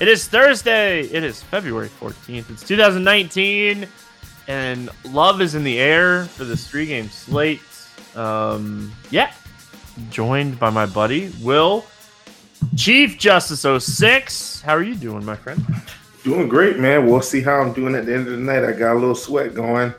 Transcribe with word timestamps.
It 0.00 0.08
is 0.08 0.26
Thursday. 0.26 1.02
It 1.02 1.22
is 1.22 1.42
February 1.42 1.88
14th. 1.88 2.50
It's 2.50 2.66
2019, 2.66 3.86
and 4.48 4.90
love 5.10 5.40
is 5.40 5.54
in 5.54 5.64
the 5.64 5.78
air 5.78 6.24
for 6.24 6.44
this 6.44 6.66
three 6.66 6.86
game 6.86 7.08
slate. 7.08 7.60
Um, 8.16 8.92
yeah, 9.10 9.32
joined 10.10 10.58
by 10.58 10.70
my 10.70 10.86
buddy, 10.86 11.30
Will, 11.42 11.84
Chief 12.76 13.18
Justice 13.18 13.64
06. 13.84 14.62
How 14.62 14.74
are 14.74 14.82
you 14.82 14.94
doing, 14.94 15.24
my 15.24 15.36
friend? 15.36 15.64
Doing 16.24 16.48
great, 16.48 16.78
man. 16.78 17.06
We'll 17.06 17.20
see 17.20 17.42
how 17.42 17.60
I'm 17.60 17.72
doing 17.72 17.94
at 17.94 18.06
the 18.06 18.14
end 18.14 18.26
of 18.26 18.32
the 18.32 18.38
night. 18.38 18.64
I 18.64 18.72
got 18.72 18.94
a 18.94 18.98
little 18.98 19.14
sweat 19.14 19.54
going, 19.54 19.94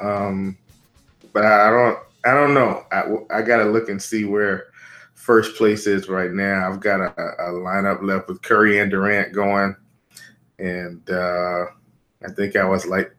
um, 0.00 0.56
but 1.32 1.44
I 1.44 1.70
don't. 1.70 1.98
I 2.26 2.32
don't 2.32 2.54
know. 2.54 2.84
I, 2.90 3.38
I 3.38 3.42
got 3.42 3.58
to 3.58 3.64
look 3.64 3.90
and 3.90 4.00
see 4.00 4.24
where 4.24 4.68
first 5.24 5.56
place 5.56 5.86
is 5.86 6.10
right 6.10 6.32
now. 6.32 6.70
I've 6.70 6.80
got 6.80 7.00
a, 7.00 7.12
a 7.18 7.50
lineup 7.52 8.02
left 8.02 8.28
with 8.28 8.42
Curry 8.42 8.78
and 8.78 8.90
Durant 8.90 9.32
going, 9.32 9.74
and 10.58 11.08
uh, 11.08 11.64
I 12.22 12.30
think 12.36 12.56
I 12.56 12.64
was 12.64 12.86
like 12.86 13.16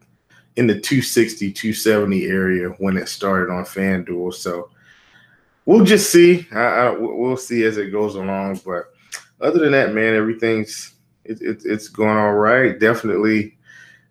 in 0.55 0.67
the 0.67 0.79
260, 0.79 1.51
270 1.51 2.25
area 2.25 2.69
when 2.77 2.95
it 2.95 3.09
started 3.09 3.51
on 3.51 3.63
FanDuel. 3.63 4.35
So 4.35 4.69
we'll 5.65 5.83
just 5.83 6.11
see. 6.11 6.47
I, 6.51 6.59
I, 6.59 6.89
we'll 6.91 7.37
see 7.37 7.63
as 7.63 7.77
it 7.77 7.91
goes 7.91 8.13
along. 8.13 8.61
But 8.63 8.83
other 9.41 9.57
than 9.57 9.71
that, 9.71 9.95
man, 9.95 10.13
everything's 10.13 10.93
it, 11.23 11.41
it, 11.41 11.63
it's 11.65 11.87
going 11.87 12.17
all 12.17 12.33
right. 12.33 12.79
Definitely 12.79 13.57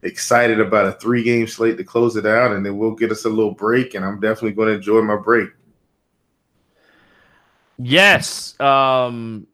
excited 0.02 0.58
about 0.58 0.88
a 0.88 0.92
three 0.98 1.22
game 1.22 1.46
slate 1.46 1.76
to 1.76 1.84
close 1.84 2.16
it 2.16 2.26
out, 2.26 2.50
and 2.50 2.66
then 2.66 2.76
we'll 2.76 2.96
get 2.96 3.12
us 3.12 3.24
a 3.24 3.30
little 3.30 3.54
break. 3.54 3.94
And 3.94 4.04
I'm 4.04 4.18
definitely 4.18 4.52
going 4.52 4.70
to 4.70 4.74
enjoy 4.74 5.00
my 5.00 5.16
break. 5.16 5.50
Yes, 7.78 8.58
um, 8.60 9.46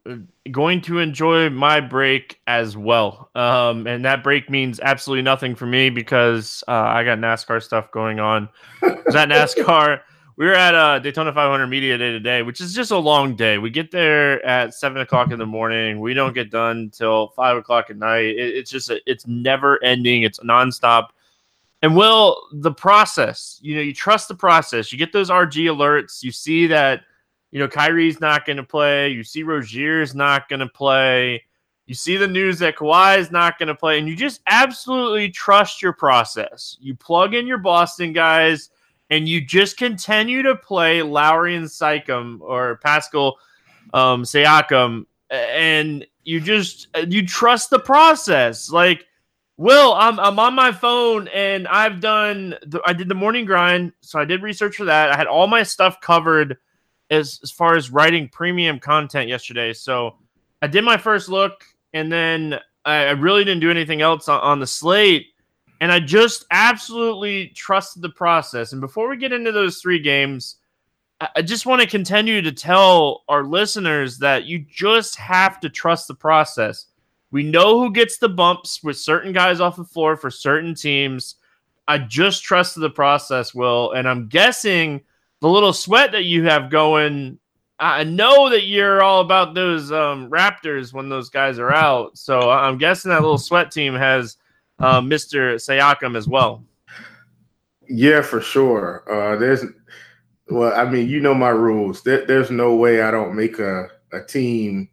going 0.51 0.83
to 0.83 0.99
enjoy 0.99 1.49
my 1.51 1.81
break 1.81 2.41
as 2.47 2.77
well. 2.77 3.31
Um, 3.35 3.87
and 3.87 4.05
that 4.05 4.23
break 4.23 4.51
means 4.51 4.79
absolutely 4.81 5.23
nothing 5.23 5.55
for 5.55 5.67
me 5.67 5.91
because 5.91 6.63
uh, 6.69 6.73
I 6.73 7.05
got 7.05 7.19
NASCAR 7.19 7.63
stuff 7.63 7.91
going 7.91 8.21
on. 8.21 8.49
Was 8.83 9.15
at 9.15 9.29
NASCAR. 9.29 10.01
We 10.37 10.47
were 10.47 10.55
at 10.55 10.75
uh, 10.75 10.99
Daytona 11.01 11.35
500 11.35 11.67
Media 11.67 11.99
Day 11.99 12.13
today, 12.13 12.41
which 12.41 12.63
is 12.63 12.73
just 12.73 12.93
a 12.93 12.97
long 12.97 13.37
day. 13.37 13.59
We 13.59 13.69
get 13.69 13.91
there 13.91 14.43
at 14.47 14.73
seven 14.73 15.03
o'clock 15.03 15.33
in 15.33 15.39
the 15.39 15.45
morning. 15.45 16.01
We 16.01 16.15
don't 16.15 16.33
get 16.33 16.51
done 16.51 16.89
till 16.95 17.29
five 17.37 17.59
o'clock 17.59 17.91
at 17.91 17.99
night. 17.99 18.25
It, 18.25 18.57
it's 18.57 18.71
just 18.71 18.89
a, 18.89 19.03
it's 19.05 19.27
never 19.27 19.85
ending. 19.85 20.23
It's 20.23 20.39
nonstop. 20.39 21.09
And 21.83 21.95
will 21.95 22.41
the 22.55 22.73
process? 22.73 23.59
You 23.61 23.77
know, 23.77 23.83
you 23.83 23.93
trust 23.93 24.29
the 24.29 24.35
process. 24.35 24.91
You 24.91 24.97
get 24.97 25.13
those 25.13 25.29
RG 25.29 25.65
alerts. 25.65 26.23
You 26.23 26.33
see 26.33 26.67
that 26.69 27.03
you 27.51 27.59
know, 27.59 27.69
Kyrie's 27.69 28.21
not 28.21 28.47
going 28.47 28.59
to 28.59 28.63
play. 28.63 29.09
You 29.09 29.25
see 29.25 29.43
Rozier's 29.43 30.15
not 30.15 30.49
going 30.49 30.61
to 30.61 30.69
play. 30.69 31.43
You 31.87 31.95
see 31.95 32.17
the 32.17 32.29
news 32.29 32.61
that 32.61 32.77
Kawhi 32.77 33.19
is 33.19 33.33
not 33.33 33.59
going 33.59 33.69
to 33.69 33.75
play, 33.75 33.99
and 33.99 34.09
you 34.09 34.15
just 34.15 34.41
absolutely 34.47 35.29
trust 35.31 35.83
your 35.83 35.93
process. 35.93 36.77
You 36.81 36.95
plug 36.95 37.35
in 37.35 37.49
your 37.49 37.59
Boston 37.59 38.13
guys, 38.13 38.71
and 39.11 39.29
you 39.29 39.41
just 39.41 39.77
continue 39.77 40.43
to 40.43 40.55
play 40.55 41.03
Lowry 41.03 41.57
and 41.57 41.67
Siakam 41.67 42.41
or 42.43 42.77
Pascal 42.77 43.39
um, 43.93 44.25
and 45.31 46.07
you 46.25 46.41
just 46.41 46.89
you 47.09 47.27
trust 47.27 47.71
the 47.71 47.79
process. 47.79 48.71
Like, 48.71 49.07
Will, 49.57 49.93
I'm 49.95 50.19
I'm 50.21 50.39
on 50.39 50.55
my 50.55 50.73
phone, 50.73 51.29
and 51.29 51.67
I've 51.69 52.01
done 52.01 52.55
the, 52.67 52.81
I 52.87 52.93
did 52.93 53.09
the 53.09 53.15
morning 53.15 53.45
grind, 53.45 53.93
so 54.01 54.19
I 54.19 54.25
did 54.25 54.43
research 54.43 54.77
for 54.77 54.85
that. 54.85 55.11
I 55.11 55.17
had 55.17 55.27
all 55.27 55.47
my 55.47 55.63
stuff 55.63 56.01
covered 56.01 56.57
as 57.11 57.41
as 57.43 57.51
far 57.51 57.77
as 57.77 57.91
writing 57.91 58.29
premium 58.29 58.79
content 58.79 59.29
yesterday. 59.29 59.73
So 59.73 60.17
I 60.63 60.67
did 60.67 60.85
my 60.85 60.97
first 60.97 61.29
look, 61.29 61.65
and 61.93 62.11
then 62.11 62.59
I, 62.85 63.11
really 63.11 63.45
didn't 63.45 63.61
do 63.61 63.71
anything 63.71 64.01
else 64.03 64.29
on, 64.29 64.41
on 64.41 64.61
the 64.61 64.67
slate. 64.67 65.27
And 65.81 65.91
I 65.91 66.01
just 66.01 66.45
absolutely 66.51 67.49
trusted 67.49 68.03
the 68.03 68.11
process. 68.11 68.73
And 68.73 68.81
before 68.81 69.09
we 69.09 69.17
get 69.17 69.33
into 69.33 69.53
those 69.53 69.79
three 69.79 69.99
games, 69.99 70.57
I 71.37 71.43
just 71.43 71.67
want 71.67 71.83
to 71.83 71.89
continue 71.89 72.41
to 72.43 72.53
tell 72.53 73.25
our 73.29 73.45
listeners 73.45 74.19
that 74.19 74.45
you 74.45 74.59
just 74.59 75.17
have 75.17 75.61
to 75.61 75.69
trust 75.69 76.09
the 76.09 76.15
process. 76.15 76.87
We 77.31 77.43
know 77.43 77.79
who 77.79 77.93
gets 77.93 78.19
the 78.19 78.29
bumps 78.29 78.83
with 78.83 78.99
certain 78.99 79.33
guys 79.33 79.61
off 79.61 79.77
the 79.77 79.85
floor 79.85 80.17
for 80.17 80.31
certain 80.31 80.75
teams. 80.75 81.37
I 81.89 81.99
just 81.99 82.43
trusted 82.43 82.83
the 82.83 82.91
process, 82.91 83.55
Will. 83.55 83.93
And 83.93 84.09
I'm 84.09 84.29
guessing 84.29 85.03
the 85.41 85.49
little 85.49 85.73
sweat 85.73 86.13
that 86.13 86.25
you 86.25 86.45
have 86.45 86.71
going. 86.71 87.39
I 87.79 88.05
know 88.05 88.51
that 88.51 88.67
you're 88.67 89.03
all 89.03 89.23
about 89.23 89.55
those 89.55 89.91
um, 89.91 90.31
Raptors 90.31 90.93
when 90.93 91.09
those 91.09 91.31
guys 91.31 91.59
are 91.59 91.73
out. 91.73 92.19
So 92.19 92.51
I'm 92.51 92.77
guessing 92.77 93.09
that 93.11 93.23
little 93.23 93.39
sweat 93.39 93.71
team 93.71 93.95
has 93.95 94.37
uh, 94.79 95.01
Mr. 95.01 95.55
Siakam 95.55 96.17
as 96.17 96.29
well. 96.29 96.63
Yeah, 97.89 98.21
for 98.21 98.41
sure. 98.43 99.03
Uh, 99.11 99.37
there's, 99.37 99.65
well, 100.51 100.79
I 100.79 100.91
mean, 100.91 101.09
you 101.09 101.21
know 101.21 101.35
my 101.35 101.49
rules. 101.49 102.03
There, 102.03 102.27
there's 102.27 102.51
no 102.51 102.77
way 102.77 103.01
I 103.01 103.11
don't 103.11 103.35
make 103.35 103.59
a, 103.59 103.89
a 104.13 104.23
team 104.23 104.91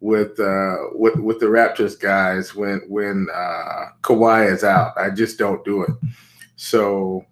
with 0.00 0.38
uh 0.38 0.76
with 0.94 1.16
with 1.16 1.40
the 1.40 1.46
Raptors 1.46 1.98
guys 1.98 2.54
when 2.54 2.80
when 2.86 3.26
uh 3.34 3.86
Kawhi 4.02 4.52
is 4.52 4.62
out. 4.62 4.96
I 4.96 5.10
just 5.10 5.38
don't 5.38 5.64
do 5.64 5.82
it. 5.82 5.90
So 6.56 7.24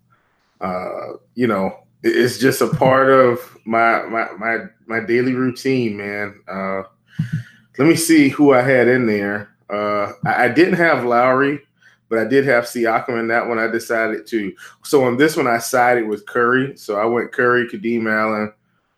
uh, 0.61 1.14
you 1.35 1.47
know, 1.47 1.85
it's 2.06 2.38
just 2.38 2.61
a 2.61 2.69
part 2.69 3.11
of 3.11 3.56
my 3.64 4.03
my 4.06 4.29
my 4.38 4.58
my 4.87 5.00
daily 5.00 5.35
routine, 5.35 5.97
man. 5.97 6.41
Uh, 6.49 6.82
let 7.79 7.88
me 7.88 7.97
see 7.97 8.29
who 8.29 8.55
I 8.55 8.62
had 8.62 8.88
in 8.88 9.06
there. 9.06 9.50
Uh, 9.69 10.12
I, 10.25 10.44
I, 10.44 10.49
didn't 10.49 10.75
have 10.75 11.05
Lowry, 11.05 11.61
but 12.08 12.19
I 12.20 12.25
did 12.25 12.47
have 12.47 12.64
Siakam 12.64 13.19
in 13.19 13.29
that 13.29 13.47
one. 13.47 13.58
I 13.58 13.67
decided 13.67 14.26
to. 14.29 14.55
So 14.85 15.05
on 15.05 15.17
this 15.17 15.37
one, 15.37 15.49
I 15.49 15.58
sided 15.58 16.06
with 16.06 16.26
Curry. 16.26 16.76
So 16.76 16.99
I 16.99 17.05
went 17.05 17.32
Curry, 17.32 17.69
Kadeem 17.69 18.11
Allen, 18.11 18.53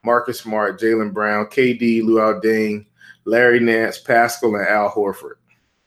Marcus 0.04 0.40
Smart, 0.40 0.78
Jaylen 0.78 1.12
Brown, 1.12 1.46
KD, 1.46 2.02
Luol 2.02 2.42
Deng, 2.42 2.84
Larry 3.24 3.60
Nance, 3.60 3.98
Pascal, 3.98 4.54
and 4.56 4.68
Al 4.68 4.90
Horford. 4.90 5.36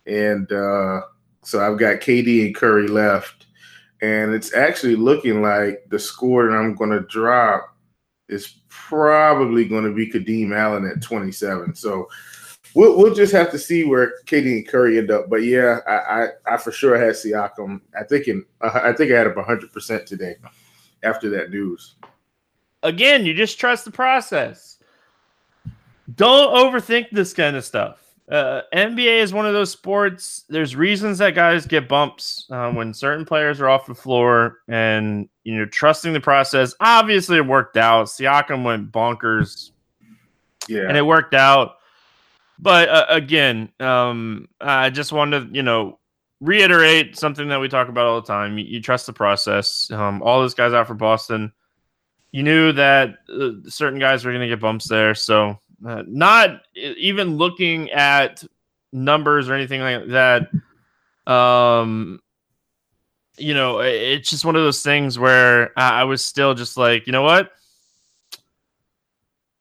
And 0.08 0.52
uh, 0.52 1.02
so 1.44 1.62
I've 1.62 1.78
got 1.78 2.02
KD 2.02 2.48
and 2.48 2.56
Curry 2.56 2.88
left. 2.88 3.41
And 4.02 4.34
it's 4.34 4.54
actually 4.54 4.96
looking 4.96 5.42
like 5.42 5.86
the 5.90 6.00
score 6.00 6.48
that 6.48 6.56
I'm 6.56 6.76
going 6.76 6.90
to 6.90 7.02
drop 7.02 7.76
is 8.28 8.56
probably 8.70 9.68
going 9.68 9.84
to 9.84 9.94
be 9.94 10.10
Kadeem 10.10 10.56
Allen 10.56 10.88
at 10.88 11.02
27. 11.04 11.76
So 11.76 12.08
we'll, 12.74 12.98
we'll 12.98 13.14
just 13.14 13.34
have 13.34 13.52
to 13.52 13.60
see 13.60 13.84
where 13.84 14.14
KD 14.26 14.58
and 14.58 14.68
Curry 14.68 14.98
end 14.98 15.12
up. 15.12 15.30
But 15.30 15.44
yeah, 15.44 15.80
I, 15.88 15.94
I, 15.94 16.28
I 16.54 16.58
for 16.58 16.72
sure 16.72 16.98
had 16.98 17.14
Siakam. 17.14 17.82
I 18.00 18.04
think 18.04 18.28
in 18.28 18.46
I 18.62 18.94
think 18.94 19.12
I 19.12 19.18
had 19.18 19.28
him 19.28 19.36
100 19.36 19.72
percent 19.72 20.06
today 20.06 20.36
after 21.04 21.30
that 21.30 21.52
news. 21.52 21.96
Again, 22.84 23.26
you 23.26 23.34
just 23.34 23.60
trust 23.60 23.86
the 23.86 23.92
process. 23.92 24.78
Don't 26.16 26.54
overthink 26.54 27.12
this 27.12 27.34
kind 27.34 27.56
of 27.56 27.64
stuff. 27.64 28.11
Uh, 28.32 28.62
NBA 28.74 29.20
is 29.20 29.34
one 29.34 29.46
of 29.46 29.54
those 29.54 29.72
sports. 29.72 30.46
There's 30.48 30.74
reasons 30.74 31.18
that 31.18 31.36
guys 31.36 31.66
get 31.66 31.90
bumps 31.90 32.48
uh, 32.50 32.72
when 32.72 32.94
certain 32.94 33.26
players 33.26 33.60
are 33.60 33.68
off 33.68 33.88
the 33.88 33.94
floor, 33.94 34.60
and 34.70 35.28
you 35.44 35.58
know, 35.58 35.66
trusting 35.66 36.14
the 36.14 36.22
process. 36.22 36.74
Obviously, 36.80 37.38
it 37.38 37.46
worked 37.46 37.76
out. 37.76 38.08
Siakam 38.08 38.64
went 38.64 38.92
bonkers, 38.92 39.72
yeah, 40.70 40.88
and 40.88 40.96
it 40.96 41.06
worked 41.06 41.34
out. 41.34 41.76
But 42.58 42.90
uh, 42.90 43.06
again, 43.10 43.70
um, 43.80 44.48
I 44.62 44.92
just 44.92 45.12
wanted 45.12 45.50
to, 45.50 45.56
you 45.56 45.64
know, 45.64 46.00
reiterate 46.40 47.18
something 47.18 47.48
that 47.50 47.60
we 47.60 47.68
talk 47.68 47.90
about 47.90 48.06
all 48.06 48.22
the 48.22 48.28
time. 48.28 48.58
You, 48.58 48.66
you 48.66 48.82
trust 48.82 49.08
the 49.08 49.14
process. 49.14 49.90
Um, 49.92 50.22
all 50.22 50.40
those 50.40 50.54
guys 50.54 50.74
out 50.74 50.88
for 50.88 50.94
Boston, 50.94 51.52
you 52.32 52.44
knew 52.44 52.72
that 52.74 53.16
uh, 53.34 53.50
certain 53.68 54.00
guys 54.00 54.24
were 54.24 54.32
going 54.32 54.42
to 54.42 54.48
get 54.48 54.60
bumps 54.60 54.88
there. 54.88 55.16
So, 55.16 55.60
uh, 55.86 56.04
not 56.08 56.62
even 56.76 57.38
looking 57.38 57.90
at 57.92 58.44
numbers 58.92 59.50
or 59.50 59.54
anything 59.54 59.82
like 59.82 60.08
that. 60.08 60.50
Um, 61.32 62.20
you 63.38 63.54
know, 63.54 63.80
it's 63.80 64.30
just 64.30 64.46
one 64.46 64.56
of 64.56 64.62
those 64.62 64.84
things 64.84 65.18
where 65.18 65.78
I 65.78 66.04
was 66.04 66.24
still 66.24 66.54
just 66.54 66.78
like, 66.78 67.08
you 67.08 67.14
know 67.14 67.24
what? 67.24 67.52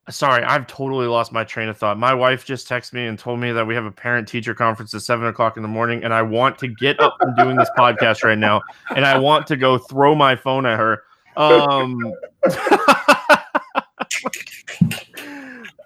Sorry, 0.08 0.42
I've 0.42 0.66
totally 0.66 1.06
lost 1.06 1.30
my 1.30 1.44
train 1.44 1.68
of 1.68 1.78
thought. 1.78 1.96
My 1.96 2.12
wife 2.12 2.44
just 2.44 2.68
texted 2.68 2.94
me 2.94 3.06
and 3.06 3.16
told 3.16 3.38
me 3.38 3.52
that 3.52 3.64
we 3.64 3.76
have 3.76 3.84
a 3.84 3.92
parent 3.92 4.26
teacher 4.26 4.54
conference 4.54 4.92
at 4.92 5.02
seven 5.02 5.28
o'clock 5.28 5.56
in 5.56 5.62
the 5.62 5.68
morning, 5.68 6.02
and 6.02 6.12
I 6.12 6.22
want 6.22 6.58
to 6.58 6.68
get 6.68 6.98
up 6.98 7.16
from 7.20 7.34
doing 7.36 7.56
this 7.56 7.70
podcast 7.78 8.24
right 8.24 8.38
now, 8.38 8.60
and 8.94 9.06
I 9.06 9.18
want 9.18 9.46
to 9.48 9.56
go 9.56 9.78
throw 9.78 10.16
my 10.16 10.34
phone 10.34 10.66
at 10.66 10.78
her. 10.78 11.04
Um, 11.36 12.12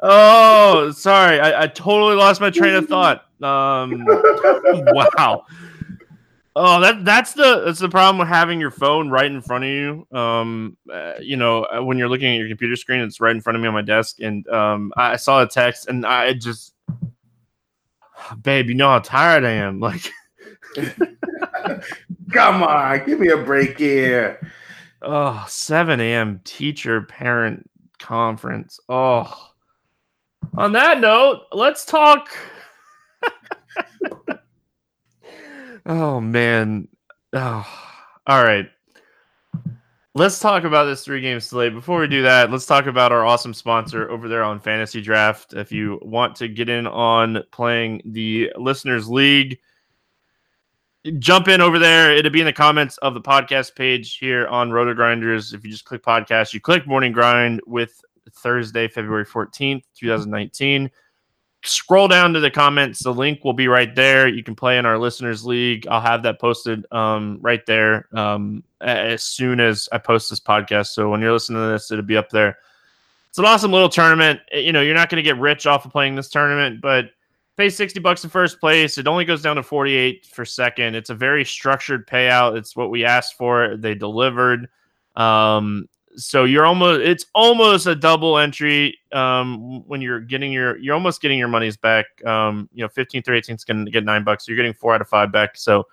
oh, 0.05 0.91
sorry, 0.93 1.41
I, 1.41 1.63
I, 1.63 1.67
totally 1.67 2.15
lost 2.15 2.41
my 2.41 2.51
train 2.51 2.75
of 2.75 2.87
thought. 2.87 3.25
Um, 3.43 4.05
wow. 4.07 5.45
Oh, 6.57 6.81
that 6.81 7.05
that's 7.05 7.33
the 7.33 7.63
that's 7.65 7.81
the 7.81 7.89
problem 7.89 8.19
with 8.19 8.29
having 8.29 8.61
your 8.61 8.71
phone 8.71 9.11
right 9.11 9.27
in 9.27 9.41
front 9.41 9.65
of 9.65 9.71
you. 9.71 10.07
Um, 10.17 10.77
uh, 10.93 11.15
you 11.21 11.37
know, 11.37 11.65
uh, 11.65 11.83
when 11.83 11.99
you're 11.99 12.09
looking 12.09 12.33
at 12.33 12.39
your 12.39 12.49
computer 12.49 12.77
screen, 12.77 13.01
it's 13.01 13.21
right 13.21 13.35
in 13.35 13.41
front 13.41 13.57
of 13.57 13.63
me 13.63 13.67
on 13.67 13.75
my 13.75 13.83
desk, 13.83 14.21
and 14.21 14.47
um, 14.49 14.93
I 14.97 15.17
saw 15.17 15.43
a 15.43 15.49
text, 15.49 15.89
and 15.89 16.07
I 16.07 16.33
just, 16.35 16.75
babe, 18.41 18.69
you 18.69 18.75
know 18.75 18.89
how 18.89 19.01
tired 19.01 19.45
I 19.45 19.51
am. 19.51 19.81
Like, 19.81 20.09
come 22.33 22.63
on, 22.63 23.05
give 23.05 23.19
me 23.19 23.31
a 23.31 23.37
break 23.37 23.79
here. 23.79 24.41
Oh, 25.03 25.45
7 25.49 26.01
a.m. 26.01 26.41
teacher 26.45 27.03
parent 27.03 27.69
conference. 27.99 28.79
Oh, 28.89 29.51
on 30.57 30.73
that 30.73 31.01
note, 31.01 31.43
let's 31.53 31.85
talk. 31.85 32.29
Oh 35.87 36.21
man. 36.21 36.89
Oh. 37.33 37.67
All 38.27 38.43
right. 38.43 38.69
Let's 40.15 40.39
talk 40.39 40.65
about 40.65 40.85
this 40.85 41.05
three 41.05 41.21
game 41.21 41.41
slate. 41.41 41.75
Before 41.75 42.01
we 42.01 42.07
do 42.07 42.23
that, 42.23 42.51
let's 42.51 42.67
talk 42.67 42.87
about 42.87 43.13
our 43.13 43.27
awesome 43.27 43.53
sponsor 43.53 44.09
over 44.11 44.29
there 44.29 44.45
on 44.45 44.61
Fantasy 44.61 45.03
Draft. 45.03 45.55
If 45.55 45.73
you 45.73 45.99
want 46.03 46.37
to 46.37 46.49
get 46.49 46.69
in 46.69 46.87
on 46.87 47.43
playing 47.51 48.01
the 48.07 48.53
Listeners 48.57 49.09
League, 49.09 49.59
jump 51.19 51.49
in 51.49 51.61
over 51.61 51.79
there. 51.79 52.15
It'll 52.15 52.31
be 52.31 52.41
in 52.41 52.47
the 52.47 52.53
comments 52.53 52.97
of 52.99 53.13
the 53.13 53.21
podcast 53.21 53.75
page 53.75 54.17
here 54.17 54.47
on 54.47 54.71
Roto 54.71 54.95
Grinders. 54.95 55.53
If 55.53 55.65
you 55.65 55.71
just 55.71 55.85
click 55.85 56.03
podcast, 56.03 56.55
you 56.55 56.61
click 56.61 56.87
Morning 56.87 57.13
Grind 57.13 57.61
with 57.67 58.01
Thursday, 58.33 58.89
February 58.89 59.25
14th, 59.25 59.83
2019 59.95 60.91
scroll 61.65 62.09
down 62.09 62.33
to 62.35 62.41
the 62.41 62.51
comments. 62.51 63.03
The 63.03 63.13
link 63.13 63.45
will 63.45 63.53
be 63.53 63.69
right 63.69 63.95
there. 63.95 64.29
You 64.29 64.43
can 64.43 64.55
play 64.55 64.79
in 64.79 64.87
our 64.87 64.99
listeners 64.99 65.45
league. 65.45 65.87
I'll 65.89 66.01
have 66.01 66.23
that 66.25 66.41
posted 66.41 66.87
um, 66.93 67.39
right 67.41 67.65
there 67.67 68.09
um, 68.13 68.63
as 68.81 69.23
soon 69.23 69.61
as 69.61 69.89
I 69.91 69.99
post 69.99 70.31
this 70.31 70.41
podcast. 70.41 70.89
So 70.89 71.11
when 71.11 71.21
you're 71.21 71.33
listening 71.33 71.63
to 71.63 71.69
this, 71.69 71.91
it'll 71.91 72.05
be 72.05 72.17
up 72.17 72.31
there. 72.31 72.59
It's 73.29 73.39
an 73.39 73.47
awesome 73.47 73.73
little 73.73 73.89
tournament. 73.89 74.41
You 74.53 74.73
know, 74.73 74.81
you're 74.81 74.95
not 74.95 75.09
going 75.09 75.17
to 75.17 75.29
get 75.29 75.39
rich 75.39 75.67
off 75.67 75.85
of 75.85 75.93
playing 75.93 76.15
this 76.15 76.29
tournament, 76.29 76.81
but 76.81 77.07
pay 77.57 77.69
60 77.69 77.99
bucks 78.01 78.23
in 78.23 78.31
first 78.31 78.61
place. 78.61 78.99
It 78.99 79.09
only 79.09 79.25
goes 79.25 79.43
down 79.43 79.57
to 79.57 79.63
48 79.63 80.27
for 80.27 80.45
second. 80.45 80.95
It's 80.95 81.11
a 81.11 81.15
very 81.15 81.45
structured 81.45 82.07
payout. 82.07 82.57
It's 82.57 82.77
what 82.77 82.91
we 82.91 83.05
asked 83.05 83.37
for. 83.37 83.77
They 83.77 83.95
delivered. 83.95 84.69
Um, 85.17 85.89
so 86.17 86.45
you're 86.45 86.67
almost 86.67 87.01
it's 87.01 87.27
almost 87.35 87.87
a 87.87 87.95
double 87.95 88.39
entry 88.39 88.99
um, 89.13 89.87
when 89.87 90.01
you're 90.01 90.21
getting 90.21 90.53
your 90.53 90.77
you're 90.79 90.95
almost 90.95 91.21
getting 91.21 91.39
your 91.39 91.49
money's 91.49 91.77
back. 91.77 92.07
Um, 92.25 92.69
you 92.73 92.83
know 92.83 92.89
15 92.89 93.23
through 93.23 93.37
18 93.37 93.57
is 93.57 93.65
going 93.65 93.85
to 93.85 93.91
get 93.91 94.05
nine 94.05 94.25
bucks 94.25 94.47
so 94.47 94.53
you're 94.53 94.57
getting 94.57 94.75
four 94.75 94.95
out 94.95 95.01
of 95.01 95.09
five 95.09 95.33
back. 95.33 95.57
So 95.57 95.87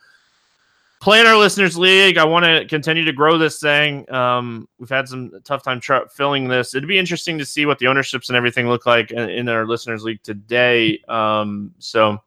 playing 0.99 1.25
our 1.25 1.35
listeners 1.35 1.75
league 1.79 2.19
i 2.19 2.23
want 2.23 2.45
to 2.45 2.63
continue 2.67 3.03
to 3.03 3.11
grow 3.11 3.35
this 3.37 3.59
thing. 3.59 4.09
Um, 4.13 4.69
we've 4.77 4.87
had 4.87 5.07
some 5.07 5.31
tough 5.43 5.63
time 5.63 5.81
filling 6.11 6.47
this. 6.47 6.75
It'd 6.75 6.87
be 6.87 6.99
interesting 6.99 7.39
to 7.39 7.45
see 7.45 7.65
what 7.65 7.79
the 7.79 7.87
ownerships 7.87 8.29
and 8.29 8.37
everything 8.37 8.69
look 8.69 8.85
like 8.85 9.11
in, 9.11 9.29
in 9.29 9.49
our 9.49 9.65
listeners 9.65 10.03
league 10.03 10.21
today. 10.21 11.01
Um, 11.07 11.73
so 11.79 12.21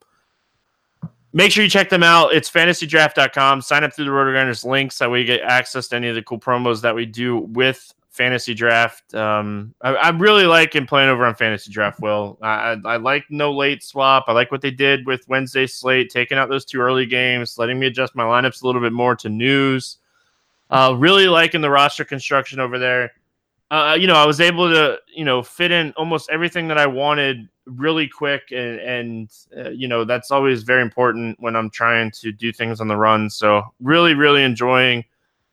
Make 1.36 1.50
sure 1.50 1.64
you 1.64 1.70
check 1.70 1.90
them 1.90 2.04
out. 2.04 2.32
It's 2.32 2.48
fantasydraft.com. 2.48 3.60
Sign 3.60 3.82
up 3.82 3.92
through 3.92 4.04
the 4.04 4.12
RotoGrinders 4.12 4.64
links. 4.64 4.98
That 4.98 5.10
you 5.20 5.26
get 5.26 5.40
access 5.42 5.88
to 5.88 5.96
any 5.96 6.08
of 6.08 6.14
the 6.14 6.22
cool 6.22 6.38
promos 6.38 6.80
that 6.82 6.94
we 6.94 7.06
do 7.06 7.38
with 7.38 7.92
Fantasy 8.10 8.54
Draft. 8.54 9.12
Um, 9.16 9.74
I, 9.82 9.94
I, 9.96 10.08
really 10.10 10.46
him 10.76 10.86
playing 10.86 11.10
over 11.10 11.26
on 11.26 11.34
Fantasy 11.34 11.72
Draft, 11.72 11.98
Will. 11.98 12.38
I, 12.40 12.76
I, 12.84 12.96
like 12.98 13.24
no 13.30 13.52
late 13.52 13.82
swap. 13.82 14.26
I 14.28 14.32
like 14.32 14.52
what 14.52 14.60
they 14.60 14.70
did 14.70 15.04
with 15.06 15.28
Wednesday 15.28 15.66
slate, 15.66 16.10
taking 16.10 16.38
out 16.38 16.48
those 16.48 16.64
two 16.64 16.80
early 16.80 17.04
games, 17.04 17.58
letting 17.58 17.80
me 17.80 17.88
adjust 17.88 18.14
my 18.14 18.22
lineups 18.22 18.62
a 18.62 18.66
little 18.66 18.80
bit 18.80 18.92
more 18.92 19.16
to 19.16 19.28
news. 19.28 19.98
Uh, 20.70 20.94
really 20.96 21.26
liking 21.26 21.60
the 21.60 21.70
roster 21.70 22.04
construction 22.04 22.60
over 22.60 22.78
there. 22.78 23.10
Uh, 23.70 23.96
you 23.98 24.06
know, 24.06 24.14
I 24.14 24.26
was 24.26 24.40
able 24.40 24.70
to, 24.70 24.98
you 25.08 25.24
know, 25.24 25.42
fit 25.42 25.70
in 25.72 25.92
almost 25.96 26.30
everything 26.30 26.68
that 26.68 26.78
I 26.78 26.86
wanted 26.86 27.48
really 27.66 28.06
quick 28.06 28.52
and 28.52 28.78
and 28.80 29.30
uh, 29.56 29.70
you 29.70 29.88
know 29.88 30.04
that's 30.04 30.30
always 30.30 30.62
very 30.62 30.82
important 30.82 31.34
when 31.40 31.56
i'm 31.56 31.70
trying 31.70 32.10
to 32.10 32.30
do 32.30 32.52
things 32.52 32.80
on 32.80 32.88
the 32.88 32.96
run. 32.96 33.30
So 33.30 33.62
really 33.80 34.14
really 34.14 34.42
enjoying 34.42 35.04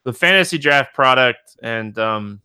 the 0.04 0.12
fantasy 0.12 0.58
draft 0.58 0.94
product 0.94 1.58
and 1.64 1.98
um 1.98 2.42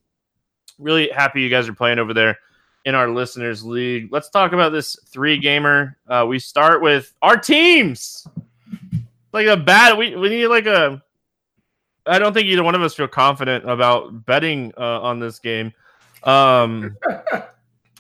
really 0.78 1.08
happy 1.08 1.42
you 1.42 1.48
guys 1.48 1.68
are 1.68 1.74
playing 1.74 1.98
over 1.98 2.14
there 2.14 2.38
in 2.84 2.94
our 2.94 3.08
listeners 3.10 3.64
league. 3.64 4.10
Let's 4.12 4.30
talk 4.30 4.52
about 4.52 4.70
this 4.70 4.96
three 5.06 5.38
gamer 5.38 5.96
uh 6.08 6.24
we 6.28 6.38
start 6.38 6.80
with 6.80 7.12
our 7.22 7.36
teams. 7.36 8.26
Like 9.32 9.48
a 9.48 9.56
bad 9.56 9.98
we, 9.98 10.14
we 10.14 10.28
need 10.28 10.46
like 10.46 10.66
a 10.66 11.02
i 12.06 12.18
don't 12.18 12.32
think 12.32 12.46
either 12.46 12.62
one 12.62 12.74
of 12.74 12.82
us 12.82 12.94
feel 12.94 13.08
confident 13.08 13.68
about 13.68 14.24
betting 14.26 14.72
uh, 14.78 15.00
on 15.00 15.18
this 15.18 15.38
game 15.38 15.72
um 16.24 16.96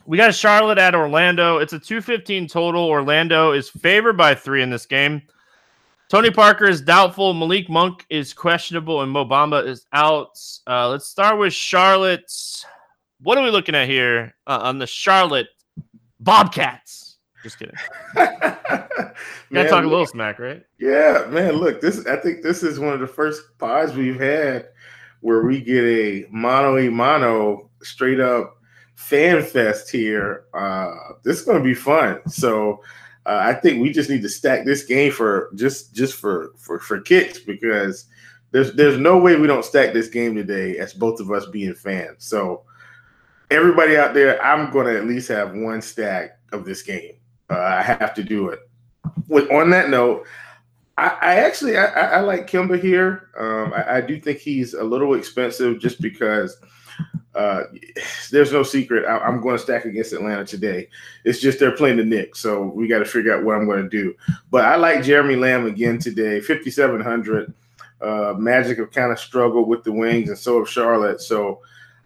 We 0.06 0.16
got 0.16 0.34
Charlotte 0.34 0.78
at 0.78 0.94
Orlando. 0.94 1.58
It's 1.58 1.72
a 1.72 1.80
215 1.80 2.46
total. 2.46 2.84
Orlando 2.84 3.52
is 3.52 3.68
favored 3.68 4.16
by 4.16 4.36
three 4.36 4.62
in 4.62 4.70
this 4.70 4.86
game. 4.86 5.22
Tony 6.08 6.30
Parker 6.30 6.66
is 6.66 6.80
doubtful. 6.80 7.34
Malik 7.34 7.68
Monk 7.68 8.06
is 8.08 8.32
questionable, 8.32 9.02
and 9.02 9.10
Mo 9.10 9.24
Bamba 9.24 9.66
is 9.66 9.86
out. 9.92 10.38
Uh, 10.64 10.88
let's 10.88 11.06
start 11.06 11.40
with 11.40 11.52
Charlotte. 11.52 12.32
What 13.20 13.36
are 13.36 13.42
we 13.42 13.50
looking 13.50 13.74
at 13.74 13.88
here 13.88 14.36
uh, 14.46 14.60
on 14.62 14.78
the 14.78 14.86
Charlotte 14.86 15.48
Bobcats? 16.20 17.05
Just 17.46 17.60
kidding. 17.60 17.76
Gotta 18.16 19.68
talk 19.68 19.84
a 19.84 19.86
little 19.86 20.04
smack, 20.04 20.40
right? 20.40 20.66
Yeah, 20.80 21.26
man. 21.30 21.52
Look, 21.52 21.80
this 21.80 22.04
I 22.06 22.16
think 22.16 22.42
this 22.42 22.64
is 22.64 22.80
one 22.80 22.92
of 22.92 22.98
the 22.98 23.06
first 23.06 23.56
pods 23.58 23.94
we've 23.94 24.18
had 24.18 24.70
where 25.20 25.46
we 25.46 25.60
get 25.60 25.84
a 25.84 26.26
mono 26.28 26.76
a 26.76 26.90
mano 26.90 27.70
straight 27.82 28.18
up 28.18 28.56
fan 28.96 29.44
fest 29.44 29.92
here. 29.92 30.46
Uh, 30.54 30.92
this 31.22 31.38
is 31.38 31.44
going 31.44 31.58
to 31.58 31.62
be 31.62 31.72
fun. 31.72 32.18
So 32.28 32.82
uh, 33.26 33.38
I 33.44 33.54
think 33.54 33.80
we 33.80 33.92
just 33.92 34.10
need 34.10 34.22
to 34.22 34.28
stack 34.28 34.64
this 34.64 34.84
game 34.84 35.12
for 35.12 35.50
just 35.54 35.94
just 35.94 36.14
for 36.14 36.50
for 36.56 36.80
for 36.80 37.00
kicks 37.00 37.38
because 37.38 38.06
there's 38.50 38.72
there's 38.72 38.98
no 38.98 39.18
way 39.18 39.36
we 39.36 39.46
don't 39.46 39.64
stack 39.64 39.92
this 39.92 40.08
game 40.08 40.34
today 40.34 40.78
as 40.78 40.92
both 40.92 41.20
of 41.20 41.30
us 41.30 41.46
being 41.46 41.74
fans. 41.74 42.24
So 42.24 42.64
everybody 43.52 43.96
out 43.96 44.14
there, 44.14 44.44
I'm 44.44 44.72
going 44.72 44.86
to 44.86 44.98
at 44.98 45.06
least 45.06 45.28
have 45.28 45.54
one 45.54 45.80
stack 45.80 46.40
of 46.52 46.64
this 46.64 46.82
game. 46.82 47.15
Uh, 47.50 47.58
I 47.58 47.82
have 47.82 48.14
to 48.14 48.22
do 48.22 48.48
it. 48.48 48.60
With 49.28 49.50
on 49.50 49.70
that 49.70 49.88
note, 49.88 50.26
I, 50.98 51.08
I 51.20 51.34
actually 51.36 51.76
I, 51.76 51.86
I, 51.86 52.20
like 52.20 52.50
Kemba 52.50 52.80
here. 52.80 53.28
Um, 53.38 53.72
I, 53.72 53.96
I, 53.96 54.00
do 54.00 54.20
think 54.20 54.38
he's 54.38 54.74
a 54.74 54.82
little 54.82 55.14
expensive 55.14 55.78
just 55.78 56.00
because 56.00 56.56
uh, 57.34 57.64
there's 58.30 58.52
no 58.52 58.62
secret. 58.62 59.04
I, 59.04 59.28
am 59.28 59.40
going 59.40 59.56
to 59.56 59.62
stack 59.62 59.84
against 59.84 60.12
Atlanta 60.12 60.44
today. 60.44 60.88
It's 61.24 61.40
just 61.40 61.58
they're 61.58 61.76
playing 61.76 61.98
the 61.98 62.04
Knicks, 62.04 62.40
so 62.40 62.62
we 62.62 62.88
got 62.88 63.00
to 63.00 63.04
figure 63.04 63.36
out 63.36 63.44
what 63.44 63.56
I'm 63.56 63.66
going 63.66 63.82
to 63.82 63.88
do. 63.88 64.14
But 64.50 64.64
I 64.64 64.76
like 64.76 65.04
Jeremy 65.04 65.36
Lamb 65.36 65.66
again 65.66 65.98
today, 65.98 66.40
5700. 66.40 67.52
Uh, 68.00 68.34
Magic 68.38 68.78
have 68.78 68.90
kind 68.90 69.12
of 69.12 69.18
struggled 69.18 69.68
with 69.68 69.84
the 69.84 69.92
wings, 69.92 70.30
and 70.30 70.38
so 70.38 70.58
have 70.58 70.68
Charlotte. 70.68 71.20
So 71.20 71.60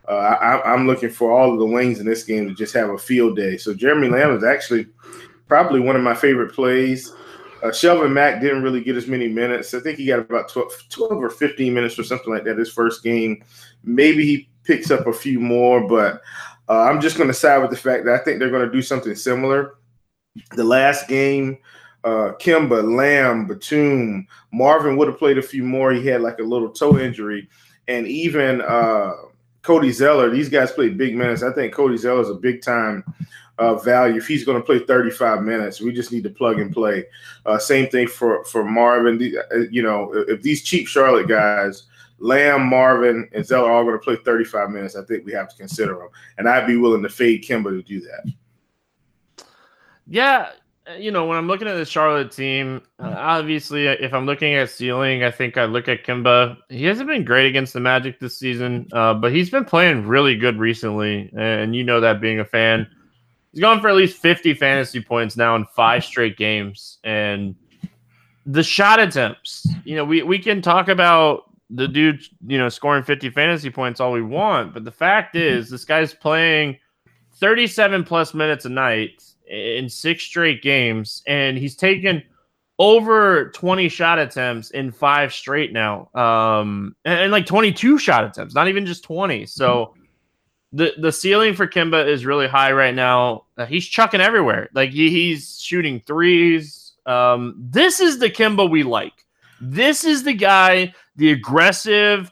uh, 0.08 0.12
I, 0.12 0.74
am 0.74 0.88
looking 0.88 1.10
for 1.10 1.30
all 1.30 1.52
of 1.52 1.60
the 1.60 1.66
wings 1.66 2.00
in 2.00 2.06
this 2.06 2.24
game 2.24 2.48
to 2.48 2.54
just 2.54 2.74
have 2.74 2.90
a 2.90 2.98
field 2.98 3.36
day. 3.36 3.56
So 3.56 3.72
Jeremy 3.72 4.08
Lamb 4.08 4.36
is 4.36 4.42
actually 4.42 4.88
probably 5.50 5.80
one 5.80 5.96
of 5.96 6.02
my 6.02 6.14
favorite 6.14 6.54
plays. 6.54 7.12
Uh, 7.62 7.66
Shelvin 7.66 8.12
Mack 8.12 8.40
didn't 8.40 8.62
really 8.62 8.82
get 8.82 8.96
as 8.96 9.08
many 9.08 9.26
minutes. 9.26 9.74
I 9.74 9.80
think 9.80 9.98
he 9.98 10.06
got 10.06 10.20
about 10.20 10.48
12, 10.48 10.72
12, 10.88 11.12
or 11.12 11.28
15 11.28 11.74
minutes 11.74 11.98
or 11.98 12.04
something 12.04 12.32
like 12.32 12.44
that 12.44 12.56
his 12.56 12.72
first 12.72 13.02
game. 13.02 13.42
Maybe 13.82 14.24
he 14.24 14.48
picks 14.62 14.92
up 14.92 15.08
a 15.08 15.12
few 15.12 15.40
more, 15.40 15.86
but 15.86 16.22
uh, 16.68 16.82
I'm 16.82 17.00
just 17.00 17.16
going 17.16 17.26
to 17.26 17.34
side 17.34 17.58
with 17.58 17.70
the 17.70 17.76
fact 17.76 18.04
that 18.04 18.14
I 18.14 18.22
think 18.22 18.38
they're 18.38 18.48
going 18.48 18.64
to 18.64 18.72
do 18.72 18.80
something 18.80 19.14
similar. 19.16 19.74
The 20.54 20.62
last 20.62 21.08
game, 21.08 21.58
uh, 22.04 22.32
Kemba, 22.40 22.96
Lamb, 22.96 23.46
Batum, 23.48 24.28
Marvin 24.52 24.96
would 24.96 25.08
have 25.08 25.18
played 25.18 25.36
a 25.36 25.42
few 25.42 25.64
more. 25.64 25.92
He 25.92 26.06
had 26.06 26.22
like 26.22 26.38
a 26.38 26.44
little 26.44 26.70
toe 26.70 26.96
injury, 26.96 27.48
and 27.88 28.06
even 28.06 28.60
uh, 28.62 29.14
Cody 29.62 29.90
Zeller. 29.90 30.30
These 30.30 30.48
guys 30.48 30.70
played 30.70 30.96
big 30.96 31.16
minutes. 31.16 31.42
I 31.42 31.52
think 31.52 31.74
Cody 31.74 31.96
Zeller 31.96 32.22
is 32.22 32.30
a 32.30 32.34
big 32.34 32.62
time 32.62 33.02
uh, 33.60 33.74
value. 33.76 34.16
If 34.16 34.26
he's 34.26 34.44
going 34.44 34.58
to 34.58 34.64
play 34.64 34.80
35 34.80 35.42
minutes, 35.42 35.80
we 35.80 35.92
just 35.92 36.10
need 36.10 36.24
to 36.24 36.30
plug 36.30 36.58
and 36.58 36.72
play. 36.72 37.04
Uh, 37.46 37.58
same 37.58 37.88
thing 37.88 38.08
for 38.08 38.42
for 38.44 38.64
Marvin. 38.64 39.20
Uh, 39.52 39.58
you 39.70 39.82
know, 39.82 40.12
if 40.28 40.42
these 40.42 40.62
cheap 40.62 40.88
Charlotte 40.88 41.28
guys, 41.28 41.84
Lamb, 42.18 42.66
Marvin, 42.68 43.28
and 43.32 43.46
Zeller 43.46 43.70
are 43.70 43.72
all 43.72 43.84
going 43.84 43.98
to 43.98 44.04
play 44.04 44.16
35 44.16 44.70
minutes, 44.70 44.96
I 44.96 45.04
think 45.04 45.24
we 45.24 45.32
have 45.32 45.50
to 45.50 45.56
consider 45.56 45.94
them. 45.94 46.08
And 46.38 46.48
I'd 46.48 46.66
be 46.66 46.76
willing 46.76 47.02
to 47.02 47.08
fade 47.08 47.44
Kemba 47.44 47.70
to 47.70 47.82
do 47.82 48.00
that. 48.00 49.44
Yeah, 50.06 50.50
uh, 50.88 50.94
you 50.94 51.10
know, 51.10 51.26
when 51.26 51.36
I'm 51.36 51.46
looking 51.46 51.68
at 51.68 51.74
the 51.74 51.84
Charlotte 51.84 52.32
team, 52.32 52.82
uh, 52.98 53.14
obviously, 53.16 53.88
uh, 53.88 53.96
if 54.00 54.14
I'm 54.14 54.24
looking 54.24 54.54
at 54.54 54.70
ceiling, 54.70 55.22
I 55.22 55.30
think 55.30 55.58
I 55.58 55.66
look 55.66 55.86
at 55.88 56.04
Kemba. 56.04 56.56
He 56.70 56.84
hasn't 56.84 57.08
been 57.08 57.24
great 57.24 57.46
against 57.46 57.74
the 57.74 57.80
Magic 57.80 58.18
this 58.18 58.38
season, 58.38 58.88
uh, 58.92 59.14
but 59.14 59.32
he's 59.32 59.50
been 59.50 59.66
playing 59.66 60.06
really 60.06 60.36
good 60.36 60.58
recently, 60.58 61.30
and 61.36 61.76
you 61.76 61.84
know 61.84 62.00
that 62.00 62.20
being 62.20 62.40
a 62.40 62.44
fan. 62.44 62.88
He's 63.52 63.60
gone 63.60 63.80
for 63.80 63.88
at 63.88 63.96
least 63.96 64.18
50 64.18 64.54
fantasy 64.54 65.00
points 65.00 65.36
now 65.36 65.56
in 65.56 65.66
five 65.74 66.04
straight 66.04 66.36
games, 66.36 66.98
and 67.02 67.54
the 68.46 68.62
shot 68.62 69.00
attempts. 69.00 69.66
You 69.84 69.96
know, 69.96 70.04
we 70.04 70.22
we 70.22 70.38
can 70.38 70.62
talk 70.62 70.88
about 70.88 71.50
the 71.70 71.88
dude, 71.88 72.22
you 72.46 72.58
know, 72.58 72.68
scoring 72.68 73.02
50 73.02 73.30
fantasy 73.30 73.70
points 73.70 74.00
all 74.00 74.12
we 74.12 74.22
want, 74.22 74.74
but 74.74 74.84
the 74.84 74.90
fact 74.90 75.36
is, 75.36 75.70
this 75.70 75.84
guy's 75.84 76.12
playing 76.12 76.76
37 77.34 78.04
plus 78.04 78.34
minutes 78.34 78.64
a 78.64 78.68
night 78.68 79.22
in 79.46 79.88
six 79.88 80.24
straight 80.24 80.62
games, 80.62 81.22
and 81.26 81.58
he's 81.58 81.76
taken 81.76 82.22
over 82.78 83.50
20 83.50 83.88
shot 83.88 84.18
attempts 84.18 84.70
in 84.70 84.90
five 84.90 85.34
straight 85.34 85.72
now. 85.72 86.08
Um, 86.14 86.96
and, 87.04 87.20
and, 87.20 87.32
like 87.32 87.46
22 87.46 87.98
shot 87.98 88.24
attempts, 88.24 88.54
not 88.54 88.68
even 88.68 88.86
just 88.86 89.04
20. 89.04 89.44
So 89.46 89.94
the 90.72 90.94
the 90.98 91.12
ceiling 91.12 91.54
for 91.54 91.66
Kemba 91.66 92.06
is 92.06 92.24
really 92.24 92.46
high 92.46 92.72
right 92.72 92.94
now. 92.94 93.44
Uh, 93.56 93.66
he's 93.66 93.86
chucking 93.86 94.20
everywhere. 94.20 94.68
Like 94.72 94.90
he, 94.90 95.10
he's 95.10 95.60
shooting 95.60 96.00
threes. 96.06 96.92
Um, 97.06 97.54
this 97.58 98.00
is 98.00 98.18
the 98.18 98.30
Kemba 98.30 98.70
we 98.70 98.82
like. 98.82 99.24
This 99.60 100.04
is 100.04 100.22
the 100.22 100.32
guy, 100.32 100.94
the 101.16 101.32
aggressive. 101.32 102.30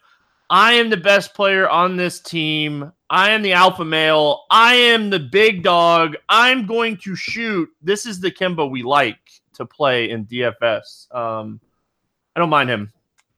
I 0.51 0.73
am 0.75 0.89
the 0.89 0.97
best 0.97 1.35
player 1.35 1.69
on 1.69 1.97
this 1.97 2.21
team. 2.21 2.93
I 3.11 3.31
am 3.31 3.43
the 3.43 3.53
alpha 3.53 3.85
male. 3.85 4.45
I 4.51 4.75
am 4.75 5.11
the 5.11 5.19
big 5.19 5.63
dog. 5.63 6.17
I'm 6.29 6.67
going 6.67 6.97
to 6.99 7.17
shoot. 7.17 7.69
This 7.83 8.07
is 8.07 8.21
the 8.21 8.31
Kemba 8.31 8.71
we 8.71 8.83
like 8.83 9.19
to 9.55 9.67
play 9.67 10.11
in 10.11 10.27
DFS. 10.27 11.15
Um, 11.15 11.61
I 12.35 12.41
don't 12.41 12.51
mind 12.51 12.71
him. 12.71 12.93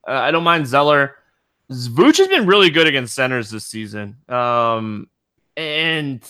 Uh, 0.06 0.12
I 0.12 0.30
don't 0.30 0.44
mind 0.44 0.66
Zeller. 0.66 1.16
Vooch 1.70 2.18
has 2.18 2.28
been 2.28 2.46
really 2.46 2.70
good 2.70 2.86
against 2.86 3.14
centers 3.14 3.50
this 3.50 3.66
season. 3.66 4.16
Um, 4.28 5.08
and, 5.56 6.22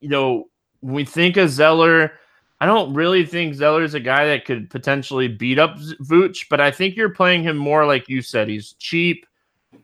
you 0.00 0.08
know, 0.08 0.48
when 0.80 0.94
we 0.94 1.04
think 1.04 1.36
of 1.36 1.50
Zeller, 1.50 2.12
I 2.60 2.66
don't 2.66 2.94
really 2.94 3.26
think 3.26 3.54
Zeller 3.54 3.82
is 3.82 3.94
a 3.94 4.00
guy 4.00 4.26
that 4.26 4.46
could 4.46 4.70
potentially 4.70 5.28
beat 5.28 5.58
up 5.58 5.76
Vooch, 5.76 6.46
but 6.48 6.60
I 6.60 6.70
think 6.70 6.96
you're 6.96 7.10
playing 7.10 7.42
him 7.42 7.56
more 7.56 7.84
like 7.84 8.08
you 8.08 8.22
said. 8.22 8.48
He's 8.48 8.72
cheap. 8.74 9.26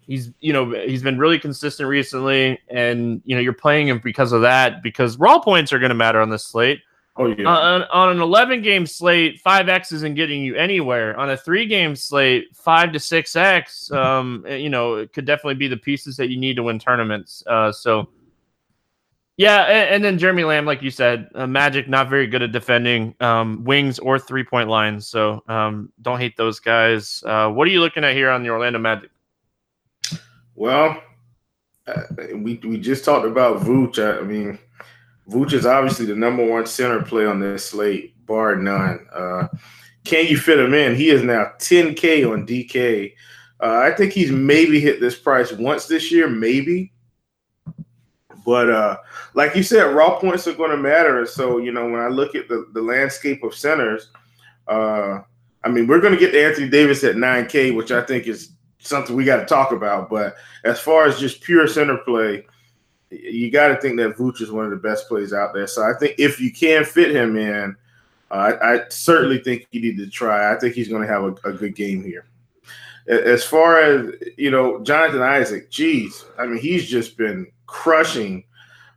He's 0.01 0.31
you 0.41 0.53
know 0.53 0.73
he's 0.73 1.03
been 1.03 1.19
really 1.19 1.39
consistent 1.39 1.89
recently, 1.89 2.59
and 2.69 3.21
you 3.25 3.37
know 3.37 3.43
you're 3.43 3.53
playing 3.53 3.89
him 3.89 4.01
because 4.03 4.33
of 4.33 4.41
that. 4.41 4.83
Because 4.83 5.19
raw 5.19 5.39
points 5.39 5.73
are 5.73 5.79
going 5.79 5.91
to 5.91 5.95
matter 5.95 6.21
on 6.21 6.31
this 6.31 6.47
slate. 6.47 6.81
Oh 7.17 7.27
yeah. 7.27 7.47
Uh, 7.47 7.59
on, 7.61 7.83
on, 7.83 8.17
an 8.17 8.23
11 8.23 8.63
game 8.63 8.87
slate, 8.87 9.39
five 9.41 9.69
X 9.69 9.93
isn't 9.93 10.15
getting 10.15 10.43
you 10.43 10.55
anywhere. 10.55 11.17
On 11.19 11.31
a 11.31 11.37
three 11.37 11.67
game 11.67 11.95
slate, 11.95 12.57
five 12.57 12.93
to 12.93 12.99
six 12.99 13.37
X, 13.37 13.91
um, 13.93 14.45
you 14.49 14.71
know, 14.71 14.95
it 14.95 15.13
could 15.13 15.27
definitely 15.27 15.57
be 15.57 15.69
the 15.69 15.77
pieces 15.77 16.17
that 16.17 16.31
you 16.31 16.39
need 16.39 16.57
to 16.57 16.63
win 16.63 16.79
tournaments. 16.79 17.43
Uh, 17.47 17.71
so. 17.71 18.09
Yeah, 19.39 19.63
and, 19.63 19.95
and, 19.95 20.05
then 20.05 20.19
Jeremy 20.19 20.45
Lamb, 20.45 20.67
like 20.67 20.83
you 20.83 20.91
said, 20.91 21.29
uh, 21.35 21.47
Magic 21.47 21.89
not 21.89 22.11
very 22.11 22.27
good 22.27 22.43
at 22.43 22.53
defending 22.53 23.15
um, 23.19 23.65
wings 23.65 23.99
or 23.99 24.19
three 24.19 24.45
point 24.45 24.69
lines. 24.69 25.09
So 25.09 25.43
um, 25.49 25.91
don't 26.03 26.21
hate 26.21 26.37
those 26.37 26.61
guys. 26.61 27.23
Uh, 27.27 27.49
what 27.49 27.67
are 27.67 27.71
you 27.71 27.81
looking 27.81 28.05
at 28.05 28.15
here 28.15 28.31
on 28.31 28.43
the 28.43 28.51
Orlando 28.51 28.79
Magic? 28.79 29.11
Well, 30.55 31.03
uh, 31.87 32.03
we 32.35 32.61
we 32.63 32.79
just 32.79 33.05
talked 33.05 33.27
about 33.27 33.63
Vooch. 33.63 33.99
I, 33.99 34.21
I, 34.21 34.23
mean, 34.23 34.59
Vooch 35.29 35.53
is 35.53 35.67
obviously 35.67 36.07
the 36.07 36.17
number 36.17 36.45
one 36.45 36.67
center 36.67 37.03
play 37.03 37.27
on 37.27 37.41
this 37.41 37.71
slate, 37.71 38.15
bar 38.27 38.57
none. 38.57 39.07
Uh, 39.13 39.49
can 40.05 40.27
you 40.27 40.37
fit 40.37 40.59
him 40.59 40.75
in? 40.75 40.95
He 40.97 41.11
is 41.11 41.23
now 41.23 41.53
10K 41.59 42.31
on 42.31 42.47
DK. 42.47 43.13
Uh, 43.63 43.77
I 43.77 43.93
think 43.93 44.13
he's 44.13 44.33
maybe 44.33 44.81
hit 44.81 45.01
this 45.01 45.17
price 45.17 45.53
once 45.53 45.87
this 45.87 46.11
year, 46.11 46.29
maybe. 46.29 46.93
But 48.45 48.71
uh, 48.71 48.97
like 49.35 49.55
you 49.55 49.63
said, 49.63 49.95
raw 49.95 50.19
points 50.19 50.49
are 50.49 50.55
going 50.55 50.73
to 50.73 50.77
matter. 50.77 51.25
So 51.27 51.59
you 51.59 51.71
know, 51.71 51.89
when 51.89 52.01
I 52.01 52.09
look 52.09 52.35
at 52.35 52.49
the, 52.49 52.67
the 52.73 52.83
landscape 52.83 53.45
of 53.45 53.55
centers, 53.55 54.09
uh, 54.67 55.21
I 55.65 55.69
mean, 55.69 55.87
we're 55.87 56.01
going 56.01 56.15
to 56.15 56.19
get 56.19 56.33
to 56.33 56.45
Anthony 56.45 56.69
Davis 56.69 57.05
at 57.05 57.15
9K, 57.15 57.77
which 57.77 57.93
I 57.93 58.03
think 58.03 58.27
is 58.27 58.53
something 58.81 59.15
we 59.15 59.25
got 59.25 59.37
to 59.37 59.47
talk 59.47 59.71
about. 59.71 60.11
But 60.11 60.35
as 60.65 60.81
far 60.81 61.07
as 61.07 61.21
just 61.21 61.41
pure 61.43 61.69
center 61.69 61.99
play, 61.99 62.47
you 63.13 63.51
got 63.51 63.69
to 63.69 63.81
think 63.81 63.97
that 63.99 64.17
Vooch 64.17 64.41
is 64.41 64.51
one 64.51 64.65
of 64.65 64.71
the 64.71 64.77
best 64.77 65.09
plays 65.09 65.33
out 65.33 65.55
there. 65.55 65.67
So 65.67 65.83
I 65.83 65.93
think 65.99 66.15
if 66.19 66.41
you 66.41 66.53
can 66.53 66.85
fit 66.85 67.15
him 67.15 67.37
in, 67.37 67.77
uh, 68.31 68.35
I, 68.35 68.75
I, 68.75 68.89
certainly 68.89 69.39
think 69.39 69.67
you 69.71 69.81
need 69.81 69.99
to 69.99 70.09
try. 70.09 70.53
I 70.53 70.59
think 70.59 70.75
he's 70.75 70.89
going 70.89 71.03
to 71.03 71.09
have 71.09 71.23
a, 71.23 71.51
a, 71.51 71.53
good 71.53 71.77
game 71.77 72.03
here. 72.03 72.25
As 73.07 73.45
far 73.45 73.81
as 73.81 74.15
you 74.39 74.51
know, 74.51 74.83
Jonathan 74.83 75.21
Isaac, 75.21 75.71
geez, 75.71 76.25
I 76.39 76.47
mean, 76.47 76.59
he's 76.59 76.89
just 76.89 77.19
been 77.19 77.47
crushing 77.67 78.45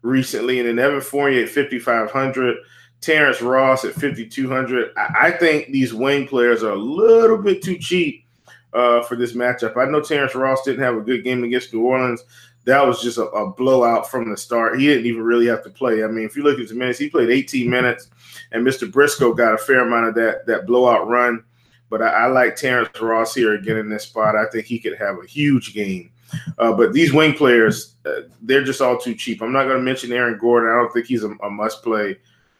recently. 0.03 0.60
And 0.60 0.69
then 0.69 0.79
Evan 0.79 1.01
Fournier 1.01 1.43
at 1.43 1.50
5,500, 1.50 2.57
Terrence 3.01 3.41
Ross 3.41 3.84
at 3.84 3.93
5,200. 3.93 4.91
I, 4.95 5.15
I 5.27 5.31
think 5.31 5.72
these 5.72 5.93
wing 5.93 6.27
players 6.27 6.63
are 6.63 6.72
a 6.72 6.77
little 6.77 7.38
bit 7.38 7.62
too 7.62 7.77
cheap 7.77 8.25
uh, 8.74 9.01
for 9.03 9.15
this 9.15 9.34
matchup. 9.34 9.75
I 9.75 9.89
know 9.89 10.01
Terrence 10.01 10.36
Ross 10.36 10.63
didn't 10.63 10.84
have 10.84 10.95
a 10.95 11.01
good 11.01 11.24
game 11.24 11.43
against 11.43 11.74
New 11.74 11.81
Orleans. 11.81 12.24
That 12.65 12.86
was 12.86 13.01
just 13.01 13.17
a, 13.17 13.25
a, 13.25 13.51
blowout 13.51 14.10
from 14.10 14.29
the 14.29 14.38
start. 14.38 14.79
He 14.79 14.88
didn't 14.88 15.05
even 15.05 15.22
really 15.22 15.45
have 15.45 15.63
to 15.63 15.69
play. 15.69 16.03
I 16.03 16.07
mean, 16.07 16.25
if 16.25 16.36
you 16.36 16.43
look 16.43 16.55
at 16.55 16.62
his 16.62 16.74
minutes, 16.74 16.98
he 16.98 17.10
played 17.10 17.29
18 17.29 17.69
minutes, 17.69 18.10
and 18.51 18.65
Mr. 18.65 18.91
Briscoe 18.91 19.34
got 19.34 19.53
a 19.53 19.57
fair 19.57 19.81
amount 19.81 20.07
of 20.07 20.15
that 20.15 20.45
that 20.48 20.65
blowout 20.65 21.07
run. 21.07 21.43
But 21.89 22.01
I, 22.01 22.07
I 22.07 22.25
like 22.27 22.55
Terrence 22.55 23.00
Ross 23.00 23.36
here 23.36 23.53
again 23.53 23.77
in 23.77 23.89
this 23.89 24.03
spot. 24.03 24.36
I 24.36 24.48
think 24.48 24.65
he 24.65 24.79
could 24.79 24.98
have 24.98 25.17
a 25.24 25.27
huge 25.27 25.74
game. 25.74 26.12
Uh, 26.57 26.74
but 26.74 26.93
these 26.93 27.13
wing 27.13 27.34
players, 27.34 27.95
uh, 28.05 28.22
they're 28.41 28.63
just 28.63 28.81
all 28.81 28.98
too 28.98 29.13
cheap. 29.13 29.41
I'm 29.41 29.53
not 29.53 29.65
going 29.65 29.77
to 29.77 29.84
mention 29.84 30.12
Aaron 30.12 30.39
Gordon. 30.39 30.69
I 30.69 30.81
don't 30.81 30.91
think 30.91 31.05
he's 31.05 31.24
a, 31.24 31.29
a 31.43 31.50
must 31.50 31.84
play. 31.84 32.17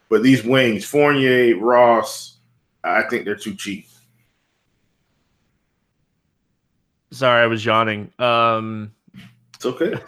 But 0.10 0.22
these 0.22 0.44
wings, 0.44 0.86
Fournier, 0.86 1.58
Ross, 1.58 2.38
I 2.84 3.04
think 3.04 3.26
they're 3.26 3.36
too 3.36 3.56
cheap. 3.56 3.88
Sorry, 7.12 7.42
I 7.42 7.48
was 7.48 7.66
yawning. 7.66 8.12
Um, 8.20 8.92
It's 9.66 9.82
okay. 9.82 10.00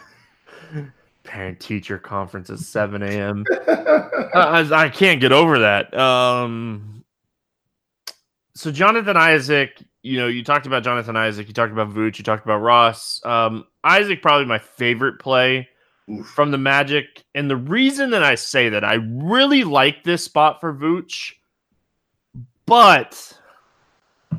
Parent 1.24 1.60
teacher 1.60 1.98
conference 1.98 2.48
at 2.50 2.58
7 2.58 3.02
a.m. 3.02 3.44
I, 3.68 4.68
I 4.72 4.88
can't 4.88 5.20
get 5.20 5.32
over 5.32 5.58
that. 5.58 5.92
Um, 5.98 7.04
so 8.54 8.70
Jonathan 8.70 9.16
Isaac, 9.16 9.82
you 10.02 10.18
know, 10.18 10.28
you 10.28 10.44
talked 10.44 10.66
about 10.66 10.84
Jonathan 10.84 11.16
Isaac, 11.16 11.48
you 11.48 11.54
talked 11.54 11.72
about 11.72 11.90
Vooch, 11.90 12.18
you 12.18 12.24
talked 12.24 12.44
about 12.44 12.58
Ross. 12.58 13.20
Um, 13.24 13.66
Isaac 13.84 14.22
probably 14.22 14.46
my 14.46 14.58
favorite 14.58 15.18
play 15.18 15.68
Oof. 16.10 16.26
from 16.26 16.50
the 16.50 16.58
Magic, 16.58 17.24
and 17.34 17.50
the 17.50 17.56
reason 17.56 18.10
that 18.10 18.22
I 18.22 18.36
say 18.36 18.68
that 18.70 18.84
I 18.84 18.94
really 18.94 19.64
like 19.64 20.04
this 20.04 20.24
spot 20.24 20.60
for 20.60 20.72
Vooch, 20.72 21.32
but 22.64 23.37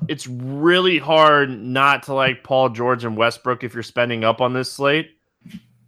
it's 0.08 0.27
really 0.27 0.98
hard 0.98 1.50
not 1.50 2.03
to 2.03 2.13
like 2.13 2.43
Paul 2.43 2.69
George 2.69 3.05
and 3.05 3.15
Westbrook 3.15 3.63
if 3.63 3.74
you're 3.74 3.84
spending 3.84 4.24
up 4.24 4.41
on 4.41 4.53
this 4.53 4.72
slate. 4.72 5.12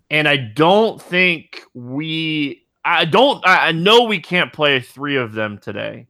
And 0.09 0.27
I 0.27 0.37
don't 0.37 1.01
think 1.01 1.61
we 1.73 2.67
I 2.83 3.05
don't 3.05 3.41
I 3.45 3.71
know 3.71 4.03
we 4.03 4.19
can't 4.19 4.51
play 4.51 4.79
three 4.79 5.17
of 5.17 5.33
them 5.33 5.57
today. 5.57 6.07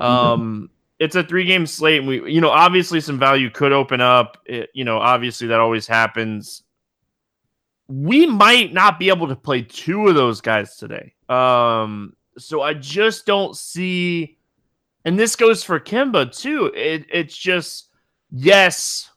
Mm-hmm. 0.00 0.12
Um 0.12 0.70
it's 0.98 1.16
a 1.16 1.24
three 1.24 1.44
game 1.44 1.66
slate 1.66 2.00
and 2.00 2.08
we 2.08 2.30
you 2.30 2.40
know 2.40 2.50
obviously 2.50 3.00
some 3.00 3.18
value 3.18 3.50
could 3.50 3.72
open 3.72 4.00
up. 4.00 4.38
It, 4.44 4.70
you 4.74 4.84
know, 4.84 4.98
obviously 4.98 5.48
that 5.48 5.60
always 5.60 5.86
happens. 5.86 6.62
We 7.88 8.26
might 8.26 8.72
not 8.72 8.98
be 8.98 9.08
able 9.08 9.28
to 9.28 9.36
play 9.36 9.62
two 9.62 10.08
of 10.08 10.14
those 10.14 10.40
guys 10.40 10.76
today. 10.76 11.14
Um 11.28 12.14
so 12.38 12.62
I 12.62 12.74
just 12.74 13.26
don't 13.26 13.56
see 13.56 14.38
and 15.04 15.18
this 15.18 15.36
goes 15.36 15.62
for 15.62 15.80
Kemba 15.80 16.36
too. 16.36 16.66
It, 16.74 17.06
it's 17.12 17.36
just 17.36 17.88
yes, 18.30 19.10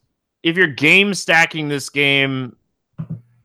if 0.43 0.57
you're 0.57 0.67
game 0.67 1.13
stacking 1.13 1.69
this 1.69 1.89
game 1.89 2.55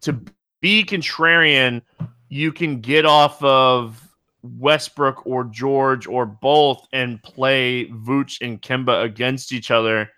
to 0.02 0.20
be 0.60 0.84
contrarian, 0.84 1.82
you 2.28 2.52
can 2.52 2.80
get 2.80 3.06
off 3.06 3.42
of 3.42 4.06
Westbrook 4.42 5.26
or 5.26 5.44
George 5.44 6.06
or 6.06 6.26
both 6.26 6.86
and 6.92 7.22
play 7.22 7.86
Vooch 7.86 8.38
and 8.40 8.60
Kemba 8.60 9.04
against 9.04 9.52
each 9.52 9.70
other. 9.70 10.10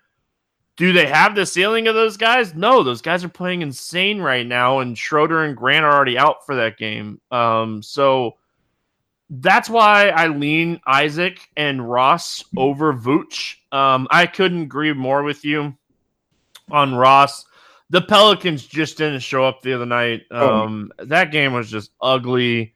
Do 0.75 0.91
they 0.91 1.05
have 1.05 1.35
the 1.35 1.45
ceiling 1.45 1.87
of 1.87 1.93
those 1.93 2.17
guys? 2.17 2.55
No, 2.55 2.81
those 2.81 3.01
guys 3.01 3.23
are 3.23 3.29
playing 3.29 3.61
insane 3.61 4.19
right 4.19 4.45
now, 4.45 4.79
and 4.79 4.97
Schroeder 4.97 5.43
and 5.43 5.55
Grant 5.55 5.85
are 5.85 5.93
already 5.93 6.17
out 6.17 6.45
for 6.45 6.55
that 6.55 6.77
game. 6.77 7.21
Um, 7.29 7.83
so 7.83 8.37
that's 9.29 9.69
why 9.69 10.09
I 10.09 10.27
lean 10.27 10.79
Isaac 10.85 11.39
and 11.57 11.89
Ross 11.89 12.43
over 12.57 12.93
Vooch. 12.93 13.55
Um, 13.71 14.07
I 14.11 14.25
couldn't 14.25 14.63
agree 14.63 14.93
more 14.93 15.23
with 15.23 15.43
you 15.43 15.75
on 16.71 16.95
Ross. 16.95 17.45
The 17.89 18.01
Pelicans 18.01 18.65
just 18.65 18.97
didn't 18.97 19.21
show 19.21 19.43
up 19.43 19.61
the 19.61 19.73
other 19.73 19.85
night. 19.85 20.23
Oh. 20.31 20.63
Um, 20.63 20.91
oh. 20.99 21.05
That 21.05 21.31
game 21.31 21.53
was 21.53 21.69
just 21.69 21.91
ugly. 22.01 22.73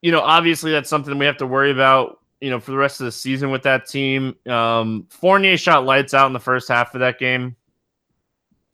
You 0.00 0.12
know, 0.12 0.20
obviously 0.20 0.72
that's 0.72 0.90
something 0.90 1.16
we 1.18 1.26
have 1.26 1.38
to 1.38 1.46
worry 1.46 1.70
about. 1.70 2.18
You 2.40 2.50
know, 2.50 2.58
for 2.58 2.72
the 2.72 2.76
rest 2.76 3.00
of 3.00 3.04
the 3.04 3.12
season 3.12 3.52
with 3.52 3.62
that 3.62 3.86
team. 3.86 4.34
Um, 4.48 5.06
Fournier 5.10 5.56
shot 5.56 5.84
lights 5.84 6.12
out 6.12 6.26
in 6.26 6.32
the 6.32 6.40
first 6.40 6.68
half 6.68 6.92
of 6.94 7.00
that 7.00 7.20
game. 7.20 7.54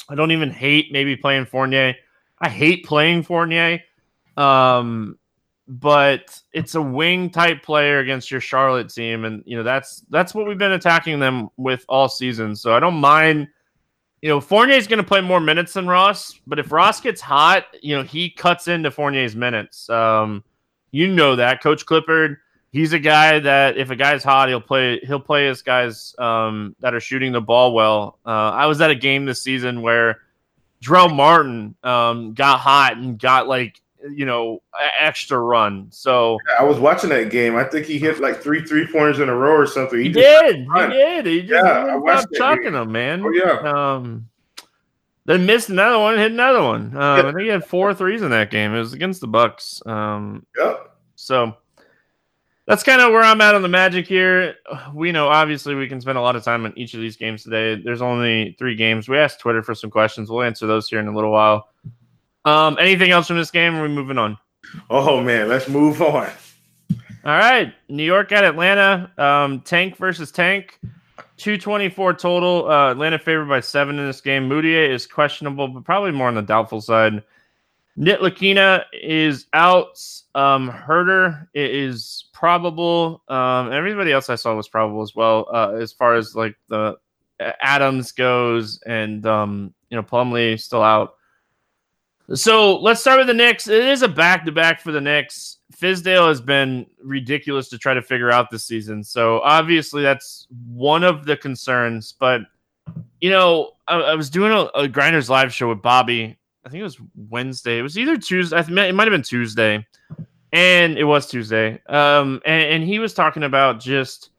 I 0.09 0.15
don't 0.15 0.31
even 0.31 0.51
hate 0.51 0.91
maybe 0.91 1.17
playing 1.17 1.45
Fournier. 1.45 1.95
I 2.41 2.49
hate 2.49 2.87
playing 2.87 3.25
Fournier. 3.25 3.81
Um, 4.39 5.19
but 5.69 6.41
it's 6.53 6.75
a 6.75 6.83
wing 6.83 7.29
type 7.29 7.63
player 7.63 7.99
against 7.99 8.31
your 8.31 8.41
Charlotte 8.41 8.89
team, 8.89 9.25
and 9.25 9.43
you 9.47 9.57
know 9.57 9.63
that's 9.63 10.05
that's 10.09 10.35
what 10.35 10.47
we've 10.47 10.59
been 10.59 10.73
attacking 10.73 11.21
them 11.21 11.51
with 11.57 11.85
all 11.89 12.09
season. 12.09 12.57
So 12.57 12.75
I 12.75 12.81
don't 12.81 12.95
mind. 12.95 13.49
You 14.23 14.29
know, 14.29 14.41
Fournier's 14.41 14.89
going 14.89 14.99
to 14.99 15.07
play 15.07 15.21
more 15.21 15.39
minutes 15.39 15.75
than 15.75 15.87
Ross, 15.87 16.41
but 16.45 16.59
if 16.59 16.73
Ross 16.73 17.01
gets 17.01 17.21
hot, 17.21 17.67
you 17.83 17.95
know 17.95 18.03
he 18.03 18.31
cuts 18.31 18.67
into 18.67 18.91
Fournier's 18.91 19.37
minutes. 19.37 19.89
Um, 19.91 20.43
you 20.91 21.07
know 21.07 21.37
that 21.37 21.63
Coach 21.63 21.87
Clifford, 21.87 22.39
he's 22.73 22.95
a 22.95 22.99
guy 22.99 23.39
that 23.39 23.77
if 23.77 23.91
a 23.91 23.97
guy's 23.97 24.25
hot, 24.25 24.49
he'll 24.49 24.61
play. 24.61 24.99
He'll 25.01 25.21
play 25.21 25.47
his 25.47 25.63
guys 25.63 26.15
um, 26.19 26.75
that 26.81 26.95
are 26.95 27.01
shooting 27.01 27.31
the 27.31 27.43
ball 27.43 27.75
well. 27.75 28.19
Uh, 28.27 28.51
I 28.51 28.67
was 28.67 28.81
at 28.81 28.91
a 28.91 28.97
game 28.97 29.27
this 29.27 29.43
season 29.43 29.83
where 29.83 30.23
Jarell 30.83 31.15
Martin 31.15 31.77
um, 31.85 32.33
got 32.33 32.59
hot 32.59 32.97
and 32.97 33.19
got 33.19 33.47
like 33.49 33.81
you 34.11 34.25
know, 34.27 34.63
extra 34.99 35.39
run. 35.39 35.89
So 35.91 36.39
I 36.59 36.65
was 36.65 36.79
watching 36.79 37.11
that 37.11 37.31
game. 37.31 37.57
I 37.57 37.65
think 37.65 37.87
he 37.87 37.99
hit 37.99 38.21
like 38.21 38.41
three 38.41 38.63
three 38.63 38.87
pointers 38.87 39.21
in 39.21 39.29
a 39.29 39.35
row 39.35 39.57
or 39.57 39.67
something. 39.67 39.99
He, 39.99 40.07
he 40.07 40.13
did. 40.13 40.57
He 40.57 40.87
did. 40.87 41.27
He 41.27 41.43
just 41.43 41.65
yeah, 41.65 41.99
stopped 42.01 42.35
chucking 42.35 42.73
them, 42.73 42.93
man. 42.93 43.23
Oh 43.25 43.31
yeah. 43.31 43.95
Um, 43.95 44.29
then 45.25 45.45
missed 45.45 45.69
another 45.69 45.99
one, 45.99 46.17
hit 46.17 46.33
another 46.33 46.63
one. 46.63 46.97
Um, 46.97 47.03
I 47.03 47.23
think 47.23 47.41
he 47.41 47.49
had 47.49 47.65
four 47.65 47.93
threes 47.93 48.23
in 48.23 48.31
that 48.31 48.51
game. 48.51 48.75
It 48.75 48.79
was 48.79 48.95
against 48.95 49.21
the 49.21 49.27
Bucks. 49.27 49.83
Um, 49.85 50.47
yeah. 50.57 50.77
So 51.17 51.55
that's 52.67 52.83
kind 52.83 53.03
of 53.03 53.13
where 53.13 53.23
I'm 53.23 53.41
at 53.43 53.55
on 53.55 53.63
the 53.63 53.69
Magic 53.69 54.07
here. 54.07 54.55
We 54.95 55.13
know 55.13 55.29
obviously 55.29 55.75
we 55.75 55.87
can 55.87 56.01
spend 56.01 56.17
a 56.17 56.23
lot 56.23 56.37
of 56.37 56.45
time 56.45 56.65
on 56.65 56.73
each 56.79 56.95
of 56.95 57.01
these 57.01 57.17
games 57.17 57.43
today. 57.43 57.75
There's 57.83 58.01
only 58.01 58.57
three 58.59 58.75
games. 58.75 59.09
We 59.09 59.19
asked 59.19 59.41
Twitter 59.41 59.63
for 59.63 59.75
some 59.75 59.91
questions. 59.91 60.31
We'll 60.31 60.43
answer 60.43 60.67
those 60.67 60.89
here 60.89 61.01
in 61.01 61.09
a 61.09 61.15
little 61.15 61.31
while. 61.31 61.69
Um, 62.45 62.77
anything 62.81 63.11
else 63.11 63.27
from 63.27 63.37
this 63.37 63.51
game? 63.51 63.75
Are 63.75 63.83
we 63.83 63.89
moving 63.89 64.19
on? 64.19 64.39
Oh 64.91 65.21
man, 65.23 65.49
let's 65.49 65.69
move 65.69 66.01
on. 66.03 66.31
All 67.25 67.37
right, 67.37 67.75
New 67.89 68.05
York 68.05 68.33
at 68.33 68.45
Atlanta. 68.45 69.11
Um, 69.19 69.61
tank 69.61 69.97
versus 69.97 70.31
Tank. 70.31 70.79
224 71.39 72.15
total. 72.15 72.69
Uh, 72.69 72.91
Atlanta 72.91 73.19
favored 73.19 73.49
by 73.49 73.61
seven 73.61 73.99
in 73.99 74.07
this 74.07 74.21
game. 74.21 74.49
Mudiay 74.49 74.89
is 74.89 75.07
questionable, 75.07 75.69
but 75.69 75.85
probably 75.85 76.11
more 76.11 76.29
on 76.29 76.35
the 76.35 76.43
doubtful 76.43 76.81
side. 76.81 77.23
Ntilikina 77.99 78.85
is 78.93 79.47
out. 79.53 80.01
Um, 80.35 80.71
Huerter 80.71 81.49
is 81.55 82.27
probable. 82.33 83.23
Um, 83.29 83.73
everybody 83.73 84.13
else 84.13 84.31
I 84.31 84.37
saw 84.37 84.55
was 84.55 84.69
probable 84.69 85.03
as 85.03 85.15
well. 85.15 85.49
Uh, 85.53 85.73
as 85.73 85.93
far 85.93 86.15
as 86.15 86.35
like 86.35 86.57
the 86.69 86.97
Adams 87.41 88.13
goes, 88.13 88.81
and 88.87 89.27
um, 89.27 89.75
you 89.91 89.97
know 89.97 90.03
Plumlee 90.03 90.61
still 90.61 90.83
out. 90.83 91.15
So 92.35 92.79
let's 92.79 93.01
start 93.01 93.19
with 93.19 93.27
the 93.27 93.35
Knicks. 93.35 93.69
It 93.69 93.85
is 93.85 94.03
a 94.03 94.09
back 94.09 94.45
to 94.45 94.53
back 94.53 94.81
for 94.81 94.93
the 94.93 95.01
Knicks. 95.01 95.59
Fizdale 95.75 96.29
has 96.29 96.41
been 96.41 96.87
ridiculous 97.03 97.69
to 97.71 97.79
try 97.79 97.95
to 97.95 98.03
figure 98.03 98.31
out 98.31 98.51
this 98.51 98.65
season. 98.65 99.03
So 99.03 99.41
obviously 99.41 100.03
that's 100.03 100.47
one 100.67 101.05
of 101.05 101.25
the 101.25 101.37
concerns. 101.37 102.13
But 102.13 102.43
you 103.21 103.31
know, 103.31 103.73
I, 103.87 103.97
I 103.97 104.15
was 104.15 104.29
doing 104.29 104.53
a, 104.53 104.69
a, 104.79 104.89
Grinders 104.89 105.31
live 105.31 105.55
show 105.55 105.69
with 105.69 105.81
Bobby. 105.81 106.37
I 106.65 106.69
think 106.69 106.81
it 106.81 106.85
was 106.85 106.99
Wednesday. 107.31 107.79
It 107.79 107.83
was 107.83 107.97
either 107.97 108.19
Tuesday. 108.19 108.57
I 108.57 108.63
think 108.63 108.77
it 108.77 108.95
might 108.95 109.05
have 109.05 109.13
been 109.13 109.23
Tuesday, 109.23 109.87
and 110.53 110.99
it 110.99 111.05
was 111.05 111.27
Tuesday. 111.27 111.81
Um, 111.89 112.43
and, 112.45 112.63
and 112.63 112.85
he 112.85 112.99
was 112.99 113.15
talking 113.15 113.45
about 113.45 113.81
just 113.81 114.31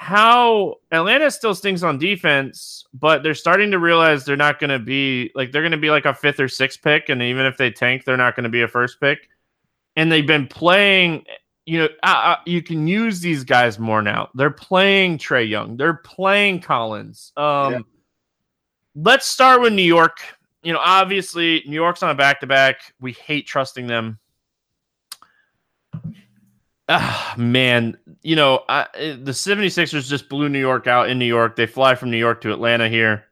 how 0.00 0.76
Atlanta 0.92 1.28
still 1.28 1.56
stinks 1.56 1.82
on 1.82 1.98
defense, 1.98 2.86
but 2.94 3.24
they're 3.24 3.34
starting 3.34 3.72
to 3.72 3.80
realize 3.80 4.24
they're 4.24 4.36
not 4.36 4.60
going 4.60 4.70
to 4.70 4.78
be 4.78 5.32
like 5.34 5.50
they're 5.50 5.60
going 5.60 5.72
to 5.72 5.76
be 5.76 5.90
like 5.90 6.04
a 6.04 6.14
fifth 6.14 6.38
or 6.38 6.46
sixth 6.46 6.80
pick, 6.82 7.08
and 7.08 7.20
even 7.20 7.44
if 7.44 7.56
they 7.56 7.68
tank, 7.68 8.04
they're 8.04 8.16
not 8.16 8.36
going 8.36 8.44
to 8.44 8.48
be 8.48 8.62
a 8.62 8.68
first 8.68 9.00
pick. 9.00 9.28
And 9.96 10.10
they've 10.10 10.26
been 10.26 10.46
playing. 10.46 11.24
You 11.66 11.80
know, 11.80 11.88
uh, 12.04 12.06
uh, 12.06 12.36
you 12.46 12.62
can 12.62 12.86
use 12.86 13.18
these 13.18 13.42
guys 13.42 13.80
more 13.80 14.00
now. 14.00 14.28
They're 14.36 14.52
playing 14.52 15.18
Trae 15.18 15.48
Young. 15.48 15.76
They're 15.76 15.94
playing 15.94 16.60
Collins. 16.60 17.32
Um, 17.36 17.72
yeah. 17.72 17.78
Let's 18.94 19.26
start 19.26 19.60
with 19.60 19.72
New 19.72 19.82
York. 19.82 20.20
You 20.62 20.74
know, 20.74 20.80
obviously, 20.80 21.64
New 21.66 21.74
York's 21.74 22.04
on 22.04 22.10
a 22.10 22.14
back 22.14 22.38
to 22.40 22.46
back. 22.46 22.94
We 23.00 23.12
hate 23.14 23.48
trusting 23.48 23.88
them 23.88 24.20
Ah, 26.90 27.34
man, 27.36 27.98
you 28.22 28.34
know, 28.34 28.64
I, 28.68 28.86
the 28.94 29.32
76ers 29.32 30.08
just 30.08 30.28
blew 30.28 30.48
New 30.48 30.58
York 30.58 30.86
out 30.86 31.10
in 31.10 31.18
New 31.18 31.26
York. 31.26 31.54
They 31.54 31.66
fly 31.66 31.94
from 31.94 32.10
New 32.10 32.16
York 32.16 32.40
to 32.42 32.52
Atlanta 32.52 32.88
here. 32.88 33.24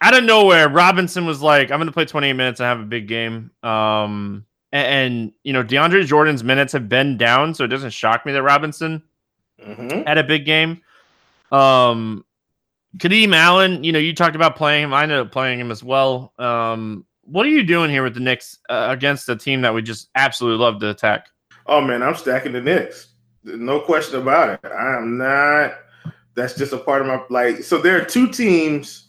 Out 0.00 0.16
of 0.16 0.24
nowhere, 0.24 0.68
Robinson 0.68 1.26
was 1.26 1.42
like, 1.42 1.70
I'm 1.70 1.78
going 1.78 1.88
to 1.88 1.92
play 1.92 2.04
28 2.04 2.32
minutes 2.34 2.60
and 2.60 2.66
have 2.66 2.80
a 2.80 2.84
big 2.84 3.08
game. 3.08 3.50
Um, 3.62 4.46
and, 4.72 4.86
and, 4.86 5.32
you 5.42 5.52
know, 5.52 5.64
DeAndre 5.64 6.06
Jordan's 6.06 6.44
minutes 6.44 6.72
have 6.72 6.88
been 6.88 7.18
down, 7.18 7.54
so 7.54 7.64
it 7.64 7.68
doesn't 7.68 7.90
shock 7.90 8.24
me 8.24 8.32
that 8.32 8.42
Robinson 8.42 9.02
mm-hmm. 9.60 10.06
had 10.06 10.16
a 10.16 10.24
big 10.24 10.44
game. 10.44 10.80
Um, 11.50 12.24
Kadeem 12.98 13.34
Allen, 13.34 13.82
you 13.82 13.90
know, 13.90 13.98
you 13.98 14.14
talked 14.14 14.36
about 14.36 14.54
playing 14.54 14.84
him. 14.84 14.94
I 14.94 15.02
ended 15.02 15.18
up 15.18 15.32
playing 15.32 15.58
him 15.58 15.72
as 15.72 15.82
well. 15.82 16.32
Um, 16.38 17.04
what 17.22 17.46
are 17.46 17.50
you 17.50 17.64
doing 17.64 17.90
here 17.90 18.04
with 18.04 18.14
the 18.14 18.20
Knicks 18.20 18.58
uh, 18.68 18.86
against 18.90 19.28
a 19.28 19.36
team 19.36 19.60
that 19.62 19.74
we 19.74 19.82
just 19.82 20.08
absolutely 20.14 20.64
love 20.64 20.80
to 20.80 20.90
attack? 20.90 21.28
Oh 21.70 21.80
man, 21.80 22.02
I'm 22.02 22.16
stacking 22.16 22.52
the 22.52 22.60
Knicks. 22.60 23.10
No 23.44 23.80
question 23.80 24.20
about 24.20 24.50
it. 24.50 24.70
I 24.70 24.96
am 24.96 25.16
not. 25.16 25.74
That's 26.34 26.54
just 26.54 26.72
a 26.72 26.78
part 26.78 27.00
of 27.00 27.06
my 27.06 27.22
like. 27.30 27.62
So 27.62 27.78
there 27.78 27.96
are 27.96 28.04
two 28.04 28.26
teams 28.28 29.06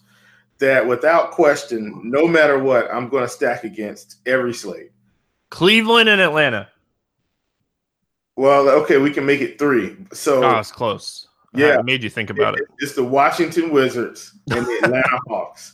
that, 0.60 0.88
without 0.88 1.32
question, 1.32 2.00
no 2.04 2.28
matter 2.28 2.60
what, 2.60 2.88
I'm 2.94 3.10
going 3.10 3.24
to 3.24 3.30
stack 3.30 3.64
against 3.64 4.18
every 4.28 4.54
slate. 4.54 4.92
Cleveland 5.50 6.08
and 6.08 6.22
Atlanta. 6.22 6.70
Well, 8.38 8.70
okay, 8.70 9.00
we 9.00 9.12
can 9.12 9.26
make 9.26 9.42
it 9.42 9.58
three. 9.58 9.98
So 10.14 10.44
oh, 10.44 10.60
it's 10.60 10.72
close. 10.72 11.28
Yeah, 11.54 11.80
I 11.80 11.82
made 11.82 12.04
you 12.04 12.12
think 12.12 12.30
about 12.30 12.60
it. 12.60 12.66
It's 12.78 12.94
the 12.94 13.04
Washington 13.04 13.72
Wizards 13.72 14.38
and 14.52 14.66
the 14.66 14.82
Atlanta 14.84 15.20
Hawks. 15.28 15.74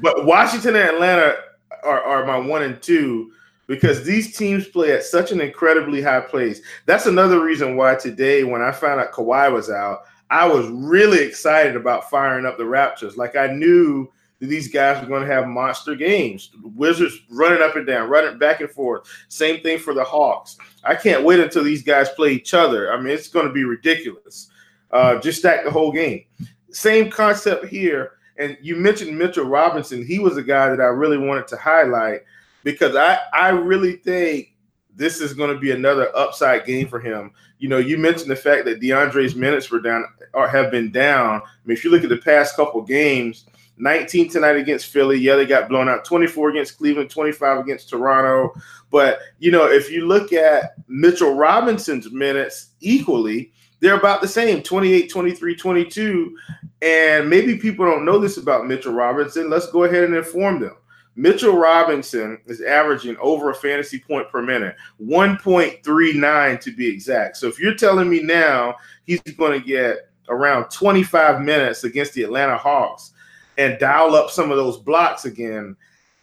But 0.00 0.24
Washington 0.24 0.76
and 0.76 0.90
Atlanta 0.94 1.36
are 1.84 2.24
my 2.24 2.38
one 2.38 2.62
and 2.62 2.80
two 2.80 3.32
because 3.72 4.04
these 4.04 4.36
teams 4.36 4.68
play 4.68 4.92
at 4.92 5.02
such 5.02 5.32
an 5.32 5.40
incredibly 5.40 6.02
high 6.02 6.20
pace. 6.20 6.60
That's 6.84 7.06
another 7.06 7.42
reason 7.42 7.74
why 7.74 7.94
today, 7.94 8.44
when 8.44 8.60
I 8.60 8.70
found 8.70 9.00
out 9.00 9.12
Kawhi 9.12 9.50
was 9.50 9.70
out, 9.70 10.00
I 10.28 10.46
was 10.46 10.68
really 10.68 11.20
excited 11.24 11.74
about 11.74 12.10
firing 12.10 12.44
up 12.44 12.58
the 12.58 12.64
Raptors. 12.64 13.16
Like 13.16 13.34
I 13.34 13.46
knew 13.46 14.12
that 14.40 14.48
these 14.48 14.70
guys 14.70 15.00
were 15.00 15.08
going 15.08 15.26
to 15.26 15.34
have 15.34 15.48
monster 15.48 15.94
games. 15.94 16.50
Wizards 16.62 17.18
running 17.30 17.62
up 17.62 17.74
and 17.74 17.86
down, 17.86 18.10
running 18.10 18.38
back 18.38 18.60
and 18.60 18.70
forth. 18.70 19.08
Same 19.28 19.62
thing 19.62 19.78
for 19.78 19.94
the 19.94 20.04
Hawks. 20.04 20.58
I 20.84 20.94
can't 20.94 21.24
wait 21.24 21.40
until 21.40 21.64
these 21.64 21.82
guys 21.82 22.10
play 22.10 22.32
each 22.32 22.52
other. 22.52 22.92
I 22.92 22.98
mean, 23.00 23.14
it's 23.14 23.28
going 23.28 23.46
to 23.46 23.54
be 23.54 23.64
ridiculous. 23.64 24.50
Uh, 24.90 25.18
just 25.18 25.38
stack 25.38 25.64
the 25.64 25.70
whole 25.70 25.92
game. 25.92 26.24
Same 26.72 27.10
concept 27.10 27.64
here. 27.68 28.18
And 28.36 28.58
you 28.60 28.76
mentioned 28.76 29.16
Mitchell 29.16 29.46
Robinson. 29.46 30.04
He 30.04 30.18
was 30.18 30.36
a 30.36 30.42
guy 30.42 30.68
that 30.68 30.80
I 30.82 30.88
really 30.88 31.16
wanted 31.16 31.48
to 31.48 31.56
highlight 31.56 32.20
because 32.64 32.96
I, 32.96 33.18
I 33.32 33.48
really 33.50 33.96
think 33.96 34.54
this 34.94 35.20
is 35.20 35.34
going 35.34 35.52
to 35.52 35.58
be 35.58 35.70
another 35.70 36.14
upside 36.16 36.66
game 36.66 36.88
for 36.88 37.00
him. 37.00 37.32
You 37.58 37.68
know, 37.68 37.78
you 37.78 37.96
mentioned 37.96 38.30
the 38.30 38.36
fact 38.36 38.64
that 38.66 38.80
DeAndre's 38.80 39.34
minutes 39.34 39.70
were 39.70 39.80
down 39.80 40.04
or 40.34 40.48
have 40.48 40.70
been 40.70 40.90
down. 40.90 41.40
I 41.40 41.48
mean, 41.64 41.76
if 41.76 41.84
you 41.84 41.90
look 41.90 42.02
at 42.02 42.10
the 42.10 42.18
past 42.18 42.56
couple 42.56 42.82
games, 42.82 43.46
19 43.78 44.28
tonight 44.28 44.56
against 44.56 44.86
Philly. 44.86 45.18
Yeah, 45.18 45.36
they 45.36 45.46
got 45.46 45.68
blown 45.68 45.88
out. 45.88 46.04
24 46.04 46.50
against 46.50 46.78
Cleveland, 46.78 47.10
25 47.10 47.58
against 47.58 47.88
Toronto. 47.88 48.54
But, 48.90 49.20
you 49.38 49.50
know, 49.50 49.66
if 49.66 49.90
you 49.90 50.06
look 50.06 50.32
at 50.32 50.74
Mitchell 50.88 51.34
Robinson's 51.34 52.12
minutes 52.12 52.70
equally, 52.80 53.52
they're 53.80 53.98
about 53.98 54.20
the 54.20 54.28
same 54.28 54.62
28, 54.62 55.10
23, 55.10 55.56
22. 55.56 56.36
And 56.82 57.28
maybe 57.28 57.56
people 57.56 57.84
don't 57.84 58.04
know 58.04 58.18
this 58.18 58.36
about 58.36 58.66
Mitchell 58.66 58.92
Robinson. 58.92 59.50
Let's 59.50 59.70
go 59.70 59.84
ahead 59.84 60.04
and 60.04 60.14
inform 60.14 60.60
them. 60.60 60.76
Mitchell 61.14 61.56
Robinson 61.56 62.38
is 62.46 62.62
averaging 62.62 63.16
over 63.20 63.50
a 63.50 63.54
fantasy 63.54 63.98
point 63.98 64.30
per 64.30 64.40
minute, 64.40 64.76
1.39 65.00 66.60
to 66.60 66.74
be 66.74 66.88
exact. 66.88 67.36
So 67.36 67.48
if 67.48 67.58
you're 67.58 67.74
telling 67.74 68.08
me 68.08 68.22
now 68.22 68.76
he's 69.04 69.20
going 69.20 69.60
to 69.60 69.66
get 69.66 70.10
around 70.28 70.70
25 70.70 71.42
minutes 71.42 71.84
against 71.84 72.14
the 72.14 72.22
Atlanta 72.22 72.56
Hawks 72.56 73.12
and 73.58 73.78
dial 73.78 74.14
up 74.14 74.30
some 74.30 74.50
of 74.50 74.56
those 74.56 74.78
blocks 74.78 75.26
again, 75.26 75.76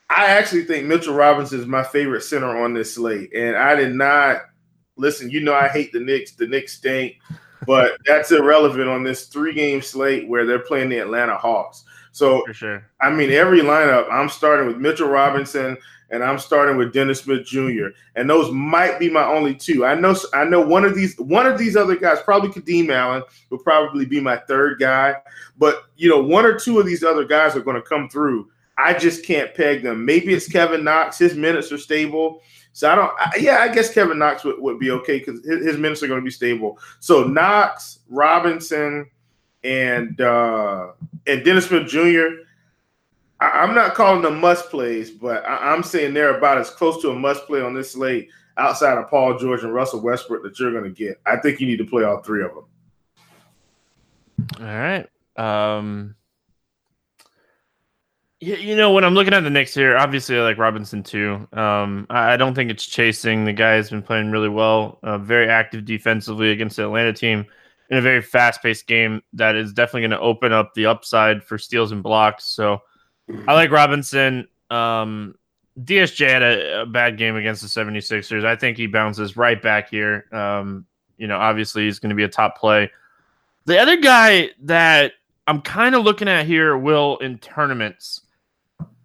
I 0.09 0.25
actually 0.25 0.63
think 0.63 0.87
Mitchell 0.87 1.13
Robinson 1.13 1.59
is 1.59 1.67
my 1.67 1.83
favorite 1.83 2.23
center 2.23 2.63
on 2.63 2.73
this 2.73 2.95
slate. 2.95 3.31
And 3.35 3.55
I 3.55 3.75
did 3.75 3.93
not 3.93 4.41
listen, 4.97 5.29
you 5.29 5.39
know 5.41 5.53
I 5.53 5.67
hate 5.67 5.91
the 5.93 5.99
Knicks, 5.99 6.31
the 6.31 6.47
Knicks 6.47 6.73
stink, 6.73 7.17
but 7.67 7.97
that's 8.05 8.31
irrelevant 8.31 8.89
on 8.89 9.03
this 9.03 9.27
three 9.27 9.53
game 9.53 9.83
slate 9.83 10.27
where 10.27 10.45
they're 10.45 10.59
playing 10.59 10.89
the 10.89 10.97
Atlanta 10.97 11.37
Hawks. 11.37 11.83
So, 12.19 12.45
For 12.45 12.53
sure. 12.53 12.85
I 12.99 13.09
mean, 13.11 13.31
every 13.31 13.61
lineup, 13.61 14.11
I'm 14.11 14.27
starting 14.27 14.67
with 14.67 14.75
Mitchell 14.75 15.07
Robinson 15.07 15.77
and 16.09 16.21
I'm 16.21 16.37
starting 16.37 16.75
with 16.75 16.91
Dennis 16.91 17.21
Smith 17.21 17.45
Jr. 17.45 17.87
And 18.17 18.29
those 18.29 18.51
might 18.51 18.99
be 18.99 19.09
my 19.09 19.23
only 19.23 19.55
two. 19.55 19.85
I 19.85 19.95
know, 19.95 20.13
I 20.33 20.43
know 20.43 20.59
one 20.59 20.83
of 20.83 20.95
these, 20.95 21.17
one 21.17 21.45
of 21.45 21.57
these 21.57 21.77
other 21.77 21.95
guys, 21.95 22.19
probably 22.21 22.49
Kadeem 22.49 22.89
Allen, 22.89 23.23
will 23.49 23.59
probably 23.59 24.05
be 24.05 24.19
my 24.19 24.35
third 24.35 24.81
guy. 24.81 25.15
But 25.57 25.85
you 25.95 26.09
know, 26.09 26.21
one 26.21 26.45
or 26.45 26.59
two 26.59 26.77
of 26.77 26.85
these 26.85 27.05
other 27.05 27.23
guys 27.23 27.55
are 27.55 27.61
going 27.61 27.77
to 27.77 27.81
come 27.81 28.09
through. 28.09 28.49
I 28.77 28.95
just 28.95 29.23
can't 29.23 29.55
peg 29.55 29.83
them. 29.83 30.03
Maybe 30.03 30.33
it's 30.33 30.49
Kevin 30.49 30.83
Knox. 30.83 31.17
His 31.17 31.35
minutes 31.35 31.71
are 31.71 31.77
stable. 31.77 32.41
So 32.73 32.91
I 32.91 32.95
don't. 32.95 33.11
I, 33.17 33.31
yeah, 33.39 33.59
I 33.59 33.69
guess 33.69 33.93
Kevin 33.93 34.19
Knox 34.19 34.43
would, 34.43 34.59
would 34.59 34.77
be 34.77 34.91
okay 34.91 35.19
because 35.19 35.45
his, 35.45 35.65
his 35.65 35.77
minutes 35.77 36.03
are 36.03 36.07
going 36.07 36.19
to 36.19 36.25
be 36.25 36.31
stable. 36.31 36.79
So 36.99 37.23
Knox, 37.23 37.99
Robinson, 38.09 39.09
and 39.63 40.19
uh, 40.21 40.91
and 41.27 41.43
Dennis 41.43 41.67
Smith 41.67 41.87
Jr. 41.87 42.43
I, 43.39 43.63
am 43.63 43.73
not 43.73 43.95
calling 43.95 44.21
them 44.21 44.39
must 44.39 44.69
plays, 44.69 45.11
but 45.11 45.45
I, 45.45 45.73
am 45.73 45.83
saying 45.83 46.13
they're 46.13 46.37
about 46.37 46.57
as 46.57 46.69
close 46.69 47.01
to 47.01 47.11
a 47.11 47.15
must 47.15 47.45
play 47.45 47.61
on 47.61 47.73
this 47.73 47.91
slate 47.91 48.29
outside 48.57 48.97
of 48.97 49.09
Paul 49.09 49.37
George 49.37 49.63
and 49.63 49.73
Russell 49.73 50.01
Westbrook 50.01 50.43
that 50.43 50.59
you're 50.59 50.71
going 50.71 50.83
to 50.83 50.89
get. 50.89 51.19
I 51.25 51.37
think 51.37 51.59
you 51.59 51.67
need 51.67 51.77
to 51.77 51.85
play 51.85 52.03
all 52.03 52.21
three 52.21 52.43
of 52.43 52.51
them. 52.53 52.65
All 54.59 54.65
right. 54.65 55.07
Um, 55.37 56.15
you, 58.41 58.75
know, 58.75 58.91
when 58.91 59.03
I'm 59.03 59.13
looking 59.13 59.33
at 59.33 59.41
the 59.41 59.49
Knicks 59.49 59.73
here, 59.73 59.97
obviously 59.97 60.37
I 60.37 60.41
like 60.41 60.57
Robinson 60.57 61.03
too. 61.03 61.47
Um, 61.53 62.07
I, 62.09 62.33
I 62.33 62.37
don't 62.37 62.53
think 62.53 62.71
it's 62.71 62.85
chasing. 62.85 63.45
The 63.45 63.53
guy 63.53 63.71
has 63.71 63.89
been 63.89 64.01
playing 64.01 64.31
really 64.31 64.49
well, 64.49 64.99
uh, 65.03 65.17
very 65.17 65.49
active 65.49 65.85
defensively 65.85 66.51
against 66.51 66.77
the 66.77 66.85
Atlanta 66.85 67.13
team 67.13 67.45
in 67.89 67.97
a 67.97 68.01
very 68.01 68.21
fast 68.21 68.61
paced 68.61 68.87
game 68.87 69.21
that 69.33 69.55
is 69.55 69.73
definitely 69.73 70.01
going 70.01 70.11
to 70.11 70.19
open 70.19 70.53
up 70.53 70.73
the 70.73 70.85
upside 70.85 71.43
for 71.43 71.57
steals 71.57 71.91
and 71.91 72.03
blocks. 72.03 72.45
So 72.45 72.81
I 73.47 73.53
like 73.53 73.71
Robinson. 73.71 74.47
Um, 74.69 75.35
DSJ 75.79 76.27
had 76.27 76.43
a, 76.43 76.81
a, 76.81 76.85
bad 76.85 77.17
game 77.17 77.35
against 77.35 77.61
the 77.61 77.67
76ers. 77.67 78.45
I 78.45 78.55
think 78.55 78.77
he 78.77 78.87
bounces 78.87 79.37
right 79.37 79.59
back 79.59 79.89
here. 79.89 80.25
Um, 80.31 80.85
you 81.17 81.27
know, 81.27 81.37
obviously 81.37 81.85
he's 81.85 81.99
going 81.99 82.09
to 82.09 82.15
be 82.15 82.23
a 82.23 82.29
top 82.29 82.57
play. 82.57 82.91
The 83.65 83.79
other 83.79 83.97
guy 83.97 84.49
that 84.63 85.13
I'm 85.47 85.61
kind 85.61 85.95
of 85.95 86.03
looking 86.03 86.27
at 86.27 86.45
here, 86.45 86.77
Will, 86.77 87.17
in 87.17 87.39
tournaments. 87.39 88.21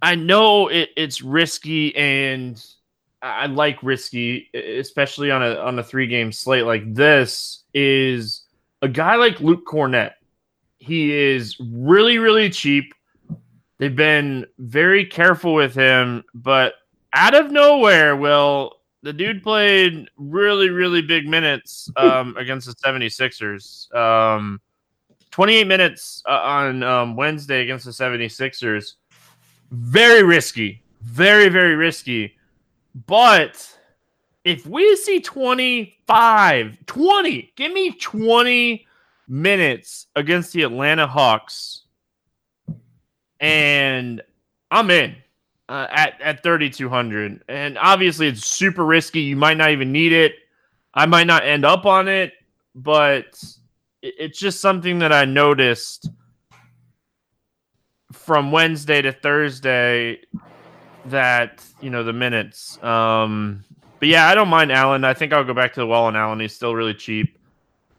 I 0.02 0.14
know 0.14 0.68
it, 0.68 0.90
it's 0.96 1.22
risky 1.22 1.96
and 1.96 2.62
I 3.22 3.46
like 3.46 3.82
risky, 3.82 4.50
especially 4.52 5.30
on 5.30 5.42
a 5.42 5.56
on 5.56 5.78
a 5.78 5.82
three 5.82 6.06
game 6.06 6.30
slate 6.30 6.66
like 6.66 6.92
this, 6.92 7.64
is 7.72 8.43
a 8.84 8.88
guy 8.88 9.16
like 9.16 9.40
Luke 9.40 9.64
Kornet, 9.66 10.12
He 10.76 11.10
is 11.10 11.56
really, 11.58 12.18
really 12.18 12.50
cheap. 12.50 12.92
They've 13.78 13.96
been 13.96 14.44
very 14.58 15.06
careful 15.06 15.54
with 15.54 15.74
him, 15.74 16.22
but 16.34 16.74
out 17.14 17.34
of 17.34 17.50
nowhere, 17.50 18.14
Will, 18.14 18.74
the 19.02 19.14
dude 19.14 19.42
played 19.42 20.10
really, 20.18 20.68
really 20.68 21.00
big 21.00 21.26
minutes 21.26 21.90
um, 21.96 22.36
against 22.36 22.66
the 22.66 22.74
76ers. 22.74 23.92
Um, 23.94 24.60
28 25.30 25.64
minutes 25.64 26.22
uh, 26.28 26.40
on 26.42 26.82
um, 26.82 27.16
Wednesday 27.16 27.62
against 27.62 27.86
the 27.86 27.90
76ers. 27.90 28.96
Very 29.70 30.22
risky. 30.22 30.82
Very, 31.00 31.48
very 31.48 31.74
risky. 31.74 32.36
But 33.06 33.73
if 34.44 34.66
we 34.66 34.94
see 34.96 35.20
25, 35.20 36.86
20, 36.86 37.52
give 37.56 37.72
me 37.72 37.92
20 37.92 38.86
minutes 39.26 40.06
against 40.14 40.52
the 40.52 40.62
Atlanta 40.62 41.06
Hawks, 41.06 41.82
and 43.40 44.22
I'm 44.70 44.90
in 44.90 45.16
uh, 45.68 45.86
at, 45.90 46.20
at 46.20 46.42
3,200. 46.42 47.42
And 47.48 47.78
obviously, 47.78 48.28
it's 48.28 48.44
super 48.44 48.84
risky. 48.84 49.20
You 49.20 49.36
might 49.36 49.56
not 49.56 49.70
even 49.70 49.92
need 49.92 50.12
it. 50.12 50.34
I 50.92 51.06
might 51.06 51.26
not 51.26 51.44
end 51.44 51.64
up 51.64 51.86
on 51.86 52.06
it, 52.06 52.32
but 52.74 53.42
it's 54.02 54.38
just 54.38 54.60
something 54.60 54.98
that 54.98 55.12
I 55.12 55.24
noticed 55.24 56.10
from 58.12 58.52
Wednesday 58.52 59.02
to 59.02 59.10
Thursday 59.10 60.20
that, 61.06 61.64
you 61.80 61.90
know, 61.90 62.04
the 62.04 62.12
minutes. 62.12 62.82
Um, 62.82 63.64
but 64.04 64.08
yeah, 64.10 64.28
I 64.28 64.34
don't 64.34 64.48
mind 64.48 64.70
Allen. 64.70 65.02
I 65.02 65.14
think 65.14 65.32
I'll 65.32 65.44
go 65.44 65.54
back 65.54 65.72
to 65.72 65.80
the 65.80 65.86
well 65.86 66.04
on 66.04 66.14
Allen. 66.14 66.38
He's 66.38 66.54
still 66.54 66.74
really 66.74 66.92
cheap. 66.92 67.38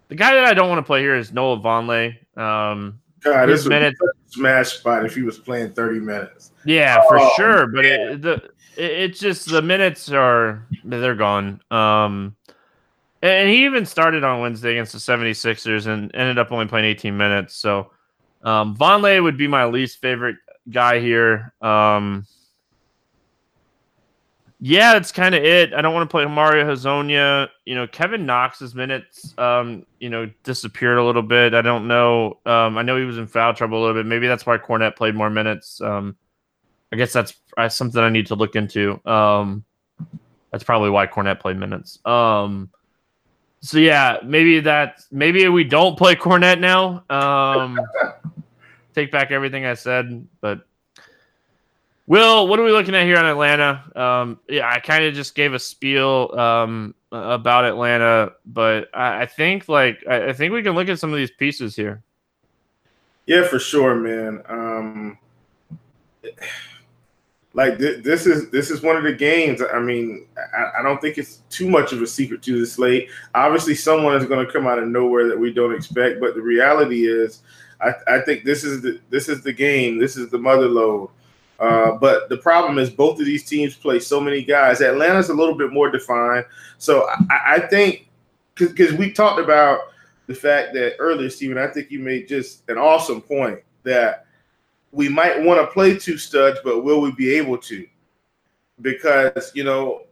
The 0.10 0.14
guy 0.14 0.36
that 0.36 0.46
I 0.46 0.54
don't 0.54 0.70
want 0.70 0.78
to 0.78 0.84
play 0.84 1.02
here 1.02 1.16
is 1.16 1.34
Noah 1.34 1.60
Vonleh. 1.60 2.16
Um, 2.38 3.00
God, 3.22 3.48
this 3.48 3.66
minutes, 3.66 4.00
smash 4.28 4.74
spot 4.74 5.04
if 5.04 5.16
he 5.16 5.24
was 5.24 5.40
playing 5.40 5.74
30 5.74 6.02
minutes. 6.02 6.52
Yeah, 6.64 7.02
for 7.08 7.18
oh, 7.20 7.32
sure. 7.36 7.66
But 7.66 7.86
it, 7.86 8.22
the 8.22 8.34
it, 8.78 8.92
it's 8.92 9.20
just 9.20 9.50
the 9.50 9.64
minutes 9.64 10.12
are 10.12 10.68
they're 10.84 11.16
gone. 11.16 11.60
Um, 11.72 12.36
and 13.24 13.50
he 13.50 13.66
even 13.66 13.88
started 13.88 14.24
on 14.24 14.42
Wednesday 14.42 14.74
against 14.74 14.92
the 14.92 15.00
76ers 15.00 15.88
and 15.88 16.14
ended 16.14 16.38
up 16.38 16.52
only 16.52 16.68
playing 16.68 16.86
18 16.86 17.18
minutes. 17.18 17.56
So 17.56 17.90
um, 18.44 18.78
Vonleh 18.78 19.24
would 19.24 19.40
be 19.40 19.48
my 19.48 19.66
least 19.66 20.02
favorite 20.02 20.38
guy 20.70 21.00
here. 21.00 21.52
Um, 21.64 22.28
yeah, 24.68 24.94
that's 24.94 25.12
kind 25.12 25.36
of 25.36 25.44
it. 25.44 25.76
I 25.76 25.82
don't 25.84 25.94
want 25.94 26.10
to 26.10 26.12
play 26.12 26.26
Mario 26.26 26.66
Hezonja. 26.66 27.50
You 27.68 27.76
know, 27.76 27.86
Kevin 27.86 28.26
Knox's 28.26 28.74
minutes, 28.74 29.38
um, 29.38 29.86
you 30.00 30.10
know, 30.10 30.28
disappeared 30.42 30.98
a 30.98 31.04
little 31.04 31.22
bit. 31.22 31.54
I 31.54 31.62
don't 31.62 31.88
know. 31.88 32.40
Um, 32.48 32.76
I 32.76 32.82
know 32.82 32.98
he 32.98 33.06
was 33.06 33.20
in 33.20 33.28
foul 33.28 33.54
trouble 33.54 33.78
a 33.78 33.82
little 33.82 33.94
bit. 33.94 34.08
Maybe 34.08 34.26
that's 34.26 34.44
why 34.44 34.58
Kornet 34.58 34.96
played 34.96 35.14
more 35.14 35.30
minutes. 35.30 35.80
Um, 35.82 36.16
I 36.92 36.96
guess 36.96 37.14
that's 37.14 37.36
uh, 37.56 37.70
something 37.70 38.02
I 38.02 38.10
need 38.10 38.26
to 38.26 38.36
look 38.36 38.56
into. 38.56 39.00
Um, 39.08 39.66
that's 40.50 40.64
probably 40.64 40.90
why 40.90 41.06
Kornet 41.06 41.40
played 41.40 41.58
minutes. 41.58 42.00
Um, 42.04 42.72
so 43.60 43.78
yeah, 43.78 44.18
maybe 44.24 44.62
that 44.62 45.00
maybe 45.12 45.48
we 45.48 45.64
don't 45.64 45.96
play 45.96 46.16
Kornet 46.16 46.60
now. 46.60 47.04
Um, 47.12 47.80
take 48.96 49.12
back 49.12 49.30
everything 49.30 49.64
I 49.64 49.76
said, 49.76 50.28
but 50.42 50.66
Will, 52.08 52.48
what 52.48 52.60
are 52.60 52.64
we 52.64 52.72
looking 52.72 52.94
at 52.94 53.06
here 53.06 53.18
on 53.18 53.26
Atlanta? 53.26 53.84
Um, 53.96 54.40
yeah, 54.48 54.70
I 54.70 54.80
kind 54.80 55.04
of 55.06 55.16
just 55.16 55.34
gave 55.34 55.54
a 55.54 55.60
spiel 55.60 56.38
um, 56.38 56.94
about 57.12 57.66
Atlanta, 57.66 58.34
but 58.46 58.90
I, 58.94 59.24
I 59.24 59.26
think 59.26 59.68
like 59.68 60.04
I, 60.08 60.30
I, 60.30 60.34
think 60.34 60.54
we 60.54 60.62
can 60.62 60.76
look 60.76 60.88
at 60.88 61.00
some 61.00 61.12
of 61.12 61.18
these 61.18 61.32
pieces 61.32 61.76
here. 61.76 62.04
Yeah, 63.26 63.48
for 63.48 63.58
sure, 63.58 63.96
man. 63.96 64.44
Um, 64.48 65.18
like 67.56 67.80
th- 67.80 68.04
this 68.04 68.28
is 68.28 68.52
this 68.52 68.70
is 68.70 68.84
one 68.84 68.98
of 68.98 69.04
the 69.04 69.14
games. 69.14 69.64
I 69.74 69.80
mean, 69.80 70.28
I, 70.38 70.80
I, 70.80 70.84
don't 70.84 71.02
think 71.02 71.18
it's 71.18 71.38
too 71.50 71.68
much 71.68 71.92
of 71.92 72.04
a 72.04 72.08
secret 72.08 72.44
to 72.44 72.60
the 72.60 72.68
slate. 72.68 73.10
Obviously, 73.34 73.74
someone 73.74 74.16
is 74.16 74.26
going 74.26 74.46
to 74.46 74.52
come 74.52 74.68
out 74.68 74.78
of 74.78 74.88
nowhere 74.88 75.28
that 75.28 75.40
we 75.40 75.52
don't 75.52 75.74
expect. 75.74 76.20
But 76.20 76.36
the 76.36 76.42
reality 76.42 77.08
is, 77.08 77.42
I, 77.82 77.94
I 78.08 78.20
think 78.20 78.44
this 78.44 78.64
is 78.64 78.82
the 78.82 79.00
this 79.10 79.28
is 79.28 79.42
the 79.42 79.54
game. 79.54 79.98
This 79.98 80.18
is 80.18 80.30
the 80.30 80.38
mother 80.38 80.68
load. 80.68 81.10
Uh, 81.60 81.94
but 81.94 82.28
the 82.30 82.38
problem 82.38 82.78
is 82.78 82.90
both 82.90 83.20
of 83.20 83.26
these 83.26 83.46
teams 83.46 83.76
play 83.76 84.00
so 84.00 84.20
many 84.20 84.44
guys. 84.44 84.82
Atlanta's 84.82 85.30
a 85.30 85.34
little 85.34 85.56
bit 85.56 85.72
more 85.72 85.90
defined. 85.90 86.46
So 86.78 87.08
I, 87.30 87.56
I 87.56 87.60
think 87.60 88.10
because 88.56 88.94
we 88.94 89.12
talked 89.12 89.40
about 89.40 89.80
the 90.28 90.36
fact 90.36 90.74
that 90.74 90.96
earlier, 91.00 91.30
Stephen, 91.30 91.58
I 91.58 91.68
think 91.68 91.92
you 91.92 92.00
made 92.00 92.28
just 92.28 92.68
an 92.70 92.78
awesome 92.78 93.22
point 93.22 93.60
that 93.84 94.26
we 94.92 95.10
might 95.10 95.42
want 95.44 95.62
to 95.62 95.68
play 95.74 95.98
two 95.98 96.18
studs, 96.18 96.60
but 96.64 96.84
will 96.84 97.02
we 97.02 97.12
be 97.12 97.36
able 97.36 97.58
to? 97.60 97.86
Because, 98.82 99.52
you 99.54 99.64
know, 99.64 100.04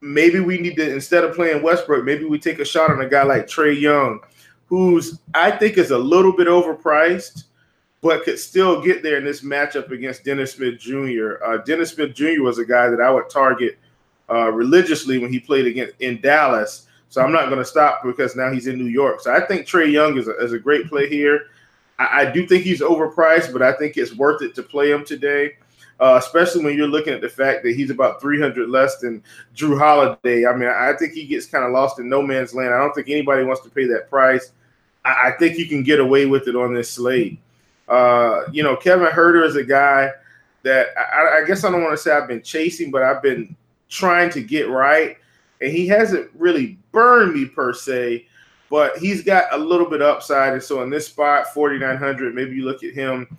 maybe 0.00 0.40
we 0.40 0.58
need 0.58 0.76
to, 0.76 0.92
instead 0.92 1.24
of 1.24 1.34
playing 1.34 1.62
Westbrook, 1.62 2.04
maybe 2.04 2.24
we 2.24 2.38
take 2.38 2.60
a 2.60 2.64
shot 2.64 2.90
on 2.90 3.00
a 3.00 3.08
guy 3.08 3.24
like 3.24 3.46
Trae 3.46 3.78
Young, 3.78 4.20
who's, 4.66 5.18
I 5.34 5.50
think, 5.50 5.76
is 5.76 5.90
a 5.90 5.98
little 5.98 6.32
bit 6.32 6.46
overpriced, 6.46 7.44
but 8.00 8.22
could 8.24 8.38
still 8.38 8.80
get 8.80 9.02
there 9.02 9.18
in 9.18 9.24
this 9.24 9.40
matchup 9.42 9.90
against 9.90 10.24
Dennis 10.24 10.52
Smith 10.52 10.78
Jr. 10.78 11.42
Uh, 11.44 11.56
Dennis 11.58 11.90
Smith 11.90 12.14
Jr. 12.14 12.42
was 12.42 12.58
a 12.58 12.64
guy 12.64 12.88
that 12.88 13.00
I 13.00 13.10
would 13.10 13.28
target 13.28 13.78
uh, 14.30 14.50
religiously 14.52 15.18
when 15.18 15.32
he 15.32 15.40
played 15.40 15.66
against 15.66 15.94
in 16.00 16.20
Dallas. 16.20 16.86
So 17.08 17.22
I'm 17.22 17.32
not 17.32 17.46
going 17.46 17.58
to 17.58 17.64
stop 17.64 18.02
because 18.04 18.36
now 18.36 18.52
he's 18.52 18.66
in 18.66 18.78
New 18.78 18.86
York. 18.86 19.20
So 19.20 19.32
I 19.32 19.40
think 19.40 19.66
Trae 19.66 19.90
Young 19.90 20.18
is 20.18 20.28
a, 20.28 20.36
is 20.36 20.52
a 20.52 20.58
great 20.58 20.88
play 20.88 21.08
here. 21.08 21.46
I, 21.98 22.20
I, 22.20 22.30
do 22.30 22.46
think 22.46 22.64
he's 22.64 22.80
overpriced, 22.80 23.52
but 23.52 23.62
I 23.62 23.72
think 23.72 23.96
it's 23.96 24.14
worth 24.14 24.42
it 24.42 24.54
to 24.56 24.62
play 24.62 24.90
him 24.90 25.04
today. 25.04 25.54
Uh, 26.00 26.16
especially 26.22 26.64
when 26.64 26.76
you're 26.76 26.86
looking 26.86 27.12
at 27.12 27.20
the 27.20 27.28
fact 27.28 27.64
that 27.64 27.74
he's 27.74 27.90
about 27.90 28.20
300 28.20 28.68
less 28.68 28.98
than 28.98 29.20
Jrue 29.56 29.76
Holiday. 29.76 30.46
I 30.46 30.54
mean, 30.54 30.68
I 30.68 30.92
think 30.96 31.12
he 31.12 31.26
gets 31.26 31.46
kind 31.46 31.64
of 31.64 31.72
lost 31.72 31.98
in 31.98 32.08
no 32.08 32.22
man's 32.22 32.54
land. 32.54 32.72
I 32.72 32.78
don't 32.78 32.94
think 32.94 33.08
anybody 33.08 33.42
wants 33.42 33.62
to 33.62 33.70
pay 33.70 33.84
that 33.86 34.08
price. 34.08 34.52
I, 35.04 35.30
I 35.30 35.32
think 35.38 35.58
you 35.58 35.66
can 35.66 35.82
get 35.82 35.98
away 35.98 36.26
with 36.26 36.46
it 36.46 36.54
on 36.54 36.72
this 36.72 36.90
slate. 36.90 37.40
Uh, 37.88 38.42
you 38.52 38.62
know, 38.62 38.76
Kevin 38.76 39.08
Huerter 39.08 39.44
is 39.44 39.56
a 39.56 39.64
guy 39.64 40.10
that 40.62 40.88
I, 40.96 41.42
I 41.42 41.44
guess 41.46 41.64
I 41.64 41.70
don't 41.70 41.82
want 41.82 41.96
to 41.96 42.02
say 42.02 42.12
I've 42.12 42.28
been 42.28 42.42
chasing, 42.42 42.90
but 42.90 43.02
I've 43.02 43.22
been 43.22 43.56
trying 43.88 44.30
to 44.30 44.42
get 44.42 44.68
right. 44.68 45.16
And 45.60 45.72
he 45.72 45.86
hasn't 45.88 46.30
really 46.34 46.78
burned 46.92 47.34
me 47.34 47.46
per 47.46 47.72
se 47.72 48.26
but 48.70 48.98
he's 48.98 49.22
got 49.22 49.52
a 49.52 49.58
little 49.58 49.88
bit 49.88 50.02
upside. 50.02 50.52
And 50.52 50.62
so 50.62 50.82
in 50.82 50.90
this 50.90 51.06
spot, 51.06 51.52
4,900, 51.54 52.34
maybe 52.34 52.56
you 52.56 52.64
look 52.64 52.84
at 52.84 52.94
him. 52.94 53.38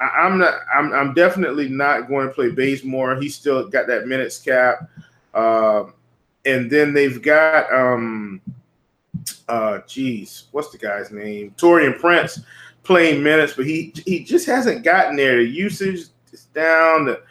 I, 0.00 0.26
am 0.26 0.38
not, 0.38 0.54
I'm, 0.74 0.92
I'm 0.92 1.14
definitely 1.14 1.68
not 1.68 2.08
going 2.08 2.28
to 2.28 2.34
play 2.34 2.50
Bazemore. 2.50 3.16
He's 3.20 3.36
still 3.36 3.68
got 3.68 3.86
that 3.88 4.06
minutes 4.06 4.38
cap. 4.38 4.88
Uh, 5.34 5.84
and 6.44 6.70
then 6.70 6.92
they've 6.92 7.20
got, 7.22 7.72
um, 7.72 8.40
uh, 9.48 9.80
geez, 9.86 10.44
what's 10.52 10.70
the 10.70 10.78
guy's 10.78 11.10
name? 11.10 11.54
Taurean 11.56 11.98
Prince 11.98 12.40
playing 12.82 13.22
minutes, 13.22 13.54
but 13.54 13.66
he, 13.66 13.92
he 14.06 14.24
just 14.24 14.46
hasn't 14.46 14.84
gotten 14.84 15.16
there. 15.16 15.36
The 15.36 15.44
usage 15.44 16.06
is 16.32 16.44
down. 16.54 17.06
The, 17.06 17.22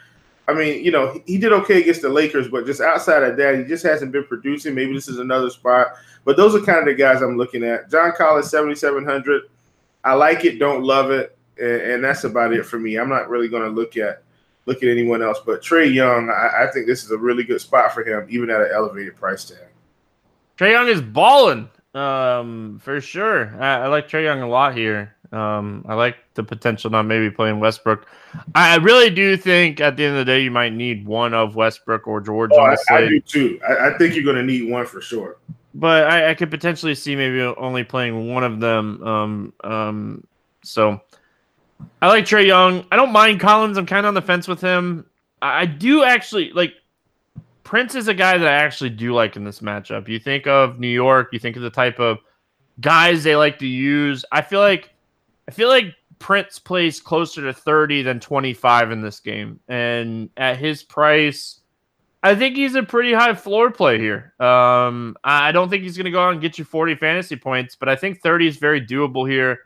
I 0.48 0.54
mean, 0.54 0.84
you 0.84 0.90
know, 0.90 1.20
he 1.26 1.38
did 1.38 1.52
okay 1.52 1.80
against 1.80 2.02
the 2.02 2.08
Lakers, 2.08 2.48
but 2.48 2.66
just 2.66 2.80
outside 2.80 3.22
of 3.22 3.36
that, 3.36 3.58
he 3.58 3.64
just 3.64 3.84
hasn't 3.84 4.12
been 4.12 4.24
producing. 4.24 4.74
Maybe 4.74 4.92
this 4.92 5.08
is 5.08 5.18
another 5.18 5.50
spot. 5.50 5.88
But 6.24 6.36
those 6.36 6.54
are 6.54 6.60
kind 6.60 6.78
of 6.78 6.86
the 6.86 6.94
guys 6.94 7.22
I'm 7.22 7.36
looking 7.36 7.64
at. 7.64 7.90
John 7.90 8.12
Collins, 8.16 8.50
7,700. 8.50 9.42
I 10.04 10.14
like 10.14 10.44
it, 10.44 10.58
don't 10.58 10.84
love 10.84 11.10
it. 11.10 11.36
And, 11.58 11.80
and 11.80 12.04
that's 12.04 12.24
about 12.24 12.52
it 12.52 12.64
for 12.64 12.78
me. 12.78 12.96
I'm 12.96 13.08
not 13.08 13.28
really 13.28 13.48
going 13.48 13.62
to 13.62 13.68
look 13.68 13.96
at 13.96 14.22
look 14.66 14.82
at 14.82 14.88
anyone 14.88 15.22
else. 15.22 15.40
But 15.44 15.62
Trae 15.62 15.92
Young, 15.92 16.30
I, 16.30 16.64
I, 16.64 16.70
think 16.72 16.86
this 16.86 17.04
is 17.04 17.10
a 17.10 17.18
really 17.18 17.42
good 17.42 17.60
spot 17.60 17.92
for 17.92 18.04
him, 18.04 18.26
even 18.30 18.48
at 18.48 18.60
an 18.60 18.68
elevated 18.72 19.16
price 19.16 19.44
tag. 19.44 19.58
Trae 20.56 20.70
Young 20.70 20.88
is 20.88 21.00
balling 21.00 21.68
um, 21.94 22.80
for 22.82 23.00
sure. 23.00 23.54
I, 23.60 23.80
I 23.80 23.86
like 23.88 24.08
Trae 24.08 24.22
Young 24.22 24.42
a 24.42 24.48
lot 24.48 24.76
here. 24.76 25.16
Um, 25.32 25.84
I 25.88 25.94
like 25.94 26.16
the 26.34 26.44
potential 26.44 26.90
not 26.90 27.04
maybe 27.04 27.30
playing 27.30 27.58
Westbrook. 27.58 28.06
I 28.54 28.76
really 28.76 29.08
do 29.08 29.36
think 29.36 29.80
at 29.80 29.96
the 29.96 30.04
end 30.04 30.16
of 30.16 30.26
the 30.26 30.30
day 30.30 30.42
you 30.42 30.50
might 30.50 30.74
need 30.74 31.06
one 31.06 31.32
of 31.32 31.56
Westbrook 31.56 32.06
or 32.06 32.20
George. 32.20 32.50
Oh, 32.52 32.60
I, 32.60 32.76
I, 32.90 33.08
do 33.08 33.20
too. 33.20 33.60
I, 33.66 33.88
I 33.88 33.98
think 33.98 34.14
you're 34.14 34.24
going 34.24 34.36
to 34.36 34.42
need 34.42 34.70
one 34.70 34.84
for 34.84 35.00
sure. 35.00 35.38
But 35.74 36.06
I, 36.06 36.30
I, 36.30 36.34
could 36.34 36.50
potentially 36.50 36.94
see 36.94 37.16
maybe 37.16 37.40
only 37.40 37.82
playing 37.82 38.28
one 38.28 38.44
of 38.44 38.60
them. 38.60 39.02
Um, 39.02 39.52
um, 39.64 40.26
so 40.62 41.00
I 42.02 42.08
like 42.08 42.26
Trae 42.26 42.46
Young. 42.46 42.84
I 42.92 42.96
don't 42.96 43.12
mind 43.12 43.40
Collins. 43.40 43.78
I'm 43.78 43.86
kind 43.86 44.04
of 44.04 44.08
on 44.08 44.14
the 44.14 44.22
fence 44.22 44.46
with 44.46 44.60
him. 44.60 45.06
I, 45.40 45.62
I 45.62 45.66
do 45.66 46.04
actually 46.04 46.52
like 46.52 46.74
Prince 47.64 47.94
is 47.94 48.08
a 48.08 48.14
guy 48.14 48.36
that 48.36 48.46
I 48.46 48.56
actually 48.56 48.90
do 48.90 49.14
like 49.14 49.36
in 49.36 49.44
this 49.44 49.60
matchup. 49.60 50.08
You 50.08 50.18
think 50.18 50.46
of 50.46 50.78
New 50.78 50.88
York, 50.88 51.30
you 51.32 51.38
think 51.38 51.56
of 51.56 51.62
the 51.62 51.70
type 51.70 51.98
of 51.98 52.18
guys 52.80 53.24
they 53.24 53.34
like 53.34 53.58
to 53.60 53.66
use. 53.66 54.26
I 54.30 54.42
feel 54.42 54.60
like 54.60 54.91
I 55.48 55.50
feel 55.50 55.68
like 55.68 55.94
Prince 56.18 56.58
plays 56.58 57.00
closer 57.00 57.42
to 57.42 57.52
30 57.52 58.02
than 58.02 58.20
25 58.20 58.92
in 58.92 59.00
this 59.00 59.20
game. 59.20 59.60
And 59.68 60.30
at 60.36 60.56
his 60.56 60.82
price, 60.82 61.60
I 62.22 62.36
think 62.36 62.54
he's 62.54 62.76
a 62.76 62.82
pretty 62.84 63.12
high 63.12 63.34
floor 63.34 63.72
play 63.72 63.98
here. 63.98 64.32
Um, 64.38 65.16
I 65.24 65.50
don't 65.50 65.68
think 65.68 65.82
he's 65.82 65.96
going 65.96 66.04
to 66.04 66.12
go 66.12 66.22
out 66.22 66.32
and 66.32 66.40
get 66.40 66.58
you 66.58 66.64
40 66.64 66.94
fantasy 66.94 67.34
points, 67.34 67.74
but 67.74 67.88
I 67.88 67.96
think 67.96 68.20
30 68.20 68.46
is 68.46 68.56
very 68.58 68.80
doable 68.80 69.28
here 69.28 69.60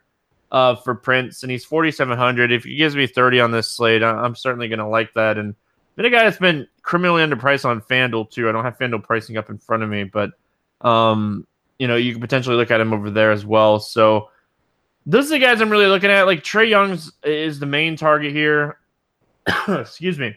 uh, 0.51 0.77
for 0.77 0.95
Prince. 0.95 1.43
And 1.43 1.53
he's 1.53 1.67
4,700. 1.67 2.51
If 2.51 2.65
he 2.65 2.77
gives 2.77 2.97
me 2.97 3.07
30 3.07 3.41
on 3.41 3.51
this 3.51 3.69
slate, 3.69 4.03
I'm 4.03 4.35
certainly 4.35 4.69
going 4.69 4.79
to 4.79 4.89
like 4.89 5.13
that. 5.13 5.37
And 5.37 5.55
then 5.97 6.07
a 6.07 6.11
guy 6.11 6.25
that's 6.25 6.39
been 6.39 6.67
criminally 6.81 7.23
underpriced 7.23 7.67
on 7.67 7.83
FanDuel, 7.83 8.31
too. 8.31 8.49
I 8.49 8.53
don't 8.53 8.65
have 8.65 8.79
FanDuel 8.79 9.03
pricing 9.03 9.37
up 9.37 9.51
in 9.51 9.59
front 9.59 9.83
of 9.83 9.91
me, 9.91 10.05
but, 10.05 10.31
um, 10.81 11.47
you 11.79 11.87
know, 11.87 11.97
you 11.97 12.13
can 12.13 12.23
potentially 12.23 12.57
look 12.57 12.71
at 12.71 12.81
him 12.81 12.95
over 12.95 13.11
there 13.11 13.33
as 13.33 13.45
well. 13.45 13.79
So, 13.79 14.31
those 15.07 15.27
are 15.27 15.39
the 15.39 15.39
guys 15.39 15.61
I'm 15.61 15.71
really 15.71 15.87
looking 15.87 16.11
at. 16.11 16.27
Like 16.27 16.43
Trae 16.43 16.69
Young's 16.69 17.13
is 17.25 17.61
the 17.61 17.67
main 17.67 17.97
target 17.97 18.33
here. 18.33 18.79
Excuse 19.69 20.19
me. 20.19 20.37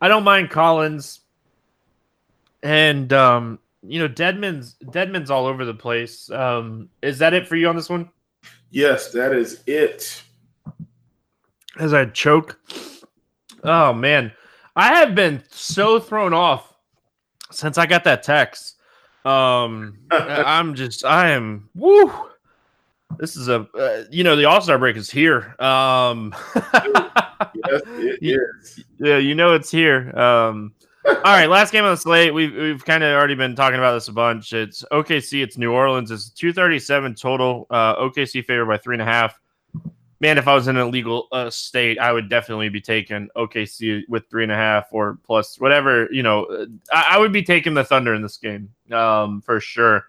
I 0.00 0.08
don't 0.08 0.24
mind 0.24 0.50
Collins, 0.50 1.20
and 2.62 3.12
um, 3.12 3.58
you 3.82 3.98
know 3.98 4.08
Dedmon's 4.08 4.74
Dedmon's 4.90 5.30
all 5.30 5.46
over 5.46 5.64
the 5.64 5.74
place. 5.74 6.30
Um, 6.30 6.88
is 7.02 7.18
that 7.18 7.34
it 7.34 7.46
for 7.46 7.56
you 7.56 7.68
on 7.68 7.76
this 7.76 7.88
one? 7.88 8.10
Yes, 8.70 9.12
that 9.12 9.32
is 9.32 9.62
it. 9.66 10.22
As 11.78 11.92
I 11.92 12.06
choke. 12.06 12.58
Oh 13.62 13.92
man, 13.92 14.32
I 14.76 14.94
have 14.94 15.14
been 15.14 15.42
so 15.50 16.00
thrown 16.00 16.32
off 16.32 16.74
since 17.50 17.78
I 17.78 17.86
got 17.86 18.04
that 18.04 18.22
text. 18.22 18.76
Um, 19.24 19.98
I'm 20.10 20.74
just 20.74 21.04
I 21.04 21.30
am 21.30 21.68
woo. 21.74 22.12
This 23.18 23.36
is 23.36 23.48
a, 23.48 23.66
uh, 23.78 24.04
you 24.10 24.24
know, 24.24 24.36
the 24.36 24.46
All 24.46 24.60
Star 24.60 24.78
break 24.78 24.96
is 24.96 25.10
here. 25.10 25.54
Um, 25.60 26.34
yes. 28.20 28.80
Yeah, 28.98 29.18
you 29.18 29.34
know 29.34 29.52
it's 29.52 29.70
here. 29.70 30.16
Um, 30.16 30.72
all 31.06 31.14
right, 31.24 31.50
last 31.50 31.72
game 31.72 31.84
on 31.84 31.90
the 31.90 31.96
slate. 31.96 32.32
We've 32.32 32.54
we've 32.54 32.84
kind 32.84 33.02
of 33.02 33.12
already 33.12 33.34
been 33.34 33.54
talking 33.54 33.78
about 33.78 33.92
this 33.92 34.08
a 34.08 34.12
bunch. 34.12 34.52
It's 34.52 34.84
OKC. 34.90 35.42
It's 35.42 35.58
New 35.58 35.72
Orleans. 35.72 36.10
It's 36.10 36.30
two 36.30 36.52
thirty 36.52 36.78
seven 36.78 37.14
total. 37.14 37.66
Uh, 37.68 37.96
OKC 37.96 38.44
favored 38.44 38.66
by 38.66 38.78
three 38.78 38.94
and 38.94 39.02
a 39.02 39.04
half. 39.04 39.38
Man, 40.20 40.38
if 40.38 40.48
I 40.48 40.54
was 40.54 40.68
in 40.68 40.78
a 40.78 40.86
legal 40.86 41.28
uh, 41.32 41.50
state, 41.50 41.98
I 41.98 42.12
would 42.12 42.30
definitely 42.30 42.70
be 42.70 42.80
taking 42.80 43.28
OKC 43.36 44.08
with 44.08 44.30
three 44.30 44.44
and 44.44 44.52
a 44.52 44.56
half 44.56 44.86
or 44.92 45.18
plus 45.26 45.60
whatever. 45.60 46.08
You 46.10 46.22
know, 46.22 46.66
I, 46.90 47.08
I 47.10 47.18
would 47.18 47.32
be 47.32 47.42
taking 47.42 47.74
the 47.74 47.84
Thunder 47.84 48.14
in 48.14 48.22
this 48.22 48.38
game 48.38 48.70
um, 48.90 49.42
for 49.42 49.60
sure. 49.60 50.06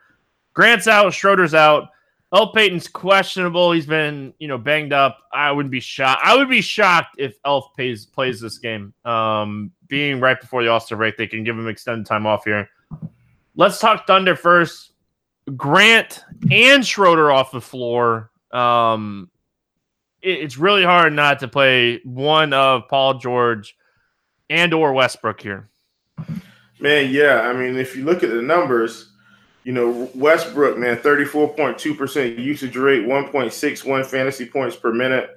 Grant's 0.54 0.88
out. 0.88 1.14
Schroeder's 1.14 1.54
out. 1.54 1.90
Elf 2.36 2.54
Payton's 2.54 2.90
questionable. 2.90 3.72
He's 3.72 3.86
been, 3.86 4.34
you 4.40 4.50
know, 4.50 4.58
banged 4.58 4.92
up. 4.92 5.20
I 5.32 5.54
wouldn't 5.54 5.72
be 5.72 5.80
shocked. 5.80 6.20
I 6.22 6.36
would 6.36 6.50
be 6.50 6.60
shocked 6.60 7.16
if 7.18 7.38
Elf 7.46 7.74
plays 7.74 8.06
plays 8.06 8.42
this 8.42 8.58
game. 8.58 8.94
Um, 9.06 9.72
being 9.88 10.20
right 10.20 10.40
before 10.40 10.62
the 10.62 10.70
All 10.70 10.82
Star 10.82 10.98
break, 10.98 11.16
they 11.16 11.28
can 11.28 11.46
give 11.46 11.58
him 11.58 11.70
extended 11.70 12.06
time 12.06 12.28
off 12.28 12.44
here. 12.44 12.68
Let's 13.56 13.80
talk 13.80 14.06
Thunder 14.06 14.36
first. 14.36 14.92
Grant 15.56 16.26
and 16.52 16.86
Schroeder 16.86 17.32
off 17.32 17.54
the 17.54 17.62
floor. 17.62 18.32
Um, 18.52 19.32
it, 20.22 20.40
it's 20.40 20.58
really 20.58 20.84
hard 20.84 21.14
not 21.14 21.40
to 21.40 21.48
play 21.48 22.02
one 22.04 22.52
of 22.52 22.90
Paul 22.90 23.14
George 23.18 23.78
and 24.50 24.74
or 24.74 24.92
Westbrook 24.92 25.40
here. 25.40 25.70
Man, 26.82 27.12
yeah. 27.12 27.44
I 27.44 27.54
mean, 27.54 27.78
if 27.78 27.96
you 27.96 28.04
look 28.04 28.24
at 28.24 28.30
the 28.30 28.42
numbers 28.42 29.15
you 29.66 29.72
know, 29.72 30.10
Westbrook, 30.14 30.78
man, 30.78 30.98
34.2% 30.98 32.38
usage 32.38 32.78
rate, 32.78 33.04
1.61 33.04 34.06
fantasy 34.06 34.46
points 34.46 34.76
per 34.76 34.94
minute. 34.94 35.36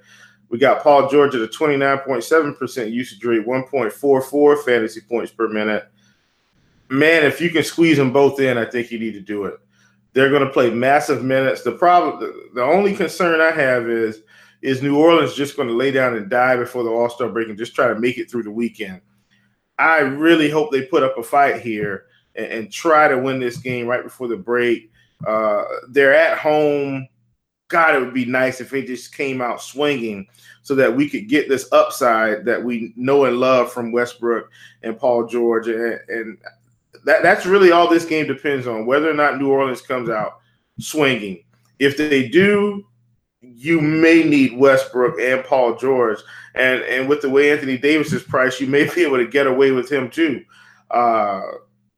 We 0.49 0.59
got 0.59 0.83
Paul 0.83 1.09
George 1.09 1.33
at 1.33 1.41
a 1.41 1.47
29.7% 1.47 2.91
usage 2.91 3.25
rate, 3.25 3.45
1.44 3.45 4.63
fantasy 4.63 5.01
points 5.01 5.31
per 5.31 5.47
minute. 5.47 5.91
Man, 6.89 7.25
if 7.25 7.41
you 7.41 7.49
can 7.49 7.63
squeeze 7.63 7.97
them 7.97 8.13
both 8.13 8.39
in, 8.39 8.59
I 8.59 8.65
think 8.65 8.91
you 8.91 8.99
need 8.99 9.13
to 9.13 9.19
do 9.19 9.45
it. 9.45 9.55
They're 10.13 10.29
going 10.29 10.45
to 10.45 10.53
play 10.53 10.69
massive 10.69 11.23
minutes. 11.23 11.63
The 11.63 11.71
problem, 11.71 12.51
the, 12.53 12.61
only 12.61 12.95
concern 12.95 13.41
I 13.41 13.51
have 13.51 13.89
is, 13.89 14.21
is 14.61 14.83
New 14.83 14.97
Orleans 14.97 15.33
just 15.33 15.55
going 15.55 15.69
to 15.69 15.75
lay 15.75 15.89
down 15.89 16.15
and 16.15 16.29
die 16.29 16.55
before 16.55 16.83
the 16.83 16.91
All 16.91 17.09
Star 17.09 17.29
break 17.29 17.49
and 17.49 17.57
just 17.57 17.73
try 17.73 17.87
to 17.87 17.99
make 17.99 18.19
it 18.19 18.29
through 18.29 18.43
the 18.43 18.51
weekend? 18.51 19.01
I 19.79 19.99
really 19.99 20.51
hope 20.51 20.71
they 20.71 20.83
put 20.83 21.01
up 21.01 21.17
a 21.17 21.23
fight 21.23 21.61
here 21.61 22.05
and, 22.35 22.45
and 22.45 22.71
try 22.71 23.07
to 23.07 23.17
win 23.17 23.39
this 23.39 23.57
game 23.57 23.87
right 23.87 24.03
before 24.03 24.27
the 24.27 24.37
break. 24.37 24.91
Uh, 25.25 25.63
they're 25.89 26.13
at 26.13 26.37
home. 26.37 27.07
God, 27.67 27.95
it 27.95 27.99
would 27.99 28.13
be 28.13 28.25
nice 28.25 28.61
if 28.61 28.71
they 28.71 28.83
just 28.83 29.15
came 29.15 29.41
out 29.41 29.61
swinging 29.61 30.27
so 30.63 30.73
that 30.75 30.95
we 30.95 31.07
could 31.07 31.29
get 31.29 31.47
this 31.47 31.71
upside 31.71 32.45
that 32.45 32.63
we 32.63 32.93
know 32.95 33.25
and 33.25 33.37
love 33.37 33.71
from 33.71 33.91
Westbrook 33.91 34.49
and 34.81 34.97
Paul 34.97 35.27
George. 35.27 35.67
And, 35.67 35.99
and 36.07 36.37
that, 37.05 37.21
that's 37.21 37.45
really 37.45 37.71
all 37.71 37.87
this 37.87 38.05
game 38.05 38.27
depends 38.27 38.65
on 38.65 38.85
whether 38.85 39.09
or 39.09 39.13
not 39.13 39.37
New 39.37 39.51
Orleans 39.51 39.81
comes 39.81 40.09
out 40.09 40.39
swinging. 40.79 41.43
If 41.77 41.95
they 41.95 42.27
do, 42.27 42.85
you 43.41 43.79
may 43.79 44.23
need 44.23 44.57
Westbrook 44.57 45.19
and 45.19 45.43
Paul 45.43 45.75
George. 45.75 46.19
And 46.55 46.81
and 46.83 47.07
with 47.07 47.21
the 47.21 47.29
way 47.29 47.51
Anthony 47.51 47.77
Davis 47.77 48.11
is 48.11 48.23
priced, 48.23 48.59
you 48.59 48.67
may 48.67 48.83
be 48.93 49.03
able 49.03 49.17
to 49.17 49.27
get 49.27 49.47
away 49.47 49.71
with 49.71 49.91
him 49.91 50.09
too. 50.09 50.43
Uh, 50.91 51.41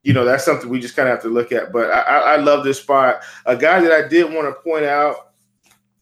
you 0.02 0.12
know, 0.12 0.24
that's 0.24 0.44
something 0.44 0.68
we 0.68 0.80
just 0.80 0.96
kind 0.96 1.08
of 1.08 1.14
have 1.14 1.22
to 1.22 1.28
look 1.28 1.52
at. 1.52 1.72
But 1.72 1.90
I, 1.90 2.34
I 2.34 2.36
love 2.36 2.64
this 2.64 2.80
spot. 2.80 3.22
A 3.46 3.56
guy 3.56 3.80
that 3.80 3.92
I 3.92 4.08
did 4.08 4.32
want 4.32 4.48
to 4.48 4.62
point 4.62 4.84
out, 4.84 5.32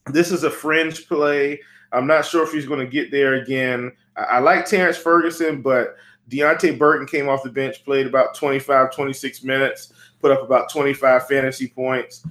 this 0.07 0.31
is 0.31 0.43
a 0.43 0.49
fringe 0.49 1.07
play. 1.07 1.59
I'm 1.91 2.07
not 2.07 2.25
sure 2.25 2.43
if 2.43 2.51
he's 2.51 2.65
going 2.65 2.79
to 2.79 2.87
get 2.87 3.11
there 3.11 3.35
again. 3.35 3.91
I, 4.15 4.21
I 4.21 4.39
like 4.39 4.65
Terrence 4.65 4.97
Ferguson, 4.97 5.61
but 5.61 5.95
Deonte 6.29 6.77
Burton 6.79 7.05
came 7.05 7.29
off 7.29 7.43
the 7.43 7.51
bench, 7.51 7.83
played 7.83 8.07
about 8.07 8.33
25, 8.33 8.93
26 8.93 9.43
minutes, 9.43 9.93
put 10.19 10.31
up 10.31 10.41
about 10.41 10.71
25 10.71 11.27
fantasy 11.27 11.67
points 11.67 12.25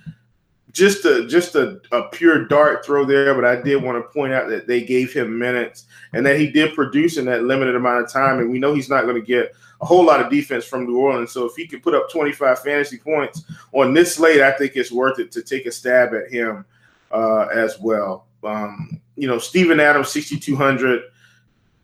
just 0.72 1.04
a 1.04 1.26
just 1.26 1.54
a, 1.54 1.80
a 1.92 2.04
pure 2.08 2.46
dart 2.46 2.84
throw 2.84 3.04
there, 3.04 3.34
but 3.34 3.44
I 3.44 3.60
did 3.60 3.82
want 3.82 3.98
to 3.98 4.12
point 4.12 4.32
out 4.32 4.48
that 4.48 4.66
they 4.66 4.82
gave 4.82 5.12
him 5.12 5.38
minutes 5.38 5.86
and 6.12 6.24
that 6.26 6.38
he 6.38 6.50
did 6.50 6.74
produce 6.74 7.16
in 7.16 7.24
that 7.26 7.44
limited 7.44 7.76
amount 7.76 8.04
of 8.04 8.12
time. 8.12 8.38
And 8.38 8.50
we 8.50 8.58
know 8.58 8.74
he's 8.74 8.88
not 8.88 9.04
going 9.04 9.16
to 9.16 9.26
get 9.26 9.54
a 9.80 9.86
whole 9.86 10.04
lot 10.04 10.20
of 10.20 10.30
defense 10.30 10.64
from 10.64 10.86
New 10.86 10.98
Orleans. 10.98 11.32
So 11.32 11.46
if 11.46 11.54
he 11.56 11.66
can 11.66 11.80
put 11.80 11.94
up 11.94 12.10
25 12.10 12.60
fantasy 12.60 12.98
points 12.98 13.44
on 13.72 13.94
this 13.94 14.16
slate, 14.16 14.42
I 14.42 14.52
think 14.52 14.72
it's 14.74 14.92
worth 14.92 15.18
it 15.18 15.32
to 15.32 15.42
take 15.42 15.66
a 15.66 15.72
stab 15.72 16.14
at 16.14 16.30
him 16.30 16.64
uh, 17.10 17.46
as 17.46 17.78
well. 17.80 18.26
Um, 18.44 19.00
you 19.16 19.26
know, 19.26 19.38
Steven 19.38 19.80
Adams, 19.80 20.10
6,200. 20.10 21.02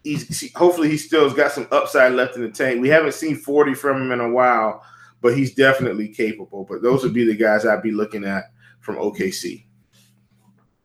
He's 0.05 0.53
hopefully 0.55 0.89
he 0.89 0.97
still's 0.97 1.35
got 1.35 1.53
some 1.53 1.67
upside 1.73 2.13
left 2.13 2.37
in 2.37 2.43
the 2.43 2.51
tank. 2.51 2.81
We 2.81 2.89
haven't 2.89 3.15
seen 3.15 3.37
40 3.37 3.75
from 3.75 4.03
him 4.03 4.13
in 4.13 4.21
a 4.21 4.29
while, 4.29 4.85
but 5.21 5.37
he's 5.37 5.55
definitely 5.55 6.09
capable. 6.09 6.65
But 6.65 6.83
those 6.83 7.03
would 7.03 7.15
be 7.15 7.25
the 7.25 7.35
guys 7.35 7.67
I'd 7.67 7.83
be 7.83 7.91
looking 7.91 8.25
at 8.25 8.53
from 8.87 8.97
OKC. 8.97 9.65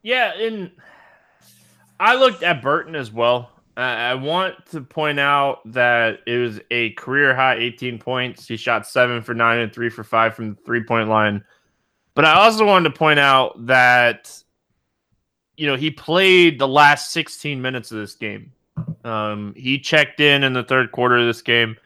Yeah, 0.02 0.34
and 0.34 0.72
I 2.00 2.16
looked 2.16 2.42
at 2.42 2.62
Burton 2.64 2.96
as 2.96 3.12
well. 3.12 3.52
I 3.78 4.16
want 4.16 4.66
to 4.72 4.82
point 4.82 5.20
out 5.20 5.60
that 5.72 6.20
it 6.28 6.38
was 6.38 6.60
a 6.72 6.90
career 6.92 7.34
high 7.34 7.56
18 7.56 8.00
points. 8.00 8.48
He 8.48 8.58
shot 8.58 8.86
seven 8.86 9.22
for 9.22 9.34
nine 9.34 9.60
and 9.60 9.72
three 9.72 9.90
for 9.90 10.04
five 10.04 10.36
from 10.36 10.56
the 10.56 10.62
three 10.66 10.84
point 10.84 11.08
line. 11.08 11.44
But 12.14 12.26
I 12.26 12.34
also 12.34 12.66
wanted 12.66 12.90
to 12.90 12.98
point 12.98 13.20
out 13.20 13.66
that, 13.68 14.44
you 15.56 15.68
know, 15.68 15.78
he 15.78 15.90
played 15.90 16.60
the 16.60 16.68
last 16.68 17.12
16 17.12 17.62
minutes 17.62 17.92
of 17.92 18.00
this 18.00 18.16
game. 18.16 18.52
Um, 19.06 19.54
he 19.56 19.80
checked 19.80 20.20
in 20.20 20.44
in 20.44 20.52
the 20.54 20.64
third 20.64 20.92
quarter 20.92 21.18
of 21.18 21.26
this 21.26 21.42
game 21.42 21.78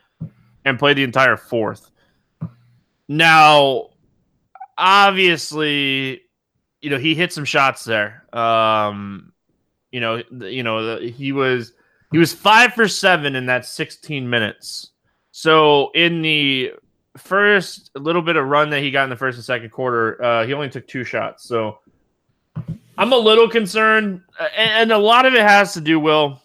and 0.64 0.80
played 0.80 0.98
the 0.98 1.04
entire 1.04 1.38
fourth. 1.38 1.92
Now, 3.08 3.90
obviously, 4.78 6.22
you 6.82 6.90
know, 6.90 6.98
he 6.98 7.16
hit 7.16 7.34
some 7.34 7.46
shots 7.46 7.84
there. 7.84 8.26
Um, 8.38 9.34
you 9.92 10.00
know, 10.00 10.22
you 10.32 10.64
know, 10.64 11.00
he 11.00 11.32
was 11.32 11.74
he 12.12 12.18
was 12.18 12.34
five 12.34 12.74
for 12.74 12.88
seven 12.88 13.36
in 13.36 13.46
that 13.48 13.66
16 13.66 14.30
minutes. 14.30 14.92
So 15.32 15.92
in 15.92 16.22
the 16.22 16.74
first 17.18 17.92
little 17.96 18.22
bit 18.22 18.36
of 18.36 18.48
run 18.48 18.70
that 18.70 18.82
he 18.82 18.92
got 18.92 19.06
in 19.06 19.10
the 19.10 19.16
first 19.16 19.38
and 19.38 19.46
second 19.46 19.70
quarter, 19.70 20.22
uh, 20.24 20.46
he 20.46 20.54
only 20.54 20.70
took 20.70 20.88
two 20.88 21.04
shots. 21.04 21.48
So 21.48 21.80
I'm 22.98 23.12
a 23.12 23.18
little 23.18 23.50
concerned, 23.50 24.22
and, 24.56 24.92
a 24.92 24.98
lot 24.98 25.26
of 25.26 25.34
it 25.34 25.42
has 25.42 25.74
to 25.74 25.82
do. 25.82 26.00
Will 26.00 26.42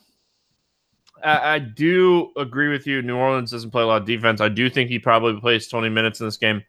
I, 1.22 1.54
I 1.54 1.58
do 1.60 2.32
agree 2.36 2.68
with 2.68 2.86
you? 2.86 3.02
New 3.02 3.16
Orleans 3.16 3.52
doesn't 3.52 3.70
play 3.70 3.82
a 3.82 3.86
lot 3.86 4.02
of 4.02 4.06
defense. 4.06 4.40
I 4.40 4.48
do 4.48 4.68
think 4.68 4.90
he 4.90 4.98
probably 4.98 5.40
plays 5.40 5.68
20 5.68 5.88
minutes 5.88 6.20
in 6.20 6.26
this 6.26 6.36
game. 6.36 6.64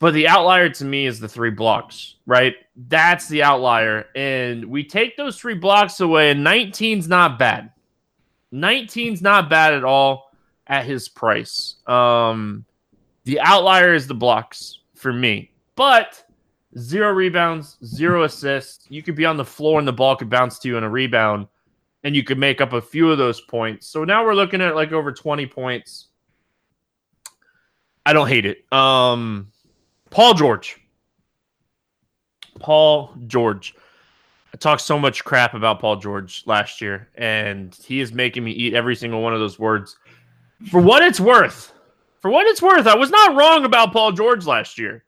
But 0.00 0.14
the 0.14 0.28
outlier 0.28 0.70
to 0.70 0.84
me 0.84 1.06
is 1.06 1.20
the 1.20 1.28
three 1.28 1.50
blocks, 1.50 2.16
right? 2.24 2.56
That's 2.88 3.28
the 3.28 3.42
outlier. 3.42 4.06
And 4.16 4.64
we 4.64 4.82
take 4.82 5.16
those 5.16 5.38
three 5.38 5.54
blocks 5.54 6.00
away, 6.00 6.30
and 6.30 6.44
19's 6.44 7.06
not 7.06 7.38
bad. 7.38 7.70
19's 8.52 9.20
not 9.20 9.50
bad 9.50 9.74
at 9.74 9.84
all 9.84 10.32
at 10.66 10.86
his 10.86 11.08
price. 11.10 11.76
Um, 11.86 12.64
the 13.24 13.40
outlier 13.40 13.92
is 13.92 14.06
the 14.06 14.14
blocks 14.14 14.80
for 14.94 15.12
me. 15.12 15.52
But 15.76 16.24
zero 16.78 17.12
rebounds, 17.12 17.76
zero 17.84 18.24
assists. 18.24 18.86
You 18.88 19.02
could 19.02 19.16
be 19.16 19.26
on 19.26 19.36
the 19.36 19.44
floor 19.44 19.78
and 19.78 19.86
the 19.86 19.92
ball 19.92 20.16
could 20.16 20.30
bounce 20.30 20.58
to 20.60 20.68
you 20.68 20.78
in 20.78 20.84
a 20.84 20.90
rebound, 20.90 21.46
and 22.04 22.16
you 22.16 22.24
could 22.24 22.38
make 22.38 22.62
up 22.62 22.72
a 22.72 22.80
few 22.80 23.10
of 23.10 23.18
those 23.18 23.42
points. 23.42 23.86
So 23.86 24.04
now 24.04 24.24
we're 24.24 24.34
looking 24.34 24.62
at 24.62 24.74
like 24.74 24.92
over 24.92 25.12
20 25.12 25.46
points. 25.46 26.06
I 28.06 28.14
don't 28.14 28.28
hate 28.28 28.46
it. 28.46 28.64
Um, 28.72 29.52
Paul 30.10 30.34
George. 30.34 30.80
Paul 32.58 33.14
George. 33.26 33.74
I 34.52 34.56
talked 34.56 34.82
so 34.82 34.98
much 34.98 35.24
crap 35.24 35.54
about 35.54 35.80
Paul 35.80 35.96
George 35.96 36.42
last 36.46 36.80
year, 36.80 37.08
and 37.14 37.74
he 37.84 38.00
is 38.00 38.12
making 38.12 38.42
me 38.42 38.50
eat 38.50 38.74
every 38.74 38.96
single 38.96 39.22
one 39.22 39.32
of 39.32 39.40
those 39.40 39.58
words. 39.58 39.96
For 40.70 40.80
what 40.80 41.02
it's 41.02 41.20
worth, 41.20 41.72
for 42.20 42.30
what 42.30 42.46
it's 42.46 42.60
worth, 42.60 42.86
I 42.86 42.96
was 42.96 43.10
not 43.10 43.36
wrong 43.36 43.64
about 43.64 43.92
Paul 43.92 44.12
George 44.12 44.46
last 44.46 44.76
year. 44.76 45.04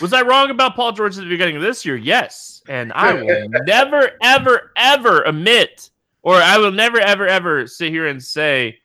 Was 0.00 0.12
I 0.12 0.22
wrong 0.22 0.50
about 0.50 0.76
Paul 0.76 0.92
George 0.92 1.16
at 1.16 1.24
the 1.24 1.28
beginning 1.28 1.56
of 1.56 1.62
this 1.62 1.84
year? 1.84 1.96
Yes. 1.96 2.62
And 2.68 2.92
I 2.92 3.14
will 3.14 3.48
never, 3.66 4.12
ever, 4.22 4.72
ever 4.76 5.22
admit, 5.22 5.90
or 6.22 6.36
I 6.36 6.58
will 6.58 6.70
never, 6.70 7.00
ever, 7.00 7.26
ever 7.26 7.66
sit 7.66 7.90
here 7.90 8.06
and 8.06 8.22
say 8.22 8.78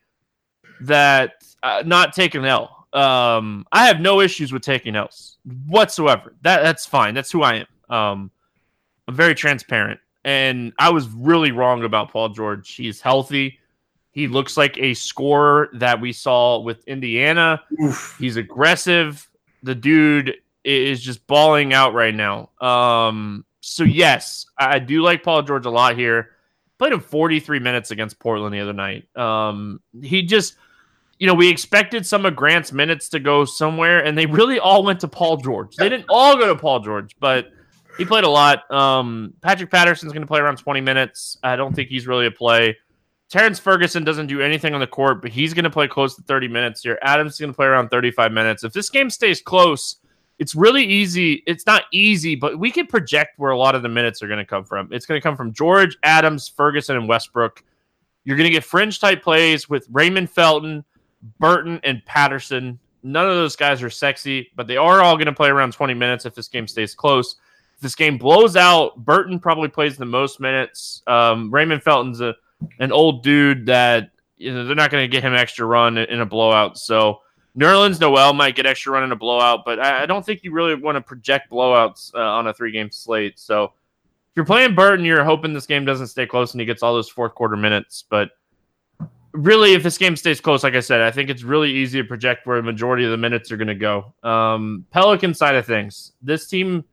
that 0.82 1.44
uh, 1.62 1.84
not 1.86 2.14
taking 2.14 2.42
an 2.42 2.48
L. 2.48 2.85
Um, 2.96 3.68
I 3.72 3.88
have 3.88 4.00
no 4.00 4.22
issues 4.22 4.52
with 4.54 4.62
taking 4.62 4.96
L's 4.96 5.38
whatsoever. 5.68 6.34
That 6.42 6.64
that's 6.64 6.86
fine. 6.86 7.14
That's 7.14 7.32
who 7.32 7.44
I 7.44 7.56
am. 7.56 7.96
Um, 7.96 8.32
I'm 9.08 9.16
very 9.16 9.36
transparent, 9.36 10.00
and 10.24 10.74
I 10.80 10.90
was 10.90 11.08
really 11.10 11.52
wrong 11.52 11.84
about 11.84 12.12
Paul 12.12 12.30
George. 12.30 12.74
He's 12.74 13.02
healthy. 13.02 13.60
He 14.12 14.30
looks 14.30 14.56
like 14.56 14.78
a 14.78 14.94
scorer 14.94 15.70
that 15.74 16.00
we 16.00 16.14
saw 16.14 16.60
with 16.60 16.88
Indiana. 16.88 17.62
Oof. 17.84 18.16
He's 18.18 18.38
aggressive. 18.38 19.30
The 19.62 19.76
dude 19.76 20.36
is 20.64 21.02
just 21.02 21.28
balling 21.28 21.74
out 21.74 21.94
right 21.94 22.16
now. 22.16 22.50
Um, 22.62 23.44
so 23.60 23.84
yes, 23.84 24.46
I 24.58 24.80
do 24.80 25.02
like 25.02 25.22
Paul 25.22 25.42
George 25.42 25.66
a 25.66 25.70
lot 25.70 25.98
here. 25.98 26.30
Played 26.78 26.94
him 26.94 27.02
43 27.02 27.60
minutes 27.60 27.92
against 27.92 28.20
Portland 28.20 28.54
the 28.54 28.62
other 28.62 28.74
night. 28.74 29.14
Um, 29.18 29.82
he 30.02 30.22
just 30.22 30.56
you 31.20 31.28
know, 31.28 31.34
we 31.34 31.50
expected 31.50 32.06
some 32.06 32.26
of 32.26 32.36
Grant's 32.36 32.72
minutes 32.72 33.10
to 33.10 33.20
go 33.20 33.46
somewhere, 33.46 34.04
and 34.04 34.18
they 34.18 34.26
really 34.26 34.60
all 34.60 34.84
went 34.84 35.00
to 35.02 35.08
Paul 35.08 35.38
George. 35.38 35.76
They 35.76 35.88
didn't 35.88 36.08
all 36.10 36.36
go 36.38 36.48
to 36.48 36.60
Paul 36.60 36.82
George, 36.82 37.16
but 37.20 37.52
he 37.98 38.04
played 38.04 38.26
a 38.26 38.30
lot. 38.30 38.70
Um, 38.72 39.34
Patrick 39.42 39.72
Patterson's 39.72 40.12
going 40.12 40.24
to 40.24 40.28
play 40.28 40.42
around 40.42 40.58
20 40.58 40.82
minutes. 40.82 41.38
I 41.42 41.56
don't 41.56 41.74
think 41.74 41.90
he's 41.90 42.06
really 42.06 42.26
a 42.26 42.32
play. 42.32 42.78
Terrence 43.30 43.60
Ferguson 43.60 44.04
doesn't 44.04 44.28
do 44.28 44.42
anything 44.42 44.74
on 44.74 44.82
the 44.82 44.88
court, 44.88 45.22
but 45.22 45.32
he's 45.32 45.54
going 45.54 45.64
to 45.64 45.70
play 45.70 45.88
close 45.88 46.16
to 46.16 46.22
30 46.22 46.48
minutes 46.48 46.84
here. 46.84 47.00
Adams 47.02 47.34
is 47.34 47.40
going 47.40 47.52
to 47.52 47.56
play 47.56 47.66
around 47.66 47.90
35 47.90 48.32
minutes. 48.32 48.64
If 48.64 48.74
this 48.74 48.90
game 48.90 49.10
stays 49.10 49.42
close, 49.42 49.98
it's 50.38 50.54
really 50.54 50.84
easy. 50.84 51.44
It's 51.48 51.66
not 51.66 51.84
easy, 51.92 52.36
but 52.36 52.60
we 52.60 52.70
can 52.70 52.88
project 52.88 53.40
where 53.40 53.52
a 53.52 53.58
lot 53.58 53.74
of 53.74 53.82
the 53.82 53.90
minutes 53.90 54.22
are 54.22 54.28
going 54.28 54.40
to 54.40 54.46
come 54.46 54.66
from. 54.66 54.90
It's 54.92 55.06
going 55.06 55.20
to 55.20 55.24
come 55.24 55.38
from 55.38 55.54
George, 55.54 55.98
Adams, 56.04 56.50
Ferguson, 56.50 56.98
and 56.98 57.08
Westbrook. 57.08 57.64
You're 58.26 58.38
going 58.38 58.50
to 58.50 58.54
get 58.54 58.64
fringe 58.64 59.00
type 59.00 59.24
plays 59.24 59.70
with 59.70 59.88
Raymond 59.90 60.30
Felton 60.30 60.84
Burton 61.40 61.80
and 61.84 62.04
Patterson. 62.06 62.80
None 63.04 63.28
of 63.28 63.36
those 63.36 63.56
guys 63.56 63.84
are 63.84 63.90
sexy, 63.90 64.52
but 64.56 64.68
they 64.68 64.78
are 64.78 65.02
all 65.02 65.16
going 65.16 65.28
to 65.28 65.34
play 65.34 65.50
around 65.50 65.74
20 65.74 65.94
minutes 65.94 66.26
if 66.26 66.34
this 66.34 66.48
game 66.48 66.68
stays 66.68 66.96
close. 66.96 67.36
If 67.76 67.82
this 67.82 67.96
game 67.96 68.18
blows 68.18 68.56
out, 68.56 69.04
Burton 69.04 69.40
probably 69.40 69.68
plays 69.68 69.98
the 69.98 70.06
most 70.06 70.40
minutes. 70.40 71.04
Um, 71.08 71.52
Raymond 71.52 71.84
Felton's 71.84 72.22
a, 72.22 72.36
an 72.80 72.92
old 72.92 73.24
dude 73.24 73.66
that 73.68 74.12
you 74.38 74.54
know 74.54 74.66
they're 74.66 74.76
not 74.76 74.92
going 74.92 75.04
to 75.04 75.08
get 75.08 75.24
him 75.24 75.34
extra 75.34 75.66
run 75.66 75.98
in 75.98 76.22
a 76.22 76.26
blowout. 76.26 76.78
So 76.78 77.22
Nerlens 77.58 78.00
Noel 78.00 78.34
might 78.34 78.56
get 78.56 78.66
extra 78.66 78.92
run 78.92 79.04
in 79.04 79.12
a 79.12 79.16
blowout, 79.16 79.64
but 79.66 79.80
I, 79.80 80.04
I 80.04 80.06
don't 80.06 80.26
think 80.26 80.44
you 80.44 80.52
really 80.52 80.76
want 80.76 80.96
to 80.96 81.02
project 81.02 81.52
blowouts 81.52 82.14
uh, 82.14 82.20
on 82.20 82.48
a 82.48 82.54
three 82.54 82.72
game 82.72 82.92
slate. 82.92 83.40
So 83.40 83.66
if 83.66 83.72
you're 84.36 84.46
playing 84.46 84.76
Burton, 84.76 85.06
you're 85.06 85.24
hoping 85.24 85.54
this 85.54 85.66
game 85.66 85.86
doesn't 85.86 86.08
stay 86.08 86.26
close 86.26 86.54
and 86.54 86.60
he 86.60 86.66
gets 86.66 86.84
all 86.84 86.94
those 86.94 87.10
fourth 87.10 87.34
quarter 87.36 87.56
minutes. 87.56 88.04
But 88.10 88.32
really, 89.36 89.74
if 89.74 89.84
this 89.84 89.98
game 89.98 90.16
stays 90.16 90.42
close, 90.42 90.64
like 90.64 90.76
I 90.76 90.80
said, 90.80 91.02
I 91.02 91.12
think 91.12 91.30
it's 91.30 91.44
really 91.44 91.72
easy 91.72 92.02
to 92.02 92.08
project 92.08 92.48
where 92.48 92.58
a 92.58 92.64
majority 92.64 93.06
of 93.06 93.12
the 93.12 93.18
minutes 93.18 93.52
are 93.52 93.58
going 93.58 93.68
to 93.68 93.76
go. 93.76 94.14
Um, 94.24 94.86
Pelican 94.92 95.34
side 95.34 95.56
of 95.56 95.66
things, 95.66 96.14
this 96.22 96.48
team 96.48 96.84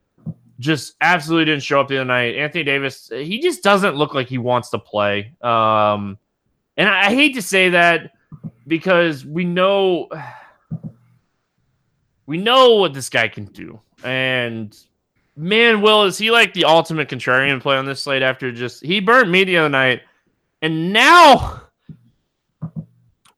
just 0.58 0.94
absolutely 1.00 1.46
didn't 1.46 1.62
show 1.62 1.80
up 1.80 1.88
the 1.88 1.96
other 1.96 2.04
night. 2.04 2.36
Anthony 2.36 2.64
Davis, 2.64 3.10
he 3.12 3.40
just 3.40 3.62
doesn't 3.62 3.96
look 3.96 4.14
like 4.14 4.28
he 4.28 4.38
wants 4.38 4.70
to 4.70 4.78
play. 4.78 5.32
Um, 5.40 6.18
and 6.76 6.88
I, 6.88 7.06
I 7.06 7.14
hate 7.14 7.34
to 7.34 7.42
say 7.42 7.70
that 7.70 8.12
because 8.66 9.24
we 9.24 9.44
know 9.44 10.08
we 12.26 12.38
know 12.38 12.76
what 12.76 12.94
this 12.94 13.08
guy 13.08 13.28
can 13.28 13.46
do. 13.46 13.80
And 14.04 14.76
man, 15.36 15.80
Will, 15.80 16.04
is 16.04 16.18
he 16.18 16.30
like 16.30 16.54
the 16.54 16.64
ultimate 16.64 17.08
contrarian 17.08 17.60
play 17.60 17.76
on 17.76 17.86
this 17.86 18.02
slate 18.02 18.22
after 18.22 18.52
just 18.52 18.84
he 18.84 19.00
burnt 19.00 19.30
me 19.30 19.44
the 19.44 19.58
other 19.58 19.68
night, 19.68 20.02
and 20.60 20.92
now 20.92 21.62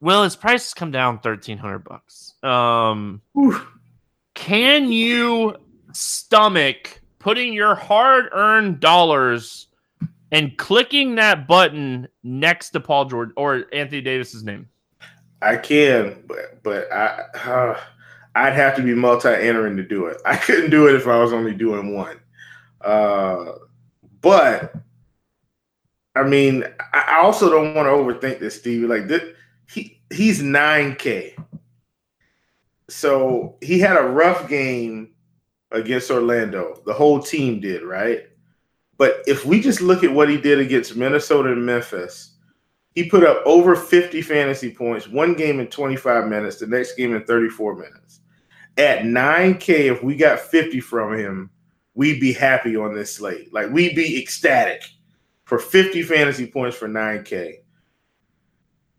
Will 0.05 0.23
his 0.23 0.37
price 0.37 0.65
has 0.65 0.75
come 0.75 0.91
down 0.91 1.19
thirteen 1.21 1.57
hundred 1.57 1.79
bucks. 1.79 2.35
Um, 2.43 3.23
can 4.35 4.93
you 4.93 5.57
stomach 5.93 7.01
putting 7.19 7.55
your 7.55 7.75
hard-earned 7.75 8.81
dollars 8.81 9.69
and 10.31 10.59
clicking 10.59 11.15
that 11.15 11.49
button 11.49 12.07
next 12.23 12.71
to 12.71 12.81
Paul 12.81 13.07
George 13.07 13.31
or 13.35 13.65
Anthony 13.73 14.03
Davis's 14.03 14.45
name? 14.45 14.69
I 15.41 15.57
can, 15.57 16.23
but 16.27 16.63
but 16.63 16.93
I 16.93 17.23
uh, 17.47 17.81
I'd 18.35 18.53
have 18.53 18.77
to 18.77 18.83
be 18.83 18.93
multi-entering 18.93 19.79
to 19.79 19.83
do 19.83 20.05
it. 20.05 20.19
I 20.27 20.37
couldn't 20.37 20.69
do 20.69 20.87
it 20.87 20.97
if 20.97 21.07
I 21.07 21.19
was 21.19 21.33
only 21.33 21.55
doing 21.55 21.95
one. 21.95 22.21
Uh, 22.83 23.53
but 24.21 24.75
I 26.15 26.25
mean, 26.25 26.65
I 26.93 27.21
also 27.23 27.49
don't 27.49 27.75
want 27.75 27.87
to 27.87 27.93
overthink 27.93 28.39
this, 28.39 28.59
Stevie. 28.59 28.87
Like 28.87 29.09
this, 29.09 29.23
he 29.67 29.94
he's 30.11 30.43
nine 30.43 30.97
K. 30.97 31.37
So 32.89 33.57
he 33.61 33.79
had 33.79 33.97
a 33.97 34.03
rough 34.03 34.49
game 34.49 35.11
against 35.71 36.11
Orlando. 36.11 36.81
The 36.87 36.93
whole 36.93 37.21
team 37.21 37.61
did, 37.61 37.83
right? 37.83 38.29
But 38.97 39.23
if 39.27 39.45
we 39.45 39.61
just 39.61 39.81
look 39.81 40.05
at 40.05 40.13
what 40.13 40.29
he 40.29 40.37
did 40.37 40.61
against 40.61 40.97
Minnesota 40.97 41.53
and 41.53 41.67
Memphis, 41.67 42.37
he 42.95 43.09
put 43.09 43.25
up 43.25 43.43
over 43.45 43.75
50 43.75 44.23
fantasy 44.23 44.71
points, 44.71 45.09
one 45.09 45.35
game 45.35 45.59
in 45.59 45.67
25 45.67 46.29
minutes, 46.29 46.59
the 46.59 46.67
next 46.67 46.95
game 46.95 47.15
in 47.15 47.25
34 47.25 47.75
minutes. 47.75 48.21
At 48.77 49.01
9K, 49.01 49.93
if 49.93 50.03
we 50.03 50.17
got 50.17 50.39
50 50.39 50.81
from 50.81 51.19
him, 51.19 51.51
we'd 51.95 52.21
be 52.21 52.33
happy 52.33 52.77
on 52.77 52.95
this 52.95 53.17
slate. 53.17 53.53
Like 53.53 53.71
we'd 53.71 53.97
be 53.97 54.21
ecstatic 54.21 54.83
for 55.45 55.59
50 55.59 56.03
fantasy 56.03 56.47
points 56.47 56.77
for 56.77 56.89
9K. 56.89 57.59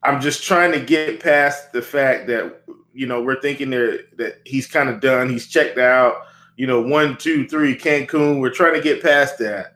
I'm 0.05 0.21
just 0.21 0.43
trying 0.43 0.71
to 0.71 0.79
get 0.79 1.19
past 1.19 1.73
the 1.73 1.81
fact 1.81 2.27
that 2.27 2.61
you 2.93 3.07
know 3.07 3.21
we're 3.21 3.41
thinking 3.41 3.69
there 3.69 3.99
that 4.17 4.41
he's 4.45 4.67
kind 4.67 4.89
of 4.89 4.99
done. 4.99 5.29
He's 5.29 5.47
checked 5.47 5.77
out. 5.77 6.27
You 6.57 6.67
know, 6.67 6.81
one, 6.81 7.17
two, 7.17 7.47
three, 7.47 7.75
Cancun. 7.75 8.39
We're 8.39 8.49
trying 8.49 8.75
to 8.75 8.81
get 8.81 9.03
past 9.03 9.39
that, 9.39 9.75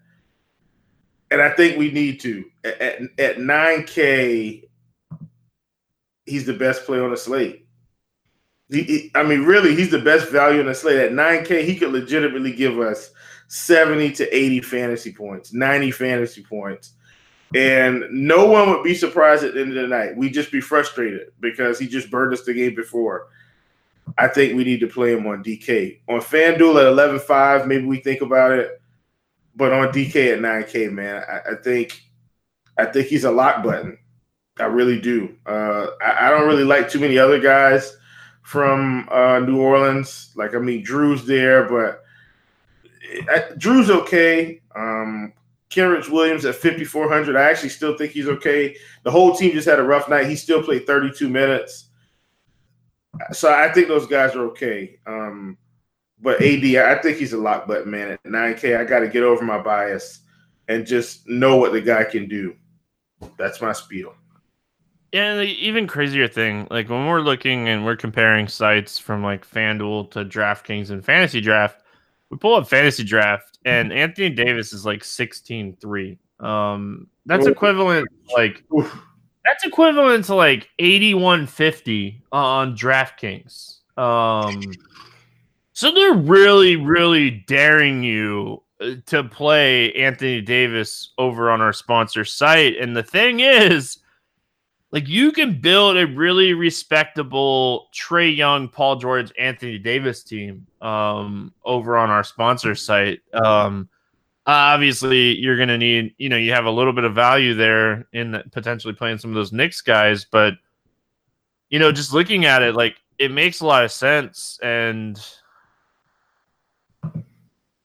and 1.31 1.41
I 1.41 1.49
think 1.49 1.77
we 1.77 1.91
need 1.91 2.19
to. 2.21 2.45
At 2.63 3.01
at 3.17 3.37
9K, 3.37 4.63
he's 6.25 6.45
the 6.45 6.53
best 6.53 6.85
play 6.85 6.99
on 6.99 7.11
the 7.11 7.17
slate. 7.17 7.65
I 8.71 9.23
mean, 9.23 9.45
really, 9.45 9.75
he's 9.75 9.89
the 9.89 9.99
best 9.99 10.29
value 10.29 10.59
on 10.59 10.67
the 10.67 10.75
slate. 10.75 10.99
At 10.99 11.11
9K, 11.11 11.65
he 11.65 11.75
could 11.75 11.91
legitimately 11.91 12.53
give 12.53 12.79
us 12.79 13.09
70 13.47 14.11
to 14.13 14.35
80 14.35 14.61
fantasy 14.61 15.11
points, 15.11 15.53
90 15.53 15.89
fantasy 15.91 16.43
points. 16.43 16.93
And 17.55 18.05
no 18.11 18.45
one 18.45 18.69
would 18.69 18.83
be 18.83 18.93
surprised 18.93 19.43
at 19.43 19.55
the 19.55 19.61
end 19.61 19.75
of 19.75 19.81
the 19.81 19.87
night. 19.87 20.15
We'd 20.15 20.33
just 20.33 20.51
be 20.51 20.61
frustrated 20.61 21.31
because 21.39 21.79
he 21.79 21.87
just 21.87 22.11
burned 22.11 22.33
us 22.33 22.43
the 22.43 22.53
game 22.53 22.75
before. 22.75 23.27
I 24.17 24.27
think 24.27 24.55
we 24.55 24.63
need 24.63 24.79
to 24.81 24.87
play 24.87 25.13
him 25.13 25.25
on 25.27 25.43
DK. 25.43 25.99
On 26.07 26.19
FanDuel 26.19 26.81
at 26.81 27.21
11.5, 27.27 27.67
maybe 27.67 27.85
we 27.85 27.97
think 27.99 28.21
about 28.21 28.51
it. 28.51 28.81
But 29.55 29.73
on 29.73 29.89
DK 29.89 30.33
at 30.33 30.39
9K, 30.39 30.91
man, 30.91 31.23
I, 31.27 31.51
I 31.51 31.55
think 31.55 32.01
I 32.77 32.85
think 32.85 33.07
he's 33.07 33.25
a 33.25 33.31
lock 33.31 33.63
button. 33.63 33.97
I 34.57 34.65
really 34.65 34.99
do. 34.99 35.35
Uh, 35.45 35.87
I, 36.01 36.27
I, 36.27 36.29
don't 36.29 36.47
really 36.47 36.63
like 36.63 36.89
too 36.89 36.99
many 36.99 37.17
other 37.17 37.39
guys 37.39 37.97
from 38.43 39.07
uh, 39.11 39.39
New 39.39 39.59
Orleans. 39.59 40.31
Like, 40.35 40.55
I 40.55 40.59
mean, 40.59 40.83
Jrue's 40.83 41.25
there, 41.25 41.67
but 41.67 42.03
I, 43.29 43.53
Jrue's 43.57 43.89
okay. 43.89 44.61
Um, 44.75 45.33
Kenrich 45.69 46.09
Williams 46.09 46.45
at 46.45 46.55
5,400. 46.55 47.35
I 47.35 47.49
actually 47.49 47.69
still 47.69 47.97
think 47.97 48.11
he's 48.11 48.27
okay. 48.27 48.75
The 49.03 49.11
whole 49.11 49.35
team 49.35 49.51
just 49.51 49.67
had 49.67 49.79
a 49.79 49.83
rough 49.83 50.09
night. 50.09 50.27
He 50.27 50.35
still 50.35 50.63
played 50.63 50.87
32 50.87 51.29
minutes. 51.29 51.89
So 53.31 53.53
I 53.53 53.71
think 53.71 53.87
those 53.87 54.07
guys 54.07 54.35
are 54.35 54.45
okay. 54.47 54.99
Um, 55.05 55.57
but 56.21 56.41
AD, 56.41 56.63
I 56.75 56.95
think 57.01 57.17
he's 57.17 57.33
a 57.33 57.37
lock 57.37 57.67
button 57.67 57.91
man 57.91 58.11
at 58.11 58.23
9K. 58.23 58.77
I 58.77 58.83
got 58.83 58.99
to 58.99 59.07
get 59.07 59.23
over 59.23 59.43
my 59.43 59.61
bias 59.61 60.21
and 60.67 60.85
just 60.85 61.27
know 61.27 61.57
what 61.57 61.71
the 61.71 61.81
guy 61.81 62.03
can 62.03 62.27
do. 62.27 62.55
That's 63.37 63.61
my 63.61 63.73
spiel. 63.73 64.13
Yeah, 65.11 65.35
the 65.35 65.43
even 65.43 65.87
crazier 65.87 66.27
thing, 66.27 66.67
like 66.69 66.87
when 66.87 67.07
we're 67.07 67.21
looking 67.21 67.67
and 67.67 67.83
we're 67.83 67.95
comparing 67.95 68.47
sites 68.47 68.99
from 68.99 69.23
like 69.23 69.47
FanDuel 69.47 70.11
to 70.11 70.23
DraftKings 70.23 70.91
and 70.91 71.03
Fantasy 71.03 71.41
Draft, 71.41 71.81
we 72.29 72.37
pull 72.37 72.55
up 72.55 72.67
Fantasy 72.67 73.03
Draft 73.03 73.59
and 73.65 73.91
Anthony 73.91 74.29
Davis 74.29 74.73
is 74.73 74.85
like 74.85 75.01
16-3. 75.01 76.17
Um 76.39 77.07
that's 77.25 77.45
equivalent 77.45 78.07
like 78.33 78.63
that's 79.45 79.65
equivalent 79.65 80.25
to 80.25 80.35
like 80.35 80.69
8150 80.79 82.23
on 82.31 82.75
DraftKings. 82.77 83.79
Um 83.97 84.61
so 85.73 85.91
they're 85.91 86.13
really 86.13 86.75
really 86.77 87.43
daring 87.47 88.03
you 88.03 88.63
uh, 88.79 88.91
to 89.07 89.23
play 89.25 89.91
Anthony 89.93 90.41
Davis 90.41 91.13
over 91.17 91.51
on 91.51 91.59
our 91.59 91.73
sponsor 91.73 92.23
site 92.23 92.77
and 92.77 92.95
the 92.95 93.03
thing 93.03 93.41
is 93.41 93.97
like 94.91 95.07
you 95.07 95.31
can 95.31 95.59
build 95.59 95.97
a 95.97 96.07
really 96.07 96.53
respectable 96.53 97.89
Trae 97.93 98.35
Young, 98.35 98.67
Paul 98.67 98.95
George, 98.95 99.31
Anthony 99.37 99.77
Davis 99.77 100.23
team 100.23 100.65
um, 100.81 101.53
over 101.63 101.95
on 101.97 102.09
our 102.09 102.23
sponsor 102.23 102.73
site. 102.73 103.19
Um, 103.33 103.87
obviously, 104.47 105.37
you're 105.37 105.57
going 105.57 105.69
to 105.69 105.77
need, 105.77 106.15
you 106.17 106.29
know, 106.29 106.37
you 106.37 106.53
have 106.53 106.65
a 106.65 106.71
little 106.71 106.93
bit 106.93 107.03
of 107.03 107.13
value 107.13 107.53
there 107.53 108.07
in 108.13 108.41
potentially 108.51 108.93
playing 108.93 109.19
some 109.19 109.29
of 109.29 109.35
those 109.35 109.53
Knicks 109.53 109.81
guys, 109.81 110.25
but 110.25 110.55
you 111.69 111.77
know, 111.77 111.91
just 111.91 112.13
looking 112.13 112.45
at 112.45 112.63
it, 112.63 112.73
like 112.73 112.95
it 113.19 113.31
makes 113.31 113.61
a 113.61 113.65
lot 113.65 113.83
of 113.83 113.91
sense 113.91 114.59
and 114.63 115.23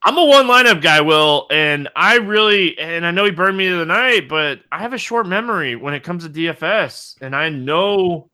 I'm 0.06 0.18
a 0.18 0.24
one 0.24 0.46
lineup 0.46 0.82
guy, 0.82 1.00
Will, 1.00 1.46
and 1.50 1.88
I 1.96 2.16
really 2.16 2.78
and 2.78 3.06
I 3.06 3.10
know 3.10 3.24
he 3.24 3.30
burned 3.30 3.56
me 3.56 3.68
the 3.70 3.86
night, 3.86 4.28
but 4.28 4.60
I 4.70 4.78
have 4.78 4.92
a 4.92 4.98
short 4.98 5.26
memory 5.26 5.76
when 5.76 5.94
it 5.94 6.02
comes 6.02 6.24
to 6.24 6.30
DFS, 6.30 7.22
and 7.22 7.34
I 7.34 7.48
know 7.48 8.28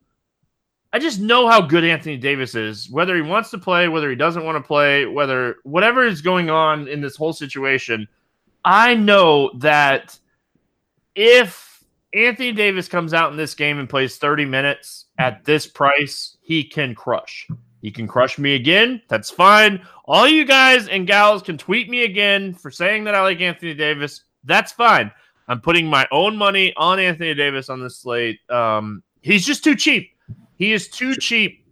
I 0.92 0.98
just 0.98 1.20
know 1.20 1.48
how 1.48 1.60
good 1.60 1.84
Anthony 1.84 2.16
Davis 2.16 2.56
is, 2.56 2.90
whether 2.90 3.14
he 3.14 3.22
wants 3.22 3.50
to 3.50 3.58
play, 3.58 3.86
whether 3.86 4.10
he 4.10 4.16
doesn't 4.16 4.44
want 4.44 4.56
to 4.56 4.66
play, 4.66 5.06
whether 5.06 5.56
whatever 5.62 6.04
is 6.04 6.20
going 6.20 6.50
on 6.50 6.88
in 6.88 7.00
this 7.00 7.14
whole 7.14 7.32
situation. 7.32 8.08
I 8.64 8.94
know 8.94 9.52
that 9.58 10.18
if 11.14 11.84
Anthony 12.12 12.50
Davis 12.50 12.88
comes 12.88 13.14
out 13.14 13.30
in 13.30 13.36
this 13.36 13.54
game 13.54 13.78
and 13.78 13.88
plays 13.88 14.16
30 14.16 14.44
minutes 14.44 15.06
at 15.18 15.44
this 15.44 15.68
price, 15.68 16.36
he 16.40 16.64
can 16.64 16.96
crush. 16.96 17.48
He 17.80 17.90
can 17.90 18.06
crush 18.06 18.38
me 18.38 18.54
again. 18.54 19.00
That's 19.08 19.30
fine. 19.30 19.82
All 20.04 20.28
you 20.28 20.44
guys 20.44 20.88
and 20.88 21.06
gals 21.06 21.42
can 21.42 21.56
tweet 21.56 21.88
me 21.88 22.04
again 22.04 22.52
for 22.52 22.70
saying 22.70 23.04
that 23.04 23.14
I 23.14 23.22
like 23.22 23.40
Anthony 23.40 23.74
Davis. 23.74 24.24
That's 24.44 24.72
fine. 24.72 25.10
I'm 25.48 25.60
putting 25.60 25.86
my 25.86 26.06
own 26.12 26.36
money 26.36 26.72
on 26.76 26.98
Anthony 26.98 27.34
Davis 27.34 27.68
on 27.68 27.82
this 27.82 27.98
slate. 27.98 28.38
Um, 28.50 29.02
he's 29.22 29.46
just 29.46 29.64
too 29.64 29.74
cheap. 29.74 30.10
He 30.56 30.72
is 30.72 30.88
too 30.88 31.14
cheap. 31.14 31.64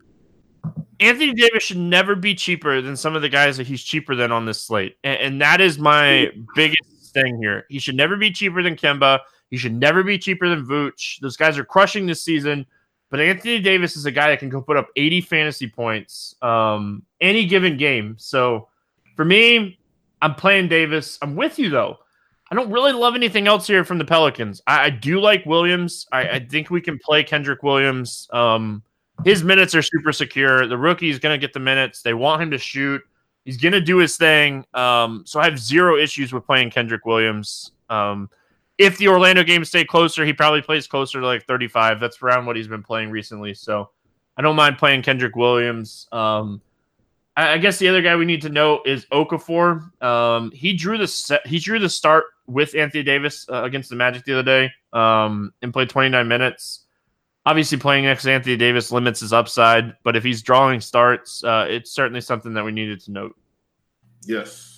Anthony 1.01 1.33
Davis 1.33 1.63
should 1.63 1.79
never 1.79 2.17
be 2.17 2.35
cheaper 2.35 2.81
than 2.81 2.97
some 2.97 3.15
of 3.15 3.23
the 3.23 3.29
guys 3.29 3.57
that 3.57 3.67
he's 3.67 3.83
cheaper 3.83 4.17
than 4.17 4.33
on 4.33 4.47
this 4.47 4.63
slate. 4.63 4.97
And, 5.05 5.21
and 5.21 5.41
that 5.43 5.61
is 5.61 5.79
my 5.79 6.31
biggest 6.57 7.13
thing 7.13 7.41
here. 7.41 7.67
He 7.69 7.79
should 7.79 7.95
never 7.95 8.17
be 8.17 8.33
cheaper 8.33 8.63
than 8.63 8.75
Kemba. 8.77 9.21
He 9.51 9.57
should 9.57 9.75
never 9.75 10.03
be 10.03 10.19
cheaper 10.19 10.49
than 10.49 10.67
Vooch. 10.67 11.21
Those 11.21 11.37
guys 11.37 11.57
are 11.57 11.65
crushing 11.65 12.07
this 12.07 12.23
season. 12.23 12.67
But 13.11 13.21
Anthony 13.21 13.61
Davis 13.61 13.97
is 13.97 14.05
a 14.05 14.11
guy 14.11 14.29
that 14.29 14.39
can 14.39 14.49
go 14.49 14.61
put 14.61 14.77
up 14.77 14.89
80 14.97 15.23
fantasy 15.23 15.67
points 15.67 16.35
um, 16.43 17.03
any 17.21 17.47
given 17.47 17.77
game. 17.77 18.17
So 18.19 18.69
for 19.17 19.25
me, 19.25 19.79
I'm 20.21 20.35
playing 20.35 20.69
Davis. 20.69 21.19
I'm 21.23 21.37
with 21.37 21.59
you 21.59 21.71
though. 21.71 21.99
I 22.51 22.55
don't 22.55 22.71
really 22.71 22.93
love 22.93 23.15
anything 23.15 23.47
else 23.47 23.67
here 23.67 23.85
from 23.85 23.99
the 23.99 24.05
Pelicans. 24.05 24.63
I, 24.67 24.85
I 24.87 24.91
do 24.91 25.21
like 25.21 25.45
Williams. 25.45 26.07
I, 26.13 26.29
I, 26.29 26.41
think 26.41 26.71
we 26.71 26.81
can 26.81 26.99
play 26.99 27.23
Kendrick 27.23 27.63
Williams. 27.63 28.27
Um, 28.33 28.83
his 29.25 29.45
minutes 29.45 29.75
are 29.75 29.83
super 29.83 30.13
secure. 30.13 30.67
The 30.67 30.79
rookie 30.79 31.11
is 31.11 31.19
going 31.19 31.39
to 31.39 31.45
get 31.45 31.53
the 31.53 31.61
minutes. 31.61 32.01
They 32.01 32.15
want 32.15 32.43
him 32.43 32.51
to 32.53 32.59
shoot. 32.59 33.03
He's 33.45 33.59
going 33.59 33.73
to 33.73 33.81
do 33.81 33.99
his 33.99 34.17
thing. 34.17 34.65
Um, 34.73 35.25
so 35.27 35.41
I 35.41 35.45
have 35.45 35.59
zero 35.59 35.99
issues 35.99 36.33
with 36.33 36.47
playing 36.47 36.71
Kendrick 36.71 37.05
Williams. 37.05 37.73
Um, 37.91 38.31
if 38.79 38.97
the 38.97 39.09
Orlando 39.09 39.43
game 39.43 39.64
stay 39.64 39.85
closer, 39.85 40.24
he 40.24 40.33
probably 40.33 40.62
plays 40.62 40.87
closer 40.87 41.20
to 41.20 41.26
like 41.26 41.45
35. 41.47 42.01
That's 42.01 42.22
around 42.22 42.47
what 42.47 42.57
he's 42.57 42.68
been 42.68 42.83
playing 42.83 43.11
recently. 43.11 43.53
So 43.55 43.91
I 44.37 44.43
don't 44.43 44.57
mind 44.57 44.79
playing 44.79 45.03
Kendrick 45.03 45.35
Williams. 45.35 46.07
Um, 46.12 46.62
I, 47.37 47.55
I 47.55 47.59
guess 47.59 47.79
the 47.79 47.89
other 47.89 48.01
guy 48.01 48.14
we 48.16 48.24
need 48.24 48.43
to 48.43 48.49
know 48.49 48.81
is 48.87 49.05
Okafor. 49.07 50.03
Um, 50.03 50.53
he 50.53 50.72
drew 50.72 50.97
the 50.97 51.09
set, 51.09 51.45
he 51.47 51.59
drew 51.59 51.81
the 51.81 51.89
start 51.89 52.24
with 52.47 52.74
Anthony 52.76 53.03
Davis 53.03 53.47
uh, 53.51 53.64
against 53.64 53.91
the 53.91 53.97
Magic 53.97 54.24
the 54.24 54.35
other 54.35 54.43
day, 54.43 54.70
um, 54.93 55.53
and 55.61 55.72
played 55.72 55.91
29 55.91 56.26
minutes. 56.26 56.85
Obviously, 57.45 57.79
playing 57.79 58.05
next 58.05 58.24
to 58.24 58.33
Anthony 58.33 58.57
Davis 58.57 58.93
limits 58.93 59.20
his 59.20 59.33
upside, 59.33 59.95
but 60.05 60.16
if 60.16 60.22
he's 60.22 60.43
drawing 60.43 60.81
starts, 60.81 61.43
uh, 61.45 61.66
it's 61.68 61.91
certainly 61.91 62.20
something 62.20 62.53
that 62.55 62.64
we 62.64 62.72
needed 62.72 63.01
to 63.01 63.11
note. 63.11 63.37
Yes. 64.22 64.78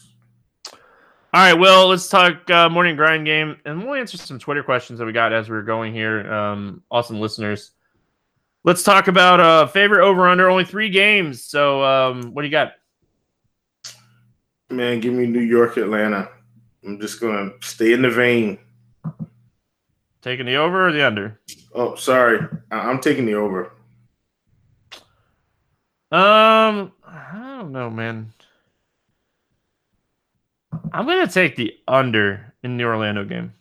All 1.33 1.41
right, 1.41 1.55
well, 1.55 1.87
let's 1.89 2.09
talk 2.09 2.51
uh, 2.51 2.69
morning 2.69 2.97
grind 2.97 3.25
game, 3.25 3.57
and 3.65 3.85
we'll 3.85 3.95
answer 3.95 4.17
some 4.17 4.39
Twitter 4.41 4.65
questions 4.65 4.99
that 4.99 5.05
we 5.07 5.13
got 5.13 5.33
as 5.33 5.49
we 5.49 5.55
were 5.55 5.63
going 5.63 5.95
here. 5.95 6.31
Um, 6.33 6.83
awesome 6.91 7.21
listeners. 7.21 7.71
Let's 8.65 8.83
talk 8.83 9.07
about 9.07 9.39
uh, 9.39 9.67
favorite 9.69 10.05
over 10.05 10.27
under. 10.29 10.51
Only 10.51 10.65
three 10.65 10.91
games. 10.91 11.45
So, 11.45 11.85
um, 11.85 12.35
what 12.35 12.43
do 12.43 12.49
you 12.49 12.51
got? 12.51 12.73
Man, 14.71 14.99
give 14.99 15.13
me 15.15 15.27
New 15.27 15.41
York, 15.41 15.77
Atlanta. 15.77 16.29
I'm 16.85 17.01
just 17.01 17.21
gonna 17.21 17.51
stay 17.61 17.93
in 17.93 18.03
the 18.03 18.11
vein. 18.11 18.59
Taking 20.23 20.47
the 20.47 20.57
over 20.57 20.89
or 20.89 20.93
the 20.93 21.07
under? 21.07 21.41
Oh, 21.75 21.95
sorry, 21.95 22.41
I- 22.73 22.91
I'm 22.91 23.01
taking 23.01 23.25
the 23.25 23.35
over. 23.35 23.71
Um, 26.13 26.93
I 27.07 27.57
don't 27.59 27.71
know, 27.73 27.89
man. 27.89 28.33
I'm 30.93 31.07
gonna 31.07 31.27
take 31.27 31.57
the 31.57 31.75
under 31.87 32.55
in 32.63 32.77
the 32.77 32.85
Orlando 32.85 33.25
game. 33.25 33.53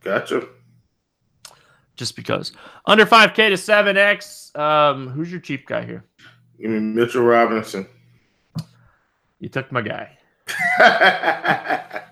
Gotcha. 0.00 0.46
Just 1.96 2.16
because 2.16 2.52
under 2.86 3.06
5K 3.06 3.34
to 3.34 3.54
7X. 3.54 4.58
Um, 4.58 5.08
who's 5.08 5.30
your 5.30 5.40
cheap 5.40 5.66
guy 5.66 5.84
here? 5.84 6.04
Give 6.60 6.70
me 6.70 6.80
Mitchell 6.80 7.22
Robinson. 7.22 7.86
You 9.38 9.48
took 9.48 9.70
my 9.72 9.82
guy. 9.82 10.18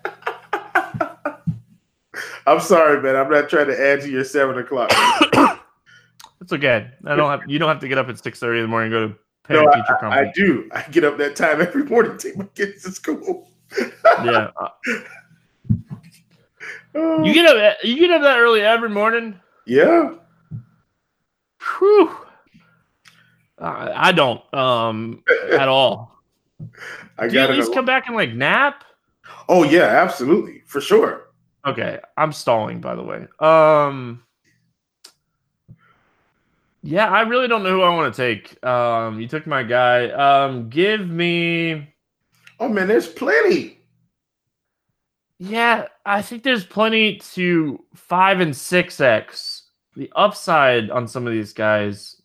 I'm 2.46 2.60
sorry, 2.60 3.02
man. 3.02 3.16
I'm 3.16 3.30
not 3.30 3.48
trying 3.48 3.66
to 3.68 3.80
add 3.80 4.00
to 4.02 4.10
your 4.10 4.24
seven 4.24 4.58
o'clock. 4.58 4.90
It's 6.42 6.54
okay. 6.54 6.88
I 7.06 7.16
don't 7.16 7.30
have. 7.30 7.42
You 7.46 7.58
don't 7.58 7.68
have 7.68 7.80
to 7.80 7.88
get 7.88 7.98
up 7.98 8.08
at 8.08 8.14
6:30 8.14 8.56
in 8.56 8.62
the 8.62 8.68
morning 8.68 8.92
and 8.92 9.08
go 9.08 9.08
to 9.08 9.14
no, 9.48 9.56
parent 9.66 9.68
I, 9.74 9.80
teacher 9.80 9.96
I 9.96 10.00
conference. 10.00 10.36
do. 10.36 10.68
I 10.72 10.82
get 10.90 11.04
up 11.04 11.16
that 11.18 11.36
time 11.36 11.60
every 11.60 11.84
morning, 11.84 12.18
take 12.18 12.36
my 12.36 12.44
kids 12.54 12.82
to 12.84 12.92
school. 12.92 13.48
yeah. 14.24 14.50
Uh, 14.56 14.68
Oh, 16.92 17.24
You 17.24 17.32
get 17.32 17.46
up. 17.46 17.76
You 17.84 17.96
get 17.98 18.10
up 18.10 18.22
that 18.22 18.38
early 18.38 18.62
every 18.62 18.88
morning. 18.88 19.38
yeah. 19.64 20.14
Whew. 21.78 22.10
I 23.60 24.08
I 24.08 24.12
don't. 24.12 24.42
Um, 24.52 25.22
at 25.52 25.68
all. 25.68 26.18
I 27.18 27.28
Do 27.28 27.34
you 27.34 27.40
at 27.40 27.50
it. 27.50 27.56
least 27.56 27.72
come 27.72 27.84
back 27.84 28.06
and 28.08 28.16
like 28.16 28.32
nap? 28.34 28.82
Oh 29.48 29.62
yeah, 29.62 29.84
absolutely, 29.84 30.62
for 30.66 30.80
sure. 30.80 31.28
Okay, 31.66 32.00
I'm 32.16 32.32
stalling. 32.32 32.80
By 32.80 32.96
the 32.96 33.02
way. 33.04 33.26
Um. 33.38 34.24
Yeah, 36.82 37.08
I 37.08 37.22
really 37.22 37.48
don't 37.48 37.62
know 37.62 37.70
who 37.70 37.82
I 37.82 37.94
want 37.94 38.14
to 38.14 38.22
take. 38.22 38.64
Um, 38.64 39.20
you 39.20 39.28
took 39.28 39.46
my 39.46 39.62
guy. 39.62 40.08
Um, 40.10 40.70
give 40.70 41.08
me. 41.08 41.92
Oh 42.58 42.68
man, 42.68 42.88
there's 42.88 43.08
plenty. 43.08 43.78
Yeah, 45.38 45.86
I 46.04 46.22
think 46.22 46.42
there's 46.42 46.64
plenty 46.66 47.16
to 47.34 47.82
five 47.94 48.40
and 48.40 48.56
six 48.56 49.00
X. 49.00 49.68
The 49.96 50.10
upside 50.14 50.90
on 50.90 51.08
some 51.08 51.26
of 51.26 51.32
these 51.32 51.52
guys. 51.52 52.20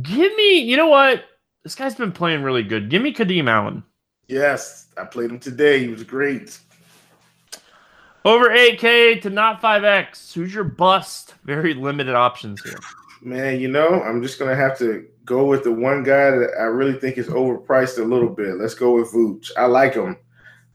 Give 0.00 0.34
me, 0.34 0.60
you 0.60 0.76
know 0.76 0.88
what? 0.88 1.24
This 1.64 1.74
guy's 1.74 1.94
been 1.94 2.12
playing 2.12 2.42
really 2.42 2.62
good. 2.62 2.88
Give 2.88 3.02
me 3.02 3.12
Kadeem 3.12 3.48
Allen. 3.48 3.84
Yes, 4.28 4.86
I 4.96 5.04
played 5.04 5.30
him 5.30 5.38
today. 5.38 5.80
He 5.80 5.88
was 5.88 6.02
great. 6.02 6.58
Over 8.24 8.50
8K 8.50 9.20
to 9.22 9.30
not 9.30 9.60
5X. 9.60 10.32
Who's 10.32 10.54
your 10.54 10.64
bust? 10.64 11.34
Very 11.44 11.74
limited 11.74 12.14
options 12.14 12.62
here. 12.62 12.78
Man, 13.20 13.60
you 13.60 13.68
know, 13.68 14.02
I'm 14.02 14.22
just 14.22 14.38
gonna 14.38 14.56
have 14.56 14.78
to 14.78 15.06
go 15.24 15.44
with 15.44 15.64
the 15.64 15.72
one 15.72 16.02
guy 16.02 16.30
that 16.30 16.50
I 16.58 16.64
really 16.64 16.98
think 16.98 17.18
is 17.18 17.28
overpriced 17.28 17.98
a 17.98 18.04
little 18.04 18.28
bit. 18.28 18.56
Let's 18.56 18.74
go 18.74 18.96
with 18.96 19.12
Vooch. 19.12 19.50
I 19.56 19.66
like 19.66 19.94
him, 19.94 20.16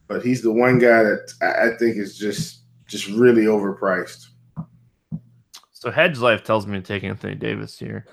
but 0.07 0.23
he's 0.23 0.41
the 0.41 0.51
one 0.51 0.79
guy 0.79 1.03
that 1.03 1.33
I, 1.41 1.67
I 1.67 1.77
think 1.77 1.97
is 1.97 2.17
just 2.17 2.61
just 2.87 3.07
really 3.09 3.43
overpriced. 3.43 4.27
So 5.71 5.91
Hedge 5.91 6.19
Life 6.19 6.43
tells 6.43 6.65
me 6.65 6.79
to 6.79 6.85
take 6.85 7.03
Anthony 7.03 7.35
Davis 7.35 7.77
here. 7.77 8.05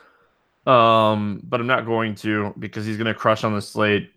Um, 0.67 1.41
but 1.45 1.61
I'm 1.61 1.67
not 1.67 1.87
going 1.87 2.15
to 2.17 2.55
because 2.59 2.87
he's 2.87 2.97
gonna 2.97 3.15
crush 3.15 3.45
on 3.45 3.55
the 3.55 3.63
slate. 3.63 4.11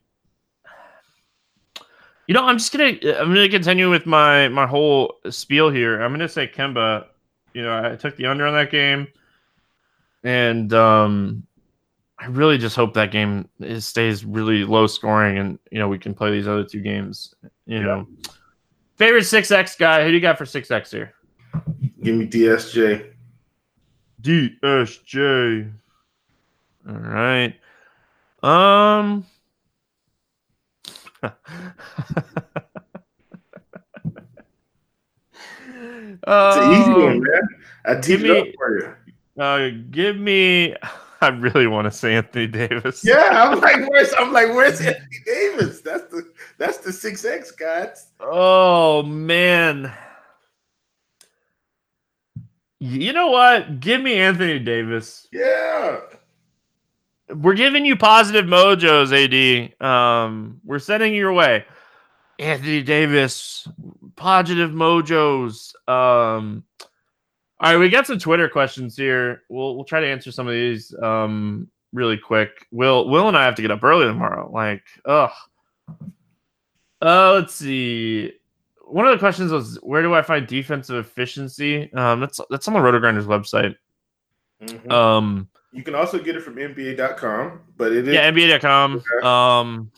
You 2.27 2.33
know, 2.33 2.43
I'm 2.43 2.57
just 2.57 2.71
gonna 2.73 2.89
I'm 3.19 3.33
gonna 3.33 3.49
continue 3.49 3.89
with 3.89 4.05
my 4.05 4.49
my 4.49 4.67
whole 4.67 5.15
spiel 5.29 5.69
here. 5.69 6.01
I'm 6.01 6.11
gonna 6.11 6.27
say 6.27 6.47
Kemba. 6.47 7.05
You 7.53 7.63
know, 7.63 7.91
I 7.91 7.95
took 7.95 8.17
the 8.17 8.25
under 8.25 8.45
on 8.45 8.53
that 8.53 8.69
game, 8.69 9.07
and 10.23 10.71
um, 10.73 11.47
I 12.19 12.25
really 12.27 12.57
just 12.57 12.75
hope 12.75 12.93
that 12.95 13.11
game 13.11 13.47
is, 13.59 13.85
stays 13.85 14.25
really 14.25 14.65
low 14.65 14.87
scoring, 14.87 15.37
and 15.37 15.59
you 15.71 15.79
know 15.79 15.87
we 15.87 15.97
can 15.97 16.13
play 16.13 16.31
these 16.31 16.47
other 16.47 16.65
two 16.65 16.81
games. 16.81 17.33
You 17.65 17.81
know, 17.81 18.07
favorite 18.97 19.23
six 19.23 19.49
X 19.49 19.77
guy. 19.77 20.03
Who 20.03 20.09
do 20.09 20.15
you 20.15 20.21
got 20.21 20.37
for 20.37 20.45
six 20.45 20.69
X 20.69 20.91
here? 20.91 21.13
Give 22.03 22.15
me 22.15 22.27
DSJ. 22.27 23.09
DSJ. 24.21 25.71
All 26.89 26.95
right. 26.95 27.53
Um. 28.43 29.25
It's 36.29 36.57
an 36.57 36.71
easy 36.71 36.93
one, 36.93 37.21
man. 37.21 37.41
I 37.85 37.91
Oh, 37.95 38.01
teed 38.01 38.23
it 38.23 38.31
up 38.37 38.47
for 38.57 38.79
you. 38.79 39.41
Uh, 39.41 39.69
give 39.91 40.17
me. 40.17 40.75
I 41.21 41.29
really 41.29 41.65
want 41.65 41.85
to 41.85 41.91
say 41.91 42.15
Anthony 42.15 42.45
Davis. 42.47 43.03
Yeah, 43.03 43.29
I'm 43.31 43.59
like, 43.59 43.89
where's 43.89 44.13
I'm 44.19 44.31
like, 44.31 44.49
where's 44.49 44.79
Anthony 44.81 45.19
Davis? 45.25 45.81
That's 45.81 46.03
the 46.11 46.31
that's 46.59 46.77
the 46.77 46.93
six 46.93 47.25
X 47.25 47.49
guys. 47.51 48.11
Oh 48.19 49.01
man. 49.01 49.91
You 52.79 53.13
know 53.13 53.31
what? 53.31 53.79
Give 53.79 53.99
me 53.99 54.19
Anthony 54.19 54.59
Davis. 54.59 55.27
Yeah. 55.31 56.01
We're 57.33 57.55
giving 57.55 57.85
you 57.85 57.95
positive 57.95 58.45
mojos, 58.45 59.11
AD. 59.11 59.85
Um, 59.85 60.61
we're 60.63 60.79
sending 60.79 61.13
you 61.13 61.19
your 61.19 61.33
way. 61.33 61.65
Anthony 62.39 62.83
Davis, 62.83 63.67
positive 64.15 64.71
mojos. 64.71 65.73
Um, 65.89 66.63
all 67.59 67.71
right, 67.71 67.77
we 67.77 67.89
got 67.89 68.05
some 68.05 68.19
Twitter 68.19 68.47
questions 68.47 68.95
here. 68.95 69.43
We'll 69.49 69.75
we'll 69.75 69.85
try 69.85 69.99
to 69.99 70.07
answer 70.07 70.31
some 70.31 70.47
of 70.47 70.53
these 70.53 70.93
um 71.01 71.67
really 71.93 72.17
quick. 72.17 72.67
Will 72.71 73.09
Will 73.09 73.27
and 73.27 73.35
I 73.37 73.43
have 73.45 73.55
to 73.55 73.61
get 73.61 73.71
up 73.71 73.83
early 73.83 74.05
tomorrow. 74.05 74.49
Like, 74.51 74.83
ugh. 75.05 75.31
Uh, 77.01 77.33
let's 77.33 77.55
see. 77.55 78.33
One 78.85 79.05
of 79.05 79.11
the 79.11 79.19
questions 79.19 79.51
was, 79.51 79.77
where 79.83 80.01
do 80.01 80.13
I 80.13 80.21
find 80.21 80.47
defensive 80.47 80.95
efficiency? 80.95 81.91
Um, 81.93 82.19
that's 82.19 82.39
that's 82.49 82.67
on 82.67 82.73
the 82.73 82.79
Rotogrinders 82.79 83.25
website. 83.25 83.75
Mhm. 84.61 84.91
Um, 84.91 85.49
you 85.77 85.83
can 85.83 85.93
also 85.93 86.17
get 86.17 86.35
it 86.35 86.41
from 86.41 86.55
NBA.com, 86.55 87.61
but 87.77 87.91
it 87.91 88.07
is 88.07 88.15
yeah, 88.15 88.31
NBA.com. 88.31 88.95
Okay. 88.95 89.27
Um, 89.27 89.91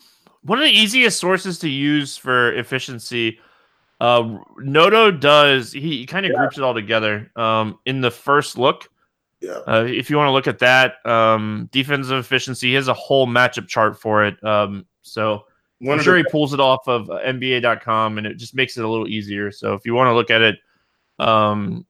one 0.44 0.60
of 0.60 0.66
the 0.66 0.72
easiest 0.72 1.20
sources 1.20 1.58
to 1.60 1.70
use 1.70 2.18
for 2.18 2.52
efficiency, 2.54 3.40
uh, 4.02 4.40
Noto 4.58 5.10
does. 5.10 5.72
He 5.72 6.06
kind 6.06 6.26
of 6.26 6.36
groups 6.36 6.58
it 6.58 6.66
all 6.66 6.74
together. 6.74 7.32
Um, 7.38 7.80
in 7.86 8.02
the 8.02 8.12
first 8.12 8.58
look, 8.58 8.90
yeah. 9.40 9.62
uh, 9.68 9.86
if 9.88 10.10
you 10.10 10.18
want 10.18 10.28
to 10.28 10.34
look 10.34 10.48
at 10.48 10.60
that, 10.60 10.96
um, 11.06 11.70
defensive 11.72 12.18
efficiency, 12.18 12.68
he 12.68 12.74
has 12.74 12.90
a 12.90 12.94
whole 12.94 13.26
matchup 13.26 13.70
chart 13.70 13.98
for 13.98 14.26
it. 14.26 14.44
Um, 14.44 14.86
so 15.02 15.46
One 15.80 15.98
I'm 15.98 16.04
sure 16.04 16.18
he 16.18 16.26
pulls 16.30 16.54
it 16.54 16.60
off 16.60 16.90
of 16.90 17.08
NBA.com, 17.08 18.18
and 18.18 18.28
it 18.28 18.36
just 18.36 18.54
makes 18.54 18.78
it 18.78 18.84
a 18.84 18.88
little 18.88 19.08
easier. 19.08 19.50
So 19.50 19.76
if 19.76 19.86
you 19.86 19.94
want 19.94 20.10
to 20.10 20.14
look 20.14 20.30
at 20.30 20.42
it, 20.42 20.60
um, 21.20 21.86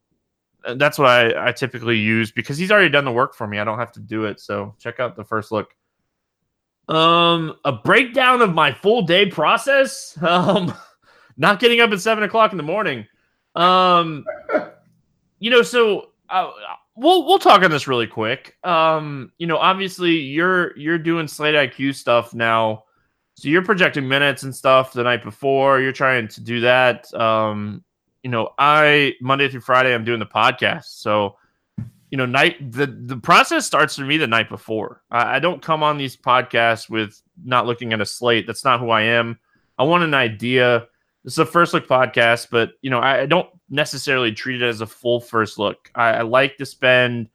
that's 0.76 0.98
what 0.98 1.08
I, 1.08 1.50
I 1.50 1.52
typically 1.52 1.98
use 1.98 2.32
because 2.32 2.58
he's 2.58 2.72
already 2.72 2.90
done 2.90 3.06
the 3.06 3.12
work 3.12 3.34
for 3.34 3.48
me. 3.48 3.60
I 3.60 3.64
don't 3.64 3.80
have 3.80 3.92
to 3.94 4.00
do 4.00 4.26
it. 4.26 4.40
So 4.40 4.76
check 4.80 5.00
out 5.00 5.16
the 5.16 5.24
first 5.24 5.52
look. 5.52 5.74
Um, 6.88 7.56
a 7.66 7.72
breakdown 7.72 8.42
of 8.42 8.54
my 8.54 8.74
full 8.74 9.04
day 9.04 9.26
process. 9.26 10.18
Um, 10.30 10.74
not 11.38 11.62
getting 11.62 11.80
up 11.80 11.92
at 11.92 12.02
seven 12.02 12.24
o'clock 12.26 12.52
in 12.52 12.58
the 12.58 12.64
morning. 12.64 13.08
Um, 13.56 14.26
you 15.40 15.50
know, 15.50 15.62
so 15.62 16.10
uh, 16.30 16.52
we'll 16.96 17.26
we'll 17.26 17.40
talk 17.40 17.64
on 17.64 17.72
this 17.72 17.88
really 17.88 18.08
quick. 18.08 18.58
Um, 18.64 19.32
you 19.38 19.48
know, 19.48 19.58
obviously 19.58 20.18
you're 20.18 20.78
you're 20.78 20.98
doing 20.98 21.28
Slate 21.28 21.56
IQ 21.56 21.96
stuff 21.96 22.34
now, 22.34 22.84
so 23.36 23.48
you're 23.48 23.64
projecting 23.64 24.08
minutes 24.08 24.44
and 24.44 24.54
stuff 24.54 24.92
the 24.92 25.04
night 25.04 25.24
before. 25.24 25.80
You're 25.80 25.94
trying 25.94 26.28
to 26.28 26.42
do 26.42 26.60
that. 26.60 27.12
Um, 27.14 27.86
you 28.24 28.30
know, 28.30 28.50
I 28.58 29.16
Monday 29.22 29.50
through 29.50 29.62
Friday 29.62 29.94
I'm 29.94 30.06
doing 30.06 30.20
the 30.20 30.26
podcast, 30.26 30.86
so 30.86 31.38
you 32.12 32.18
know, 32.18 32.26
night 32.26 32.72
the 32.72 32.88
the 32.88 33.18
process 33.18 33.66
starts 33.66 33.96
for 33.96 34.04
me 34.04 34.18
the 34.18 34.28
night 34.28 34.50
before. 34.50 35.04
I, 35.12 35.36
I 35.36 35.40
don't 35.40 35.62
come 35.62 35.84
on 35.84 35.98
these 35.98 36.18
podcasts 36.18 36.90
with 36.90 37.22
not 37.44 37.66
looking 37.66 37.94
at 37.94 38.02
a 38.02 38.06
slate. 38.06 38.48
That's 38.48 38.66
not 38.66 38.80
who 38.80 38.90
I 38.90 39.02
am. 39.04 39.40
I 39.78 39.84
want 39.84 40.04
an 40.04 40.14
idea. 40.14 40.88
This 41.24 41.34
is 41.34 41.40
a 41.40 41.46
first 41.46 41.74
look 41.74 41.88
podcast, 41.88 42.48
but 42.50 42.72
you 42.82 42.90
know, 42.90 43.00
I, 43.00 43.22
I 43.22 43.26
don't 43.26 43.50
necessarily 43.70 44.32
treat 44.32 44.62
it 44.62 44.68
as 44.68 44.82
a 44.82 44.88
full 44.88 45.20
first 45.20 45.60
look. 45.60 45.92
I, 45.96 46.10
I 46.10 46.22
like 46.22 46.58
to 46.58 46.66
spend 46.66 47.30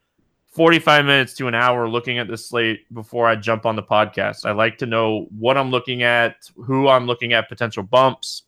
45 0.55 1.05
minutes 1.05 1.35
to 1.35 1.49
an 1.49 1.55
hour 1.55 1.89
looking 1.89 2.19
at 2.19 2.29
the 2.29 2.37
slate 2.37 2.93
before 2.95 3.27
I 3.27 3.37
jump 3.37 3.67
on 3.67 3.77
the 3.77 3.83
podcast. 3.83 4.47
I 4.47 4.53
like 4.53 4.79
to 4.79 4.87
know 4.87 5.27
what 5.37 5.57
I'm 5.57 5.71
looking 5.71 6.03
at, 6.03 6.49
who 6.57 6.89
I'm 6.89 7.07
looking 7.07 7.33
at, 7.33 7.49
potential 7.49 7.83
bumps, 7.83 8.44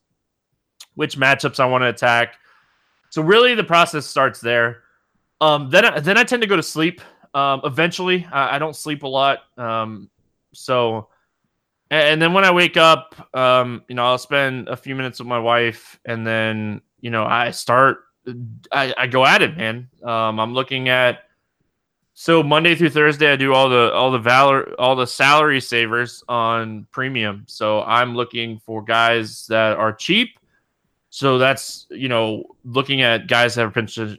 which 0.97 1.17
matchups 1.17 1.61
I 1.61 1.67
want 1.67 1.83
to 1.83 1.89
attack. 1.89 2.35
So 3.11 3.23
really, 3.23 3.55
the 3.55 3.65
process 3.65 4.05
starts 4.05 4.41
there. 4.41 4.83
Um, 5.41 5.71
then 5.71 5.85
I, 5.85 6.01
then 6.01 6.19
I 6.19 6.25
tend 6.25 6.43
to 6.43 6.49
go 6.49 6.57
to 6.57 6.63
sleep. 6.63 7.01
Um, 7.35 7.61
eventually, 7.65 8.27
I, 8.33 8.57
I 8.57 8.59
don't 8.59 8.75
sleep 8.75 9.05
a 9.05 9.09
lot. 9.09 9.41
Um, 9.57 10.11
so, 10.53 11.09
and 11.91 12.21
then 12.21 12.33
when 12.33 12.45
I 12.45 12.51
wake 12.51 12.77
up, 12.77 13.15
um, 13.37 13.85
you 13.89 13.95
know, 13.95 14.05
I'll 14.05 14.19
spend 14.19 14.69
a 14.69 14.77
few 14.77 14.97
minutes 14.97 15.21
with 15.21 15.29
my 15.29 15.39
wife, 15.39 16.01
and 16.05 16.27
then 16.27 16.81
you 17.01 17.11
know, 17.11 17.25
I 17.25 17.53
start. 17.53 17.99
I, 18.73 18.93
I 18.97 19.07
go 19.07 19.25
at 19.25 19.41
it, 19.41 19.57
man. 19.57 19.89
Um, 20.03 20.41
I'm 20.41 20.53
looking 20.53 20.89
at. 20.89 21.21
So 22.19 22.43
Monday 22.43 22.75
through 22.75 22.91
Thursday, 22.91 23.31
I 23.31 23.37
do 23.37 23.53
all 23.53 23.69
the 23.69 23.93
all 23.93 24.11
the 24.11 24.19
valor 24.19 24.75
all 24.81 24.97
the 24.97 25.07
salary 25.07 25.61
savers 25.61 26.25
on 26.29 26.87
premium. 26.91 27.45
So 27.47 27.83
I'm 27.83 28.17
looking 28.17 28.59
for 28.59 28.83
guys 28.83 29.47
that 29.49 29.77
are 29.77 29.93
cheap 29.93 30.39
so 31.17 31.39
that's 31.39 31.87
you 31.89 32.11
know 32.11 32.45
looking 32.67 33.01
at 33.01 33.27
guys 33.27 33.55
that 33.55 33.65
are 33.65 33.71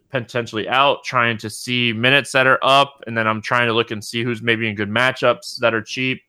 potentially 0.10 0.68
out, 0.68 1.04
trying 1.04 1.38
to 1.38 1.48
see 1.48 1.94
minutes 1.94 2.32
that 2.32 2.48
are 2.48 2.58
up, 2.64 3.04
and 3.06 3.16
then 3.16 3.28
I'm 3.28 3.40
trying 3.40 3.68
to 3.68 3.74
look 3.74 3.92
and 3.92 4.04
see 4.04 4.24
who's 4.24 4.42
maybe 4.42 4.68
in 4.68 4.74
good 4.74 4.90
matchups 4.90 5.58
that 5.60 5.76
are 5.76 5.82
cheap. 5.84 6.24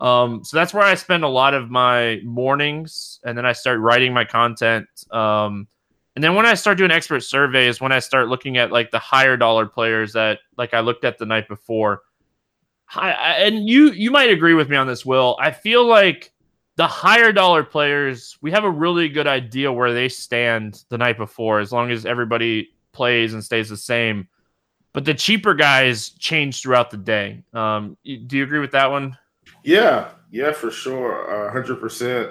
Um, 0.00 0.42
so 0.42 0.56
that's 0.56 0.72
where 0.72 0.84
I 0.84 0.94
spend 0.94 1.22
a 1.22 1.28
lot 1.28 1.52
of 1.52 1.68
my 1.68 2.22
mornings, 2.24 3.20
and 3.26 3.36
then 3.36 3.44
I 3.44 3.52
start 3.52 3.78
writing 3.78 4.14
my 4.14 4.24
content. 4.24 4.86
Um, 5.10 5.68
and 6.14 6.24
then 6.24 6.34
when 6.34 6.46
I 6.46 6.54
start 6.54 6.78
doing 6.78 6.90
expert 6.90 7.20
surveys, 7.20 7.78
when 7.78 7.92
I 7.92 7.98
start 7.98 8.28
looking 8.28 8.56
at 8.56 8.72
like 8.72 8.90
the 8.90 8.98
higher 8.98 9.36
dollar 9.36 9.66
players 9.66 10.14
that 10.14 10.38
like 10.56 10.72
I 10.72 10.80
looked 10.80 11.04
at 11.04 11.18
the 11.18 11.26
night 11.26 11.46
before. 11.46 12.00
I, 12.94 13.12
I, 13.12 13.30
and 13.40 13.68
you 13.68 13.90
you 13.90 14.10
might 14.10 14.30
agree 14.30 14.54
with 14.54 14.70
me 14.70 14.78
on 14.78 14.86
this, 14.86 15.04
Will. 15.04 15.36
I 15.38 15.50
feel 15.50 15.86
like 15.86 16.32
the 16.76 16.86
higher 16.86 17.32
dollar 17.32 17.62
players, 17.62 18.36
we 18.40 18.50
have 18.50 18.64
a 18.64 18.70
really 18.70 19.08
good 19.08 19.26
idea 19.26 19.72
where 19.72 19.92
they 19.92 20.08
stand 20.08 20.84
the 20.88 20.98
night 20.98 21.16
before, 21.16 21.60
as 21.60 21.72
long 21.72 21.90
as 21.90 22.04
everybody 22.04 22.70
plays 22.92 23.32
and 23.32 23.44
stays 23.44 23.68
the 23.68 23.76
same. 23.76 24.28
But 24.92 25.04
the 25.04 25.14
cheaper 25.14 25.54
guys 25.54 26.10
change 26.10 26.62
throughout 26.62 26.90
the 26.90 26.96
day. 26.96 27.42
Um, 27.52 27.96
do 28.04 28.36
you 28.36 28.44
agree 28.44 28.60
with 28.60 28.72
that 28.72 28.90
one? 28.90 29.16
Yeah, 29.62 30.10
yeah, 30.30 30.52
for 30.52 30.70
sure, 30.70 31.50
hundred 31.52 31.78
uh, 31.78 31.80
percent. 31.80 32.30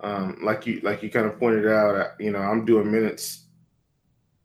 Um, 0.00 0.38
like 0.42 0.66
you, 0.66 0.80
like 0.82 1.02
you 1.02 1.10
kind 1.10 1.26
of 1.26 1.38
pointed 1.38 1.66
out, 1.66 1.94
uh, 1.96 2.08
you 2.20 2.30
know, 2.30 2.38
I'm 2.38 2.64
doing 2.64 2.90
minutes, 2.90 3.46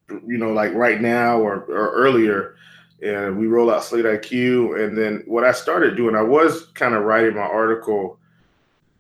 you 0.10 0.38
know, 0.38 0.52
like 0.52 0.74
right 0.74 1.00
now 1.00 1.40
or, 1.40 1.66
or 1.66 1.92
earlier, 1.94 2.56
and 3.04 3.38
we 3.38 3.46
roll 3.46 3.70
out 3.70 3.84
Slate 3.84 4.06
IQ. 4.06 4.84
And 4.84 4.98
then 4.98 5.24
what 5.28 5.44
I 5.44 5.52
started 5.52 5.96
doing, 5.96 6.16
I 6.16 6.24
was 6.24 6.68
kind 6.74 6.96
of 6.96 7.04
writing 7.04 7.36
my 7.36 7.42
article 7.42 8.20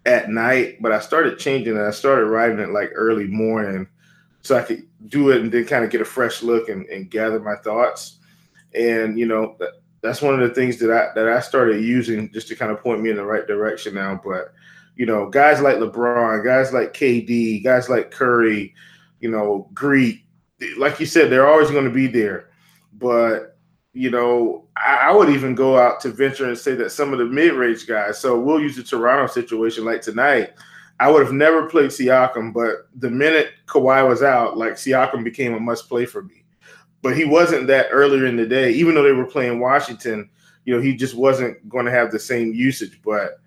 at 0.05 0.29
night, 0.29 0.81
but 0.81 0.91
I 0.91 0.99
started 0.99 1.39
changing 1.39 1.77
it. 1.77 1.81
I 1.81 1.91
started 1.91 2.25
writing 2.25 2.59
it 2.59 2.69
like 2.69 2.91
early 2.93 3.27
morning 3.27 3.87
so 4.41 4.57
I 4.57 4.61
could 4.61 4.87
do 5.07 5.31
it 5.31 5.41
and 5.41 5.51
then 5.51 5.65
kind 5.65 5.85
of 5.85 5.91
get 5.91 6.01
a 6.01 6.05
fresh 6.05 6.43
look 6.43 6.69
and, 6.69 6.85
and 6.87 7.09
gather 7.09 7.39
my 7.39 7.55
thoughts. 7.55 8.19
And 8.75 9.17
you 9.17 9.25
know, 9.25 9.55
that, 9.59 9.73
that's 10.01 10.21
one 10.21 10.33
of 10.33 10.47
the 10.47 10.53
things 10.53 10.77
that 10.79 10.91
I 10.91 11.13
that 11.15 11.29
I 11.29 11.39
started 11.39 11.83
using 11.83 12.31
just 12.31 12.49
to 12.49 12.55
kind 12.55 12.71
of 12.71 12.81
point 12.81 13.01
me 13.01 13.09
in 13.09 13.15
the 13.15 13.25
right 13.25 13.47
direction 13.47 13.93
now. 13.93 14.19
But 14.23 14.53
you 14.95 15.05
know, 15.05 15.29
guys 15.29 15.61
like 15.61 15.77
LeBron, 15.77 16.43
guys 16.43 16.73
like 16.73 16.93
KD, 16.93 17.63
guys 17.63 17.89
like 17.89 18.11
Curry, 18.11 18.75
you 19.21 19.31
know, 19.31 19.69
Greek, 19.73 20.25
like 20.77 20.99
you 20.99 21.05
said, 21.05 21.31
they're 21.31 21.47
always 21.47 21.71
going 21.71 21.85
to 21.85 21.89
be 21.89 22.07
there. 22.07 22.49
But 22.93 23.52
you 23.93 24.09
know, 24.09 24.65
I, 24.75 25.09
I, 25.09 25.11
would 25.11 25.29
even 25.29 25.53
go 25.53 25.77
out 25.77 25.99
to 26.01 26.09
venture 26.09 26.47
and 26.47 26.57
say 26.57 26.73
that 26.75 26.91
some 26.91 27.13
of 27.13 27.19
the 27.19 27.25
mid-range 27.25 27.85
guys. 27.85 28.17
So 28.19 28.39
we'll 28.39 28.59
use 28.59 28.75
the 28.75 28.83
Toronto 28.83 29.31
situation 29.31 29.85
like 29.85 30.01
tonight. 30.01 30.53
I 30.99 31.11
would 31.11 31.23
have 31.23 31.33
never 31.33 31.69
played 31.69 31.91
Siakam, 31.91 32.53
but 32.53 32.87
the 32.95 33.09
minute 33.09 33.51
Kawhi 33.67 34.07
was 34.07 34.23
out, 34.23 34.57
like 34.57 34.73
Siakam 34.73 35.23
became 35.23 35.53
a 35.53 35.59
must 35.59 35.87
play 35.87 36.05
for 36.05 36.23
me. 36.23 36.43
But 37.03 37.15
he 37.15 37.25
wasn't 37.25 37.67
that 37.67 37.87
earlier 37.91 38.25
in 38.25 38.35
the 38.35 38.47
day, 38.47 38.71
even 38.71 38.95
though 38.95 39.03
they 39.03 39.11
were 39.11 39.25
playing 39.25 39.59
Washington. 39.59 40.29
You 40.65 40.75
know, 40.75 40.81
he 40.81 40.95
just 40.95 41.15
wasn't 41.15 41.67
going 41.69 41.85
to 41.85 41.91
have 41.91 42.11
the 42.11 42.19
same 42.19 42.53
usage. 42.53 42.99
But 43.03 43.41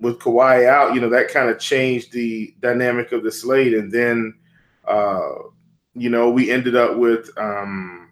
with 0.00 0.18
Kawhi 0.18 0.66
out, 0.66 0.94
you 0.94 1.00
know, 1.00 1.10
that 1.10 1.28
kind 1.28 1.50
of 1.50 1.60
changed 1.60 2.12
the 2.12 2.54
dynamic 2.60 3.12
of 3.12 3.22
the 3.22 3.30
slate. 3.30 3.74
And 3.74 3.92
then, 3.92 4.34
uh, 4.88 5.34
you 5.94 6.08
know, 6.08 6.30
we 6.30 6.50
ended 6.50 6.74
up 6.74 6.96
with. 6.96 7.30
Um, 7.38 8.05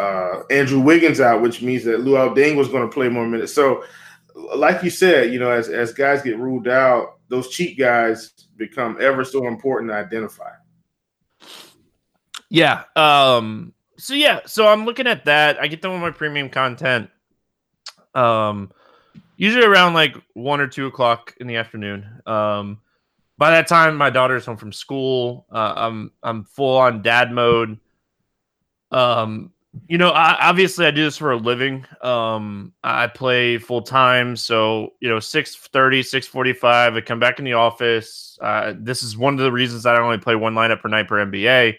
uh, 0.00 0.42
Andrew 0.50 0.80
Wiggins 0.80 1.20
out, 1.20 1.42
which 1.42 1.60
means 1.60 1.84
that 1.84 2.00
Luol 2.00 2.34
Deng 2.34 2.56
was 2.56 2.68
going 2.68 2.88
to 2.88 2.92
play 2.92 3.08
more 3.08 3.26
minutes. 3.26 3.52
So, 3.52 3.84
like 4.34 4.82
you 4.82 4.90
said, 4.90 5.32
you 5.32 5.38
know, 5.38 5.50
as 5.50 5.68
as 5.68 5.92
guys 5.92 6.22
get 6.22 6.38
ruled 6.38 6.68
out, 6.68 7.18
those 7.28 7.48
cheap 7.48 7.78
guys 7.78 8.32
become 8.56 8.96
ever 9.00 9.24
so 9.24 9.46
important 9.46 9.90
to 9.90 9.96
identify. 9.96 10.50
Yeah. 12.48 12.84
Um. 12.96 13.74
So 13.98 14.14
yeah. 14.14 14.40
So 14.46 14.66
I'm 14.66 14.86
looking 14.86 15.06
at 15.06 15.26
that. 15.26 15.60
I 15.60 15.66
get 15.66 15.82
done 15.82 15.92
with 15.92 16.00
my 16.00 16.10
premium 16.10 16.48
content. 16.48 17.10
Um, 18.14 18.72
usually 19.36 19.64
around 19.64 19.94
like 19.94 20.16
one 20.34 20.60
or 20.60 20.66
two 20.66 20.86
o'clock 20.86 21.34
in 21.40 21.46
the 21.46 21.56
afternoon. 21.56 22.22
Um, 22.26 22.80
by 23.38 23.50
that 23.50 23.68
time, 23.68 23.96
my 23.96 24.10
daughter's 24.10 24.46
home 24.46 24.56
from 24.56 24.72
school. 24.72 25.46
Uh, 25.52 25.74
I'm 25.76 26.12
I'm 26.22 26.44
full 26.44 26.78
on 26.78 27.02
dad 27.02 27.32
mode. 27.32 27.78
Um, 28.90 29.52
you 29.86 29.98
know, 29.98 30.10
I, 30.10 30.48
obviously 30.48 30.86
I 30.86 30.90
do 30.90 31.04
this 31.04 31.16
for 31.16 31.32
a 31.32 31.36
living. 31.36 31.86
Um, 32.02 32.72
I 32.82 33.06
play 33.06 33.58
full 33.58 33.82
time, 33.82 34.36
so 34.36 34.94
you 35.00 35.08
know, 35.08 35.20
630, 35.20 36.02
645, 36.02 36.96
I 36.96 37.00
come 37.00 37.20
back 37.20 37.38
in 37.38 37.44
the 37.44 37.52
office. 37.52 38.38
Uh, 38.40 38.74
this 38.76 39.02
is 39.02 39.16
one 39.16 39.34
of 39.34 39.40
the 39.40 39.52
reasons 39.52 39.84
that 39.84 39.94
I 39.94 40.00
only 40.00 40.18
play 40.18 40.34
one 40.34 40.54
lineup 40.54 40.80
per 40.80 40.88
night 40.88 41.06
per 41.06 41.24
NBA. 41.24 41.76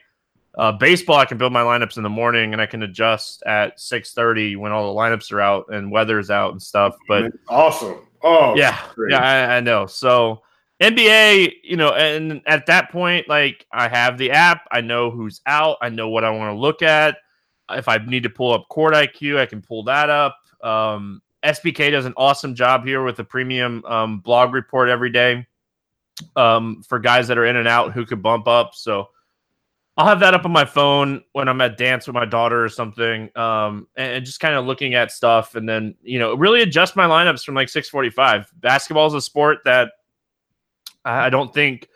Uh, 0.57 0.71
baseball, 0.73 1.17
I 1.17 1.25
can 1.25 1.37
build 1.37 1.53
my 1.53 1.63
lineups 1.63 1.97
in 1.97 2.03
the 2.03 2.09
morning 2.09 2.53
and 2.53 2.61
I 2.61 2.65
can 2.65 2.83
adjust 2.83 3.43
at 3.43 3.77
6:30 3.77 4.57
when 4.57 4.71
all 4.71 4.93
the 4.93 4.99
lineups 4.99 5.31
are 5.31 5.41
out 5.41 5.65
and 5.69 5.91
weather's 5.91 6.29
out 6.29 6.51
and 6.51 6.61
stuff. 6.61 6.95
But 7.07 7.31
awesome. 7.49 8.07
Oh, 8.23 8.55
yeah, 8.55 8.77
great. 8.93 9.11
yeah, 9.11 9.21
I, 9.21 9.57
I 9.57 9.59
know. 9.61 9.85
So 9.85 10.43
NBA, 10.81 11.53
you 11.63 11.75
know, 11.75 11.91
and 11.93 12.41
at 12.45 12.67
that 12.67 12.91
point, 12.91 13.27
like 13.27 13.65
I 13.71 13.87
have 13.87 14.17
the 14.17 14.31
app, 14.31 14.67
I 14.71 14.81
know 14.81 15.09
who's 15.09 15.41
out, 15.45 15.77
I 15.81 15.89
know 15.89 16.09
what 16.09 16.23
I 16.23 16.29
want 16.29 16.55
to 16.55 16.59
look 16.59 16.81
at 16.81 17.17
if 17.77 17.87
I 17.87 17.97
need 17.97 18.23
to 18.23 18.29
pull 18.29 18.53
up 18.53 18.67
Court 18.69 18.93
IQ, 18.93 19.37
I 19.37 19.45
can 19.45 19.61
pull 19.61 19.83
that 19.83 20.09
up. 20.09 20.37
Um, 20.63 21.21
SBK 21.43 21.91
does 21.91 22.05
an 22.05 22.13
awesome 22.17 22.55
job 22.55 22.85
here 22.85 23.03
with 23.03 23.19
a 23.19 23.23
premium 23.23 23.83
um, 23.85 24.19
blog 24.19 24.53
report 24.53 24.89
every 24.89 25.09
day 25.09 25.47
um, 26.35 26.83
for 26.87 26.99
guys 26.99 27.27
that 27.27 27.37
are 27.37 27.45
in 27.45 27.55
and 27.55 27.67
out 27.67 27.93
who 27.93 28.05
could 28.05 28.21
bump 28.21 28.47
up. 28.47 28.75
So 28.75 29.09
I'll 29.97 30.07
have 30.07 30.19
that 30.21 30.33
up 30.33 30.45
on 30.45 30.51
my 30.51 30.65
phone 30.65 31.23
when 31.33 31.47
I'm 31.47 31.59
at 31.61 31.77
dance 31.77 32.07
with 32.07 32.13
my 32.13 32.25
daughter 32.25 32.63
or 32.63 32.69
something, 32.69 33.29
um, 33.35 33.87
and 33.95 34.23
just 34.25 34.39
kind 34.39 34.55
of 34.55 34.65
looking 34.65 34.93
at 34.93 35.11
stuff, 35.11 35.55
and 35.55 35.67
then 35.67 35.95
you 36.01 36.17
know 36.17 36.33
really 36.35 36.61
adjust 36.61 36.95
my 36.95 37.05
lineups 37.05 37.43
from 37.43 37.55
like 37.55 37.67
6:45. 37.67 38.47
Basketball 38.55 39.07
is 39.07 39.13
a 39.13 39.21
sport 39.21 39.59
that 39.65 39.91
I 41.03 41.29
don't 41.29 41.53
think 41.53 41.89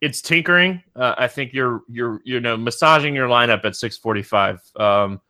it's 0.00 0.22
tinkering. 0.22 0.82
Uh, 0.96 1.14
I 1.18 1.28
think 1.28 1.52
you're 1.52 1.82
you're 1.88 2.20
you 2.24 2.40
know 2.40 2.56
massaging 2.56 3.14
your 3.14 3.28
lineup 3.28 3.64
at 3.64 3.76
645. 3.76 4.60
Um, 4.76 5.20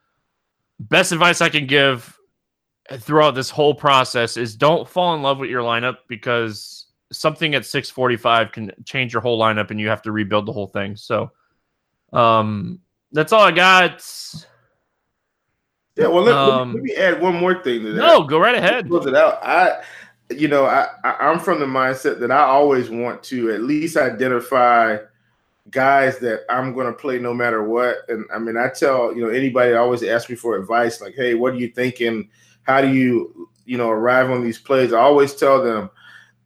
best 0.79 1.13
advice 1.13 1.41
I 1.41 1.49
can 1.49 1.67
give 1.67 2.17
throughout 2.99 3.35
this 3.35 3.51
whole 3.51 3.75
process 3.75 4.37
is 4.37 4.57
don't 4.57 4.89
fall 4.89 5.15
in 5.15 5.23
love 5.23 5.39
with 5.39 5.51
your 5.51 5.63
lineup 5.63 5.99
because 6.09 6.87
something 7.13 7.55
at 7.55 7.67
645 7.67 8.53
can 8.53 8.73
change 8.85 9.13
your 9.13 9.23
whole 9.23 9.39
lineup 9.39 9.71
and 9.71 9.81
you 9.81 9.89
have 9.89 10.03
to 10.03 10.13
rebuild 10.13 10.47
the 10.47 10.53
whole 10.53 10.67
thing. 10.67 10.97
So 10.97 11.31
um, 12.13 12.81
that's 13.13 13.33
all 13.33 13.43
I 13.43 13.51
got. 13.51 14.05
Yeah, 15.97 16.07
well, 16.07 16.23
let, 16.23 16.35
um, 16.35 16.75
let, 16.75 16.83
me, 16.83 16.95
add 16.95 17.21
one 17.21 17.37
more 17.37 17.63
thing 17.63 17.83
to 17.83 17.93
that. 17.93 17.99
No, 17.99 18.23
go 18.23 18.39
right 18.39 18.55
ahead. 18.55 18.89
Close 18.89 19.07
it 19.07 19.15
out. 19.15 19.43
I 19.43 19.83
you 20.31 20.49
know, 20.49 20.65
I, 20.67 20.89
I 21.05 21.31
am 21.31 21.41
from 21.41 21.61
the 21.61 21.67
mindset 21.67 22.21
that 22.21 22.31
I 22.31 22.41
always 22.41 22.89
want 22.89 23.23
to 23.25 23.51
at 23.53 23.63
least 23.63 23.97
identify 23.97 24.99
guys 25.71 26.19
that 26.19 26.43
I'm 26.49 26.73
going 26.73 26.87
to 26.87 26.93
play 26.93 27.19
no 27.19 27.35
matter 27.35 27.63
what. 27.63 27.99
And 28.09 28.25
I 28.33 28.39
mean, 28.39 28.57
I 28.57 28.69
tell 28.69 29.15
you 29.15 29.23
know 29.23 29.31
anybody 29.31 29.75
always 29.75 30.03
ask 30.03 30.31
me 30.31 30.37
for 30.37 30.57
advice, 30.57 31.01
like, 31.01 31.15
"Hey, 31.15 31.35
what 31.35 31.55
are 31.55 31.59
you 31.59 31.69
thinking? 31.69 32.29
How 32.63 32.81
do 32.81 32.89
you 32.89 33.49
you 33.65 33.77
know 33.77 33.91
arrive 33.91 34.31
on 34.31 34.43
these 34.43 34.59
plays?" 34.59 34.93
I 34.93 35.01
always 35.01 35.35
tell 35.35 35.63
them 35.63 35.91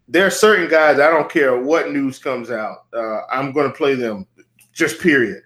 there 0.09 0.27
are 0.27 0.31
certain 0.31 0.69
guys 0.69 0.99
I 0.99 1.11
don't 1.11 1.31
care 1.31 1.59
what 1.59 1.91
news 1.91 2.19
comes 2.19 2.51
out, 2.51 2.85
uh, 2.93 3.23
I'm 3.31 3.53
going 3.53 3.71
to 3.71 3.77
play 3.77 3.95
them, 3.95 4.27
just 4.73 5.01
period. 5.01 5.43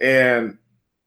And 0.00 0.58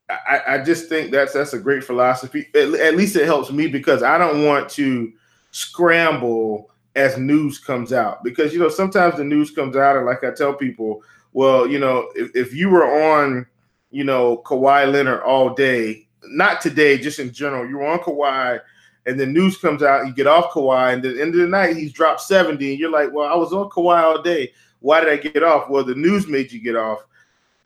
I, 0.09 0.41
I 0.47 0.57
just 0.63 0.89
think 0.89 1.11
that's 1.11 1.33
that's 1.33 1.53
a 1.53 1.59
great 1.59 1.83
philosophy. 1.83 2.47
At, 2.55 2.73
at 2.75 2.95
least 2.95 3.15
it 3.15 3.25
helps 3.25 3.51
me 3.51 3.67
because 3.67 4.03
I 4.03 4.17
don't 4.17 4.45
want 4.45 4.69
to 4.71 5.11
scramble 5.51 6.71
as 6.95 7.17
news 7.17 7.57
comes 7.57 7.91
out 7.91 8.23
because 8.23 8.53
you 8.53 8.59
know 8.59 8.69
sometimes 8.69 9.17
the 9.17 9.23
news 9.23 9.51
comes 9.51 9.75
out 9.75 9.95
and 9.95 10.05
like 10.05 10.23
I 10.23 10.31
tell 10.31 10.53
people, 10.53 11.03
well, 11.33 11.67
you 11.67 11.79
know, 11.79 12.09
if, 12.15 12.35
if 12.35 12.53
you 12.53 12.69
were 12.69 12.85
on, 12.85 13.47
you 13.91 14.03
know, 14.03 14.37
Kawhi 14.45 14.91
Leonard 14.91 15.21
all 15.21 15.53
day, 15.53 16.07
not 16.27 16.61
today, 16.61 16.97
just 16.97 17.19
in 17.19 17.31
general, 17.31 17.67
you 17.67 17.77
were 17.77 17.87
on 17.87 17.99
Kawhi 17.99 18.59
and 19.05 19.19
the 19.19 19.25
news 19.25 19.57
comes 19.57 19.83
out, 19.83 20.07
you 20.07 20.13
get 20.13 20.27
off 20.27 20.51
Kawhi, 20.51 20.93
and 20.93 21.05
at 21.05 21.15
the 21.15 21.21
end 21.21 21.33
of 21.33 21.41
the 21.41 21.47
night 21.47 21.75
he's 21.75 21.91
dropped 21.91 22.21
70, 22.21 22.71
and 22.71 22.79
you're 22.79 22.91
like, 22.91 23.11
Well, 23.11 23.31
I 23.31 23.35
was 23.35 23.53
on 23.53 23.69
Kawhi 23.69 24.01
all 24.01 24.21
day. 24.21 24.53
Why 24.79 24.99
did 24.99 25.09
I 25.09 25.17
get 25.17 25.43
off? 25.43 25.69
Well, 25.69 25.83
the 25.83 25.95
news 25.95 26.27
made 26.27 26.51
you 26.51 26.59
get 26.59 26.75
off. 26.75 27.05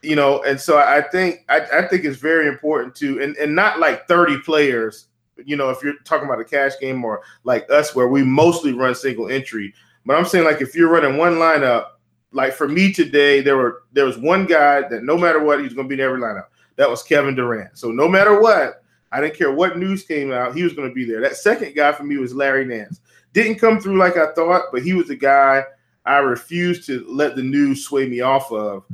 You 0.04 0.16
know, 0.16 0.44
and 0.44 0.62
so 0.62 0.78
I 0.78 1.02
think 1.02 1.44
I, 1.50 1.62
I 1.74 1.88
think 1.88 2.06
it's 2.06 2.18
very 2.18 2.48
important 2.48 2.96
to 2.98 3.22
and, 3.22 3.36
and 3.38 3.56
not 3.56 3.80
like 3.80 4.08
30 4.08 4.40
players 4.42 5.07
you 5.46 5.56
know, 5.56 5.70
if 5.70 5.82
you're 5.84 5.98
talking 6.04 6.26
about 6.26 6.40
a 6.40 6.46
cash 6.46 6.74
game 6.80 7.04
or 7.04 7.22
like 7.44 7.70
us 7.70 7.96
where 7.96 8.08
we 8.08 8.24
mostly 8.24 8.74
run 8.74 8.96
single 8.96 9.30
entry. 9.30 9.74
But 10.06 10.18
I'm 10.18 10.26
saying 10.26 10.46
like 10.46 10.62
if 10.62 10.76
you're 10.76 10.90
running 10.90 11.18
one 11.18 11.36
lineup, 11.36 11.88
like 12.32 12.54
for 12.54 12.68
me 12.68 12.92
today, 12.92 13.42
there 13.42 13.58
were 13.58 13.84
there 13.94 14.06
was 14.06 14.18
one 14.18 14.46
guy 14.46 14.88
that 14.88 15.04
no 15.04 15.18
matter 15.18 15.44
what, 15.44 15.62
he's 15.62 15.74
gonna 15.74 15.88
be 15.88 15.96
in 15.96 16.02
every 16.02 16.20
lineup. 16.20 16.48
That 16.76 16.90
was 16.90 17.04
Kevin 17.04 17.36
Durant. 17.36 17.78
So 17.78 17.92
no 17.92 18.08
matter 18.08 18.40
what, 18.40 18.84
I 19.12 19.22
didn't 19.22 19.36
care 19.36 19.52
what 19.52 19.78
news 19.78 20.04
came 20.04 20.32
out, 20.32 20.56
he 20.56 20.64
was 20.64 20.74
gonna 20.74 20.94
be 20.94 21.06
there. 21.06 21.22
That 21.22 21.36
second 21.36 21.76
guy 21.76 21.92
for 21.92 22.04
me 22.04 22.18
was 22.18 22.34
Larry 22.34 22.66
Nance. 22.66 23.02
Didn't 23.34 23.60
come 23.60 23.80
through 23.80 23.98
like 23.98 24.18
I 24.18 24.32
thought, 24.34 24.66
but 24.72 24.84
he 24.84 24.94
was 24.94 25.08
the 25.08 25.16
guy 25.16 25.64
I 26.06 26.18
refused 26.18 26.86
to 26.88 27.06
let 27.08 27.36
the 27.36 27.44
news 27.44 27.84
sway 27.84 28.08
me 28.08 28.22
off 28.22 28.52
of. 28.52 28.86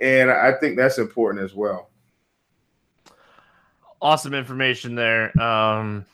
And 0.00 0.30
I 0.30 0.52
think 0.52 0.76
that's 0.76 0.98
important 0.98 1.44
as 1.44 1.54
well 1.54 1.90
awesome 4.00 4.34
information 4.34 4.94
there. 4.94 5.38
Um, 5.40 6.06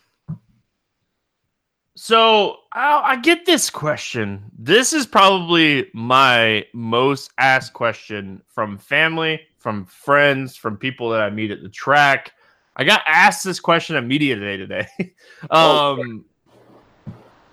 so 1.94 2.56
I, 2.72 3.02
I, 3.04 3.16
get 3.16 3.44
this 3.44 3.68
question. 3.68 4.44
This 4.58 4.92
is 4.92 5.06
probably 5.06 5.88
my 5.92 6.64
most 6.72 7.30
asked 7.38 7.74
question 7.74 8.42
from 8.48 8.78
family, 8.78 9.40
from 9.58 9.84
friends, 9.84 10.56
from 10.56 10.78
people 10.78 11.10
that 11.10 11.20
I 11.20 11.30
meet 11.30 11.50
at 11.50 11.62
the 11.62 11.68
track. 11.68 12.32
I 12.76 12.84
got 12.84 13.02
asked 13.06 13.44
this 13.44 13.60
question 13.60 13.96
at 13.96 14.04
media 14.04 14.36
day 14.36 14.56
today. 14.56 14.86
um, 15.50 16.24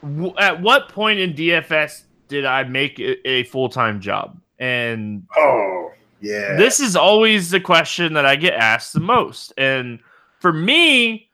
w- 0.01 0.34
at 0.38 0.61
what 0.61 0.89
point 0.89 1.19
in 1.19 1.34
DFS 1.34 2.03
did 2.30 2.45
I 2.45 2.63
make 2.63 2.99
it 2.99 3.19
a 3.25 3.43
full 3.43 3.67
time 3.67 3.99
job? 3.99 4.39
And 4.57 5.27
oh, 5.36 5.91
yeah, 6.21 6.55
this 6.55 6.80
is 6.80 6.95
always 6.95 7.49
the 7.49 7.59
question 7.59 8.13
that 8.13 8.25
I 8.25 8.36
get 8.38 8.53
asked 8.53 8.93
the 8.93 8.99
most. 8.99 9.53
And 9.57 9.99
for 10.40 10.54
me, 10.54 11.30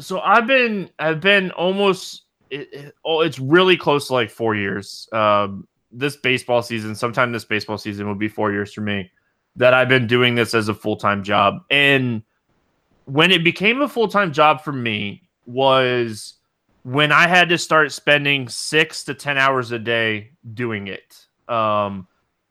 so 0.00 0.20
I've 0.20 0.46
been 0.46 0.90
I've 0.98 1.20
been 1.20 1.50
almost 1.52 2.22
it, 2.50 2.72
it, 2.72 2.94
oh 3.04 3.20
it's 3.20 3.38
really 3.38 3.76
close 3.76 4.08
to 4.08 4.14
like 4.14 4.30
four 4.30 4.54
years. 4.54 5.08
Um, 5.12 5.66
this 5.90 6.16
baseball 6.16 6.62
season, 6.62 6.94
sometime 6.94 7.32
this 7.32 7.44
baseball 7.44 7.78
season 7.78 8.06
will 8.06 8.14
be 8.14 8.28
four 8.28 8.52
years 8.52 8.72
for 8.72 8.80
me 8.80 9.10
that 9.56 9.74
I've 9.74 9.88
been 9.88 10.06
doing 10.06 10.34
this 10.34 10.54
as 10.54 10.68
a 10.68 10.74
full 10.74 10.96
time 10.96 11.22
job. 11.22 11.62
And 11.70 12.22
when 13.04 13.30
it 13.30 13.42
became 13.42 13.80
a 13.80 13.88
full 13.88 14.08
time 14.08 14.32
job 14.32 14.62
for 14.62 14.72
me 14.72 15.28
was 15.46 16.34
when 16.84 17.10
I 17.10 17.26
had 17.26 17.48
to 17.48 17.58
start 17.58 17.92
spending 17.92 18.48
six 18.48 19.04
to 19.04 19.14
ten 19.14 19.36
hours 19.36 19.72
a 19.72 19.78
day 19.78 20.30
doing 20.54 20.86
it. 20.86 21.26
Um, 21.48 22.06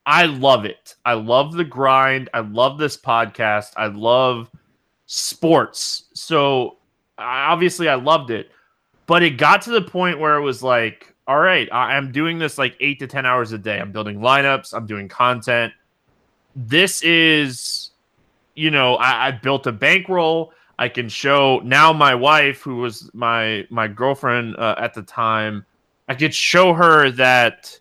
I 0.05 0.25
love 0.25 0.65
it. 0.65 0.95
I 1.05 1.13
love 1.13 1.53
the 1.53 1.63
grind. 1.63 2.29
I 2.33 2.39
love 2.39 2.77
this 2.77 2.97
podcast. 2.97 3.73
I 3.77 3.87
love 3.87 4.49
sports. 5.07 6.03
So 6.13 6.77
obviously 7.17 7.89
I 7.89 7.95
loved 7.95 8.29
it, 8.29 8.51
but 9.07 9.23
it 9.23 9.31
got 9.31 9.63
to 9.63 9.71
the 9.71 9.81
point 9.81 10.19
where 10.19 10.35
it 10.35 10.41
was 10.41 10.61
like, 10.61 11.15
all 11.27 11.39
right, 11.39 11.67
I'm 11.71 12.11
doing 12.11 12.37
this 12.37 12.57
like 12.57 12.77
eight 12.79 12.99
to 12.99 13.07
10 13.07 13.25
hours 13.25 13.51
a 13.51 13.57
day. 13.57 13.79
I'm 13.79 13.91
building 13.91 14.19
lineups, 14.19 14.73
I'm 14.73 14.85
doing 14.85 15.09
content. 15.09 15.73
This 16.55 17.01
is, 17.03 17.91
you 18.55 18.71
know, 18.71 18.95
I, 18.95 19.27
I 19.27 19.31
built 19.31 19.67
a 19.67 19.71
bankroll. 19.71 20.53
I 20.79 20.89
can 20.89 21.09
show 21.09 21.59
now 21.63 21.91
my 21.91 22.13
wife, 22.13 22.61
who 22.61 22.77
was 22.77 23.09
my 23.13 23.65
my 23.71 23.87
girlfriend 23.87 24.55
uh, 24.57 24.75
at 24.77 24.93
the 24.93 25.01
time, 25.01 25.65
I 26.07 26.13
could 26.13 26.33
show 26.33 26.73
her 26.73 27.09
that 27.11 27.79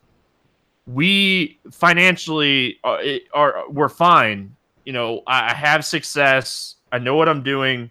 we 0.87 1.59
financially 1.71 2.79
are, 2.85 3.03
are 3.35 3.71
we're 3.71 3.91
fine. 3.91 4.57
You 4.85 4.95
know, 4.95 5.23
I 5.27 5.53
have 5.53 5.85
success 5.85 6.76
I 6.93 6.99
know 6.99 7.17
what 7.17 7.29
I'm 7.29 7.43
doing. 7.43 7.91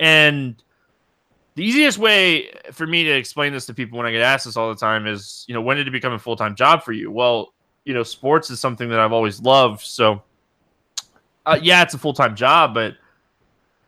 And 0.00 0.62
the 1.54 1.64
easiest 1.64 1.98
way 1.98 2.50
for 2.72 2.86
me 2.86 3.04
to 3.04 3.10
explain 3.10 3.52
this 3.52 3.66
to 3.66 3.74
people 3.74 3.96
when 3.96 4.06
I 4.06 4.12
get 4.12 4.22
asked 4.22 4.44
this 4.44 4.56
all 4.56 4.68
the 4.68 4.78
time 4.78 5.06
is, 5.06 5.44
you 5.46 5.54
know, 5.54 5.60
when 5.60 5.76
did 5.76 5.86
it 5.86 5.92
become 5.92 6.12
a 6.12 6.18
full 6.18 6.36
time 6.36 6.54
job 6.54 6.82
for 6.82 6.92
you? 6.92 7.10
Well, 7.10 7.54
you 7.84 7.94
know, 7.94 8.02
sports 8.02 8.50
is 8.50 8.60
something 8.60 8.88
that 8.88 8.98
I've 8.98 9.12
always 9.12 9.40
loved. 9.40 9.82
So, 9.82 10.22
uh, 11.46 11.58
yeah, 11.62 11.82
it's 11.82 11.94
a 11.94 11.98
full 11.98 12.14
time 12.14 12.34
job, 12.34 12.74
but 12.74 12.96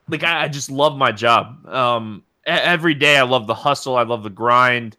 like 0.08 0.22
I, 0.22 0.44
I, 0.44 0.48
just 0.48 0.70
love 0.70 0.96
my 0.96 1.10
job. 1.10 1.66
Um, 1.66 2.22
every 2.46 2.94
day 2.94 3.16
I 3.16 3.22
love 3.22 3.46
the 3.46 3.54
hustle, 3.54 3.96
I 3.96 4.02
love 4.02 4.22
the 4.22 4.30
grind. 4.30 4.96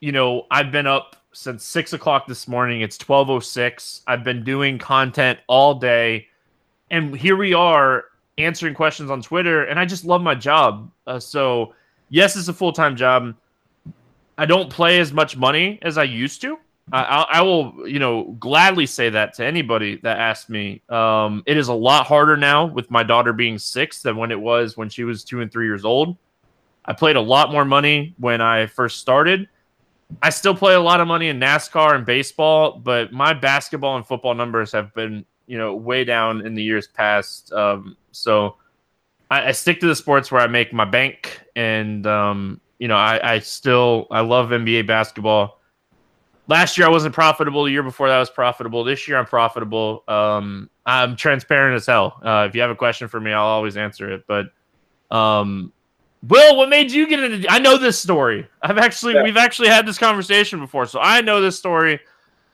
You 0.00 0.12
know, 0.12 0.46
I've 0.50 0.70
been 0.70 0.86
up 0.86 1.16
since 1.32 1.64
six 1.64 1.92
o'clock 1.92 2.26
this 2.26 2.46
morning. 2.46 2.82
It's 2.82 2.98
twelve 2.98 3.30
oh 3.30 3.40
six. 3.40 4.02
I've 4.06 4.24
been 4.24 4.44
doing 4.44 4.78
content 4.78 5.38
all 5.46 5.74
day, 5.74 6.26
and 6.90 7.16
here 7.16 7.36
we 7.36 7.54
are 7.54 8.04
answering 8.38 8.74
questions 8.74 9.10
on 9.10 9.22
Twitter, 9.22 9.64
and 9.64 9.78
I 9.78 9.84
just 9.84 10.04
love 10.04 10.22
my 10.22 10.34
job. 10.34 10.90
Uh, 11.06 11.18
so, 11.18 11.74
yes, 12.08 12.36
it's 12.36 12.48
a 12.48 12.52
full 12.52 12.72
time 12.72 12.96
job. 12.96 13.34
I 14.38 14.46
don't 14.46 14.70
play 14.70 15.00
as 15.00 15.12
much 15.12 15.36
money 15.36 15.78
as 15.82 15.96
I 15.96 16.04
used 16.04 16.42
to. 16.42 16.58
I, 16.92 17.26
I, 17.30 17.42
will, 17.42 17.88
you 17.88 17.98
know, 17.98 18.36
gladly 18.38 18.86
say 18.86 19.10
that 19.10 19.34
to 19.34 19.44
anybody 19.44 19.96
that 20.02 20.18
asks 20.18 20.48
me. 20.48 20.82
Um, 20.88 21.42
it 21.44 21.56
is 21.56 21.66
a 21.66 21.74
lot 21.74 22.06
harder 22.06 22.36
now 22.36 22.66
with 22.66 22.90
my 22.92 23.02
daughter 23.02 23.32
being 23.32 23.58
six 23.58 24.02
than 24.02 24.16
when 24.16 24.30
it 24.30 24.40
was 24.40 24.76
when 24.76 24.88
she 24.88 25.02
was 25.02 25.24
two 25.24 25.40
and 25.40 25.50
three 25.50 25.66
years 25.66 25.84
old. 25.84 26.16
I 26.84 26.92
played 26.92 27.16
a 27.16 27.20
lot 27.20 27.50
more 27.50 27.64
money 27.64 28.14
when 28.18 28.40
I 28.40 28.66
first 28.66 29.00
started. 29.00 29.48
I 30.22 30.30
still 30.30 30.54
play 30.54 30.74
a 30.74 30.80
lot 30.80 31.00
of 31.00 31.08
money 31.08 31.28
in 31.28 31.40
NASCAR 31.40 31.96
and 31.96 32.06
baseball, 32.06 32.78
but 32.78 33.12
my 33.12 33.32
basketball 33.32 33.96
and 33.96 34.06
football 34.06 34.34
numbers 34.34 34.70
have 34.70 34.94
been, 34.94 35.24
you 35.46 35.58
know, 35.58 35.74
way 35.74 36.04
down 36.04 36.44
in 36.46 36.54
the 36.54 36.62
years 36.62 36.86
past. 36.86 37.52
Um, 37.52 37.96
so 38.12 38.56
I, 39.30 39.48
I, 39.48 39.52
stick 39.52 39.80
to 39.80 39.86
the 39.86 39.96
sports 39.96 40.30
where 40.30 40.40
I 40.40 40.46
make 40.46 40.72
my 40.72 40.84
bank, 40.84 41.40
and 41.54 42.06
um, 42.06 42.60
you 42.78 42.88
know, 42.88 42.96
I, 42.96 43.34
I 43.34 43.38
still 43.40 44.06
I 44.10 44.20
love 44.20 44.50
NBA 44.50 44.86
basketball. 44.86 45.60
Last 46.48 46.78
year 46.78 46.86
I 46.86 46.90
wasn't 46.90 47.14
profitable. 47.14 47.64
The 47.64 47.72
year 47.72 47.82
before 47.82 48.08
that 48.08 48.16
I 48.16 48.20
was 48.20 48.30
profitable. 48.30 48.84
This 48.84 49.08
year 49.08 49.18
I'm 49.18 49.26
profitable. 49.26 50.04
Um, 50.06 50.70
I'm 50.84 51.16
transparent 51.16 51.74
as 51.74 51.86
hell. 51.86 52.20
Uh, 52.24 52.46
if 52.48 52.54
you 52.54 52.60
have 52.60 52.70
a 52.70 52.76
question 52.76 53.08
for 53.08 53.20
me, 53.20 53.32
I'll 53.32 53.46
always 53.46 53.76
answer 53.76 54.12
it. 54.12 54.24
But 54.28 54.46
um, 55.10 55.72
Will, 56.28 56.56
what 56.56 56.68
made 56.68 56.90
you 56.90 57.06
get 57.08 57.22
into? 57.22 57.50
I 57.50 57.58
know 57.58 57.76
this 57.76 57.98
story. 57.98 58.48
I've 58.62 58.78
actually 58.78 59.14
yeah. 59.14 59.22
we've 59.22 59.36
actually 59.36 59.68
had 59.68 59.86
this 59.86 59.98
conversation 59.98 60.60
before, 60.60 60.86
so 60.86 60.98
I 61.00 61.20
know 61.20 61.40
this 61.40 61.58
story. 61.58 62.00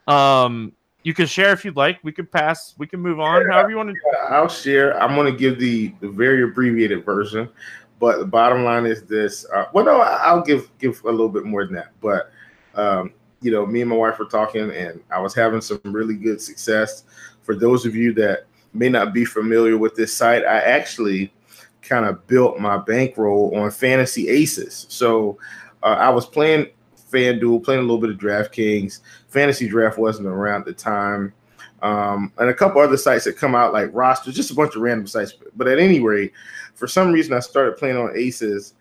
Um, 0.06 0.72
you 1.02 1.14
can 1.14 1.26
share 1.26 1.52
if 1.52 1.64
you'd 1.64 1.76
like. 1.76 1.98
We 2.02 2.12
can 2.12 2.26
pass. 2.26 2.74
We 2.78 2.86
can 2.86 3.00
move 3.00 3.20
on. 3.20 3.48
However 3.50 3.70
you 3.70 3.76
want 3.76 3.90
to. 3.90 4.18
I'll 4.30 4.48
share. 4.48 5.00
I'm 5.00 5.14
going 5.14 5.30
to 5.30 5.38
give 5.38 5.58
the, 5.58 5.92
the 6.00 6.08
very 6.08 6.42
abbreviated 6.42 7.04
version, 7.04 7.48
but 7.98 8.18
the 8.18 8.26
bottom 8.26 8.64
line 8.64 8.86
is 8.86 9.02
this. 9.02 9.46
Uh, 9.52 9.66
well, 9.72 9.84
no, 9.84 10.00
I'll 10.00 10.42
give 10.42 10.70
give 10.78 11.02
a 11.04 11.10
little 11.10 11.28
bit 11.28 11.44
more 11.44 11.64
than 11.64 11.74
that. 11.74 11.92
But 12.00 12.30
um, 12.74 13.12
you 13.40 13.50
know, 13.50 13.66
me 13.66 13.80
and 13.80 13.90
my 13.90 13.96
wife 13.96 14.18
were 14.18 14.26
talking, 14.26 14.70
and 14.70 15.00
I 15.10 15.18
was 15.18 15.34
having 15.34 15.60
some 15.60 15.80
really 15.84 16.14
good 16.14 16.40
success. 16.40 17.04
For 17.42 17.56
those 17.56 17.84
of 17.84 17.96
you 17.96 18.12
that 18.14 18.46
may 18.72 18.88
not 18.88 19.12
be 19.12 19.24
familiar 19.24 19.76
with 19.76 19.96
this 19.96 20.14
site, 20.14 20.44
I 20.44 20.60
actually 20.60 21.32
kind 21.82 22.06
of 22.06 22.24
built 22.28 22.60
my 22.60 22.78
bankroll 22.78 23.52
on 23.56 23.70
Fantasy 23.70 24.28
Aces. 24.28 24.86
So 24.88 25.38
uh, 25.82 25.96
I 25.98 26.08
was 26.10 26.26
playing 26.26 26.68
FanDuel, 27.12 27.62
playing 27.62 27.80
a 27.80 27.82
little 27.82 27.98
bit 27.98 28.10
of 28.10 28.18
DraftKings. 28.18 29.00
Fantasy 29.28 29.68
Draft 29.68 29.98
wasn't 29.98 30.28
around 30.28 30.62
at 30.62 30.66
the 30.66 30.72
time. 30.72 31.32
Um, 31.82 32.32
and 32.38 32.48
a 32.48 32.54
couple 32.54 32.80
other 32.80 32.96
sites 32.96 33.24
that 33.24 33.36
come 33.36 33.54
out 33.54 33.72
like 33.72 33.90
rosters, 33.92 34.34
just 34.34 34.52
a 34.52 34.54
bunch 34.54 34.76
of 34.76 34.82
random 34.82 35.06
sites. 35.06 35.34
But 35.56 35.66
at 35.66 35.78
any 35.78 36.00
rate, 36.00 36.32
for 36.74 36.86
some 36.86 37.12
reason, 37.12 37.32
I 37.32 37.40
started 37.40 37.76
playing 37.76 37.96
on 37.96 38.16
Aces 38.16 38.74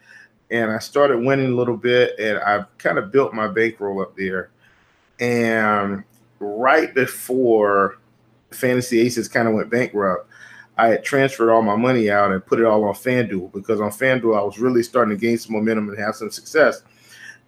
and 0.52 0.70
I 0.70 0.80
started 0.80 1.20
winning 1.20 1.54
a 1.54 1.56
little 1.56 1.78
bit, 1.78 2.20
and 2.20 2.38
I 2.40 2.66
kind 2.78 2.98
of 2.98 3.12
built 3.12 3.34
my 3.34 3.48
bankroll 3.48 4.02
up 4.02 4.18
there. 4.18 4.52
And 5.20 6.04
right 6.40 6.94
before 6.94 8.00
Fantasy 8.52 9.00
Aces 9.00 9.30
kind 9.30 9.48
of 9.48 9.54
went 9.54 9.70
bankrupt, 9.70 10.30
I 10.78 10.88
had 10.88 11.04
transferred 11.04 11.52
all 11.52 11.62
my 11.62 11.76
money 11.76 12.10
out 12.10 12.32
and 12.32 12.46
put 12.46 12.60
it 12.60 12.66
all 12.66 12.84
on 12.84 12.94
FanDuel 12.94 13.54
because 13.54 13.80
on 13.80 13.92
FanDuel 13.92 14.38
I 14.38 14.44
was 14.44 14.60
really 14.60 14.84
starting 14.84 15.16
to 15.16 15.20
gain 15.20 15.38
some 15.38 15.54
momentum 15.54 15.90
and 15.90 15.98
have 15.98 16.16
some 16.16 16.32
success. 16.32 16.84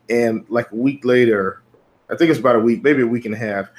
And 0.09 0.45
like 0.49 0.71
a 0.71 0.75
week 0.75 1.05
later, 1.05 1.61
I 2.09 2.15
think 2.15 2.29
it's 2.29 2.39
about 2.39 2.55
a 2.55 2.59
week, 2.59 2.83
maybe 2.83 3.01
a 3.01 3.07
week 3.07 3.25
and 3.25 3.33
a 3.33 3.37
half, 3.37 3.69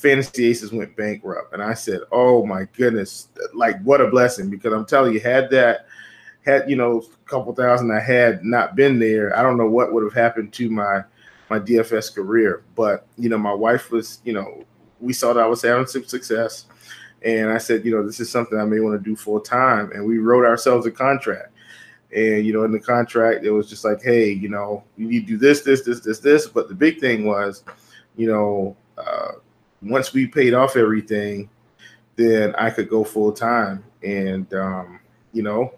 Fantasy 0.00 0.46
Aces 0.46 0.72
went 0.72 0.96
bankrupt, 0.96 1.52
and 1.52 1.62
I 1.62 1.74
said, 1.74 2.00
"Oh 2.10 2.46
my 2.46 2.66
goodness, 2.74 3.28
like 3.54 3.80
what 3.82 4.00
a 4.00 4.08
blessing!" 4.08 4.48
Because 4.48 4.72
I'm 4.72 4.86
telling 4.86 5.12
you, 5.12 5.20
had 5.20 5.50
that 5.50 5.86
had 6.42 6.70
you 6.70 6.76
know 6.76 7.02
a 7.02 7.28
couple 7.28 7.54
thousand 7.54 7.92
I 7.92 8.00
had 8.00 8.42
not 8.42 8.74
been 8.76 8.98
there, 8.98 9.36
I 9.36 9.42
don't 9.42 9.58
know 9.58 9.68
what 9.68 9.92
would 9.92 10.02
have 10.02 10.14
happened 10.14 10.54
to 10.54 10.70
my 10.70 11.02
my 11.50 11.58
DFS 11.58 12.14
career. 12.14 12.62
But 12.74 13.06
you 13.18 13.28
know, 13.28 13.36
my 13.36 13.52
wife 13.52 13.90
was, 13.90 14.20
you 14.24 14.32
know, 14.32 14.64
we 15.00 15.12
saw 15.12 15.34
that 15.34 15.44
I 15.44 15.46
was 15.46 15.60
having 15.60 15.86
some 15.86 16.04
success, 16.04 16.64
and 17.20 17.50
I 17.50 17.58
said, 17.58 17.84
you 17.84 17.90
know, 17.90 18.06
this 18.06 18.20
is 18.20 18.30
something 18.30 18.58
I 18.58 18.64
may 18.64 18.80
want 18.80 18.98
to 18.98 19.04
do 19.04 19.16
full 19.16 19.40
time, 19.40 19.92
and 19.92 20.06
we 20.06 20.16
wrote 20.16 20.46
ourselves 20.46 20.86
a 20.86 20.90
contract. 20.90 21.52
And 22.14 22.44
you 22.44 22.52
know, 22.52 22.64
in 22.64 22.72
the 22.72 22.80
contract, 22.80 23.44
it 23.44 23.50
was 23.50 23.68
just 23.68 23.84
like, 23.84 24.02
hey, 24.02 24.30
you 24.30 24.48
know, 24.48 24.84
you 24.96 25.06
need 25.08 25.26
to 25.26 25.26
do 25.26 25.38
this, 25.38 25.62
this, 25.62 25.82
this, 25.82 26.00
this, 26.00 26.18
this. 26.18 26.46
But 26.46 26.68
the 26.68 26.74
big 26.74 26.98
thing 26.98 27.24
was, 27.24 27.64
you 28.16 28.28
know, 28.28 28.76
uh, 28.98 29.32
once 29.82 30.12
we 30.12 30.26
paid 30.26 30.54
off 30.54 30.76
everything, 30.76 31.48
then 32.16 32.54
I 32.56 32.70
could 32.70 32.88
go 32.88 33.04
full 33.04 33.32
time. 33.32 33.84
And 34.02 34.52
um, 34.54 35.00
you 35.32 35.42
know, 35.42 35.72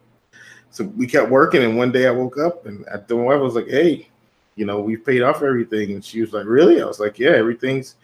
so 0.70 0.84
we 0.84 1.06
kept 1.06 1.30
working. 1.30 1.62
And 1.62 1.76
one 1.76 1.92
day 1.92 2.06
I 2.06 2.10
woke 2.10 2.38
up 2.38 2.66
and 2.66 2.86
at 2.88 3.08
the 3.08 3.16
wife, 3.16 3.40
was 3.40 3.54
like, 3.54 3.68
hey, 3.68 4.08
you 4.56 4.66
know, 4.66 4.80
we've 4.80 5.04
paid 5.04 5.22
off 5.22 5.42
everything. 5.42 5.92
And 5.92 6.04
she 6.04 6.20
was 6.20 6.32
like, 6.32 6.46
really? 6.46 6.80
I 6.80 6.86
was 6.86 7.00
like, 7.00 7.18
yeah, 7.18 7.30
everything's 7.30 7.96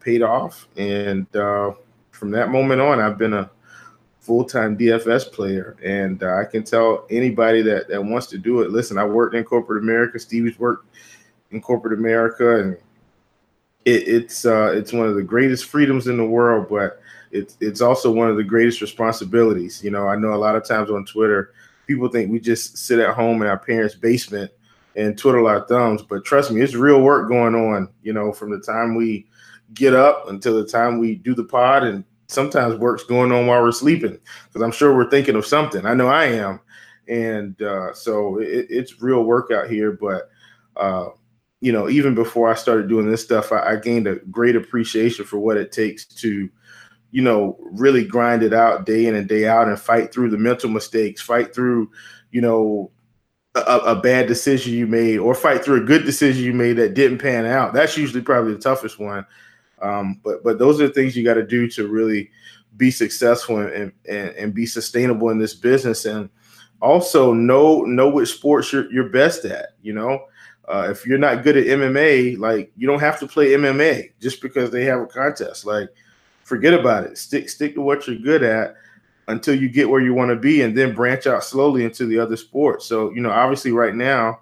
paid 0.00 0.22
off. 0.22 0.68
And 0.76 1.26
uh, 1.36 1.72
from 2.10 2.30
that 2.30 2.50
moment 2.50 2.80
on, 2.80 3.00
I've 3.00 3.18
been 3.18 3.34
a 3.34 3.50
full 4.24 4.44
time 4.44 4.76
DFS 4.76 5.30
player. 5.30 5.76
And 5.84 6.22
uh, 6.22 6.36
I 6.36 6.44
can 6.44 6.64
tell 6.64 7.06
anybody 7.10 7.60
that, 7.62 7.88
that 7.88 8.02
wants 8.02 8.26
to 8.28 8.38
do 8.38 8.62
it 8.62 8.70
listen, 8.70 8.96
I 8.96 9.04
worked 9.04 9.34
in 9.34 9.44
corporate 9.44 9.82
America. 9.82 10.18
Stevie's 10.18 10.58
worked 10.58 10.86
in 11.50 11.60
corporate 11.60 11.98
America. 11.98 12.60
And 12.60 12.76
it, 13.84 14.08
it's 14.08 14.46
uh, 14.46 14.72
it's 14.74 14.92
one 14.92 15.06
of 15.06 15.14
the 15.14 15.22
greatest 15.22 15.66
freedoms 15.66 16.06
in 16.06 16.16
the 16.16 16.24
world, 16.24 16.68
but 16.70 17.00
it's 17.30 17.56
it's 17.60 17.80
also 17.80 18.10
one 18.10 18.30
of 18.30 18.36
the 18.36 18.44
greatest 18.44 18.80
responsibilities. 18.80 19.82
You 19.84 19.90
know, 19.90 20.08
I 20.08 20.16
know 20.16 20.32
a 20.32 20.36
lot 20.36 20.56
of 20.56 20.66
times 20.66 20.90
on 20.90 21.04
Twitter, 21.04 21.52
people 21.86 22.08
think 22.08 22.30
we 22.30 22.40
just 22.40 22.78
sit 22.78 22.98
at 22.98 23.14
home 23.14 23.42
in 23.42 23.48
our 23.48 23.58
parents' 23.58 23.94
basement 23.94 24.50
and 24.96 25.18
twiddle 25.18 25.46
our 25.46 25.66
thumbs, 25.66 26.02
but 26.02 26.24
trust 26.24 26.52
me, 26.52 26.60
it's 26.60 26.74
real 26.74 27.02
work 27.02 27.28
going 27.28 27.54
on. 27.54 27.88
You 28.02 28.12
know, 28.14 28.32
from 28.32 28.50
the 28.50 28.60
time 28.60 28.94
we 28.94 29.26
get 29.74 29.92
up 29.92 30.28
until 30.28 30.54
the 30.54 30.66
time 30.66 30.98
we 30.98 31.16
do 31.16 31.34
the 31.34 31.44
pod, 31.44 31.82
and 31.82 32.04
sometimes 32.26 32.76
work's 32.76 33.04
going 33.04 33.32
on 33.32 33.46
while 33.46 33.62
we're 33.62 33.72
sleeping 33.72 34.18
because 34.48 34.62
I'm 34.62 34.72
sure 34.72 34.94
we're 34.94 35.10
thinking 35.10 35.36
of 35.36 35.46
something. 35.46 35.84
I 35.86 35.94
know 35.94 36.08
I 36.08 36.26
am, 36.26 36.60
and 37.08 37.60
uh, 37.62 37.92
so 37.92 38.38
it, 38.38 38.66
it's 38.70 39.02
real 39.02 39.24
work 39.24 39.50
out 39.50 39.68
here. 39.68 39.92
But 39.92 40.30
uh, 40.76 41.10
you 41.60 41.72
know, 41.72 41.88
even 41.88 42.14
before 42.14 42.50
I 42.50 42.54
started 42.54 42.88
doing 42.88 43.10
this 43.10 43.22
stuff, 43.22 43.52
I, 43.52 43.72
I 43.72 43.76
gained 43.76 44.06
a 44.06 44.16
great 44.30 44.56
appreciation 44.56 45.24
for 45.24 45.38
what 45.38 45.56
it 45.56 45.72
takes 45.72 46.04
to 46.06 46.48
you 47.14 47.22
know, 47.22 47.56
really 47.60 48.04
grind 48.04 48.42
it 48.42 48.52
out 48.52 48.86
day 48.86 49.06
in 49.06 49.14
and 49.14 49.28
day 49.28 49.46
out 49.46 49.68
and 49.68 49.78
fight 49.78 50.12
through 50.12 50.28
the 50.28 50.36
mental 50.36 50.68
mistakes, 50.68 51.22
fight 51.22 51.54
through, 51.54 51.88
you 52.32 52.40
know, 52.40 52.90
a, 53.54 53.60
a, 53.60 53.94
bad 53.94 54.26
decision 54.26 54.74
you 54.74 54.84
made 54.84 55.18
or 55.18 55.32
fight 55.32 55.64
through 55.64 55.80
a 55.80 55.84
good 55.84 56.04
decision 56.04 56.42
you 56.42 56.52
made 56.52 56.72
that 56.72 56.94
didn't 56.94 57.18
pan 57.18 57.46
out. 57.46 57.72
That's 57.72 57.96
usually 57.96 58.20
probably 58.20 58.52
the 58.52 58.58
toughest 58.58 58.98
one. 58.98 59.24
Um, 59.80 60.20
but 60.24 60.42
but 60.42 60.58
those 60.58 60.80
are 60.80 60.88
the 60.88 60.94
things 60.94 61.16
you 61.16 61.24
got 61.24 61.34
to 61.34 61.46
do 61.46 61.68
to 61.70 61.88
really 61.88 62.30
be 62.76 62.90
successful 62.90 63.58
and, 63.58 63.92
and 64.08 64.30
and 64.30 64.54
be 64.54 64.66
sustainable 64.66 65.30
in 65.30 65.38
this 65.38 65.54
business 65.54 66.04
and 66.04 66.28
also 66.82 67.32
know 67.32 67.82
know 67.82 68.08
which 68.08 68.30
sports 68.30 68.72
you're, 68.72 68.92
you're 68.92 69.08
best 69.08 69.44
at 69.44 69.70
you 69.82 69.92
know 69.92 70.24
uh, 70.66 70.88
if 70.90 71.06
you're 71.06 71.18
not 71.18 71.44
good 71.44 71.56
at 71.56 71.66
mma 71.66 72.36
like 72.38 72.72
you 72.76 72.86
don't 72.86 72.98
have 72.98 73.20
to 73.20 73.28
play 73.28 73.50
mma 73.52 74.10
just 74.20 74.42
because 74.42 74.72
they 74.72 74.84
have 74.84 75.00
a 75.00 75.06
contest 75.06 75.64
like 75.64 75.88
forget 76.44 76.74
about 76.74 77.04
it. 77.04 77.18
Stick 77.18 77.48
stick 77.48 77.74
to 77.74 77.80
what 77.80 78.06
you're 78.06 78.16
good 78.16 78.42
at 78.42 78.76
until 79.26 79.54
you 79.54 79.68
get 79.68 79.88
where 79.88 80.02
you 80.02 80.14
want 80.14 80.30
to 80.30 80.36
be, 80.36 80.62
and 80.62 80.76
then 80.76 80.94
branch 80.94 81.26
out 81.26 81.42
slowly 81.42 81.84
into 81.84 82.06
the 82.06 82.18
other 82.18 82.36
sports. 82.36 82.86
So 82.86 83.10
you 83.12 83.20
know, 83.20 83.30
obviously, 83.30 83.72
right 83.72 83.94
now, 83.94 84.40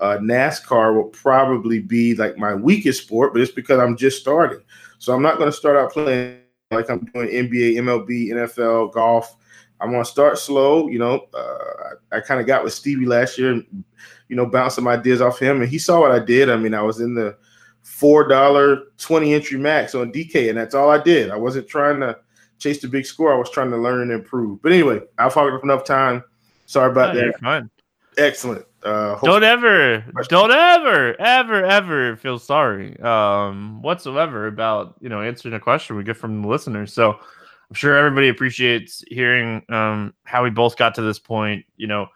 uh, 0.00 0.18
NASCAR 0.18 0.94
will 0.94 1.04
probably 1.04 1.80
be 1.80 2.14
like 2.14 2.36
my 2.36 2.54
weakest 2.54 3.04
sport, 3.04 3.32
but 3.32 3.42
it's 3.42 3.52
because 3.52 3.78
I'm 3.78 3.96
just 3.96 4.20
starting. 4.20 4.60
So 4.98 5.14
I'm 5.14 5.22
not 5.22 5.38
going 5.38 5.50
to 5.50 5.56
start 5.56 5.76
out 5.76 5.92
playing 5.92 6.40
like 6.70 6.90
I'm 6.90 7.04
doing 7.14 7.28
NBA, 7.28 7.76
MLB, 7.76 8.28
NFL, 8.28 8.92
golf. 8.92 9.36
I'm 9.80 9.90
going 9.90 10.04
to 10.04 10.10
start 10.10 10.38
slow. 10.38 10.88
You 10.88 10.98
know, 10.98 11.26
uh, 11.34 11.94
I, 12.12 12.16
I 12.16 12.20
kind 12.20 12.40
of 12.40 12.46
got 12.46 12.64
with 12.64 12.72
Stevie 12.72 13.06
last 13.06 13.38
year, 13.38 13.52
and 13.52 13.84
you 14.28 14.36
know, 14.36 14.46
bouncing 14.46 14.86
ideas 14.86 15.20
off 15.20 15.38
him, 15.38 15.60
and 15.60 15.70
he 15.70 15.78
saw 15.78 16.00
what 16.00 16.10
I 16.10 16.18
did. 16.18 16.50
I 16.50 16.56
mean, 16.56 16.74
I 16.74 16.82
was 16.82 17.00
in 17.00 17.14
the 17.14 17.36
four 17.82 18.26
dollar 18.26 18.84
twenty 18.98 19.34
entry 19.34 19.58
max 19.58 19.94
on 19.94 20.12
DK, 20.12 20.48
and 20.48 20.58
that's 20.58 20.74
all 20.74 20.90
I 20.90 21.02
did. 21.02 21.30
I 21.30 21.36
wasn't 21.36 21.68
trying 21.68 22.00
to 22.00 22.18
chase 22.58 22.80
the 22.80 22.88
big 22.88 23.04
score. 23.04 23.32
I 23.32 23.36
was 23.36 23.50
trying 23.50 23.70
to 23.70 23.76
learn 23.76 24.02
and 24.02 24.12
improve. 24.12 24.62
But 24.62 24.72
anyway, 24.72 25.00
I've 25.18 25.34
hogged 25.34 25.54
up 25.54 25.64
enough 25.64 25.84
time. 25.84 26.24
Sorry 26.66 26.90
about 26.90 27.14
that. 27.14 27.38
Fine. 27.40 27.70
Excellent. 28.16 28.64
Uh, 28.84 29.18
don't 29.22 29.42
ever, 29.42 30.04
don't 30.28 30.50
ever, 30.50 31.18
ever, 31.20 31.64
ever 31.64 32.16
feel 32.16 32.38
sorry 32.38 32.98
um, 33.00 33.80
whatsoever 33.80 34.46
about 34.46 34.94
you 35.00 35.08
know 35.08 35.22
answering 35.22 35.54
a 35.54 35.60
question 35.60 35.96
we 35.96 36.04
get 36.04 36.16
from 36.16 36.42
the 36.42 36.48
listeners. 36.48 36.92
So 36.92 37.12
I'm 37.12 37.74
sure 37.74 37.96
everybody 37.96 38.28
appreciates 38.28 39.02
hearing 39.08 39.62
um, 39.70 40.12
how 40.24 40.44
we 40.44 40.50
both 40.50 40.76
got 40.76 40.94
to 40.96 41.02
this 41.02 41.18
point. 41.18 41.64
You 41.76 41.86
know, 41.86 42.08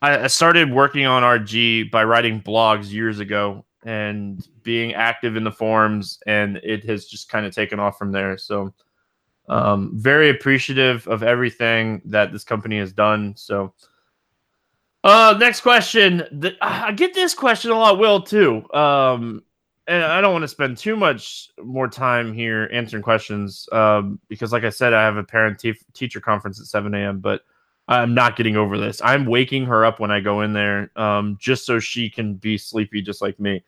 I, 0.00 0.24
I 0.24 0.26
started 0.28 0.72
working 0.72 1.04
on 1.04 1.22
RG 1.22 1.90
by 1.90 2.04
writing 2.04 2.40
blogs 2.40 2.90
years 2.90 3.18
ago, 3.18 3.64
and 3.84 4.46
being 4.62 4.94
active 4.94 5.36
in 5.36 5.44
the 5.44 5.50
forums, 5.50 6.18
and 6.26 6.58
it 6.58 6.84
has 6.84 7.06
just 7.06 7.28
kind 7.28 7.46
of 7.46 7.54
taken 7.54 7.80
off 7.80 7.98
from 7.98 8.12
there. 8.12 8.36
So, 8.36 8.72
um, 9.48 9.92
very 9.94 10.30
appreciative 10.30 11.06
of 11.08 11.22
everything 11.22 12.02
that 12.04 12.32
this 12.32 12.44
company 12.44 12.78
has 12.78 12.92
done. 12.92 13.34
So, 13.36 13.72
uh, 15.04 15.36
next 15.38 15.60
question. 15.60 16.18
The, 16.30 16.54
I 16.60 16.92
get 16.92 17.14
this 17.14 17.34
question 17.34 17.70
a 17.70 17.78
lot, 17.78 17.98
Will, 17.98 18.22
too. 18.22 18.70
Um, 18.72 19.42
and 19.86 20.04
I 20.04 20.20
don't 20.20 20.32
want 20.32 20.42
to 20.42 20.48
spend 20.48 20.76
too 20.76 20.96
much 20.96 21.50
more 21.62 21.88
time 21.88 22.32
here 22.32 22.68
answering 22.72 23.02
questions 23.02 23.68
um, 23.72 24.20
because, 24.28 24.52
like 24.52 24.64
I 24.64 24.70
said, 24.70 24.92
I 24.92 25.02
have 25.02 25.16
a 25.16 25.24
parent 25.24 25.62
teacher 25.92 26.20
conference 26.20 26.60
at 26.60 26.66
7 26.66 26.94
a.m. 26.94 27.18
But 27.20 27.42
I'm 27.88 28.14
not 28.14 28.36
getting 28.36 28.56
over 28.56 28.78
this. 28.78 29.02
I'm 29.02 29.26
waking 29.26 29.66
her 29.66 29.84
up 29.84 29.98
when 29.98 30.12
I 30.12 30.20
go 30.20 30.42
in 30.42 30.52
there, 30.52 30.90
um, 30.96 31.36
just 31.40 31.66
so 31.66 31.80
she 31.80 32.08
can 32.08 32.34
be 32.34 32.56
sleepy, 32.56 33.02
just 33.02 33.20
like 33.20 33.40
me. 33.40 33.64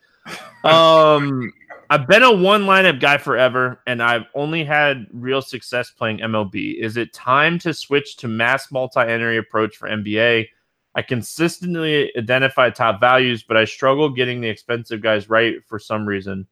Um, 0.64 1.52
I've 1.90 2.06
been 2.06 2.22
a 2.22 2.32
one 2.32 2.62
lineup 2.62 3.00
guy 3.00 3.18
forever, 3.18 3.80
and 3.88 4.00
I've 4.00 4.26
only 4.34 4.64
had 4.64 5.08
real 5.12 5.42
success 5.42 5.90
playing 5.90 6.18
MLB. 6.18 6.78
Is 6.78 6.96
it 6.96 7.12
time 7.12 7.58
to 7.58 7.74
switch 7.74 8.16
to 8.18 8.28
mass 8.28 8.70
multi 8.70 9.00
entry 9.00 9.38
approach 9.38 9.76
for 9.76 9.88
NBA? 9.88 10.46
I 10.94 11.02
consistently 11.02 12.12
identify 12.16 12.70
top 12.70 13.00
values, 13.00 13.42
but 13.42 13.56
I 13.56 13.64
struggle 13.64 14.10
getting 14.10 14.40
the 14.40 14.48
expensive 14.48 15.00
guys 15.00 15.28
right 15.28 15.56
for 15.66 15.78
some 15.78 16.06
reason. 16.06 16.46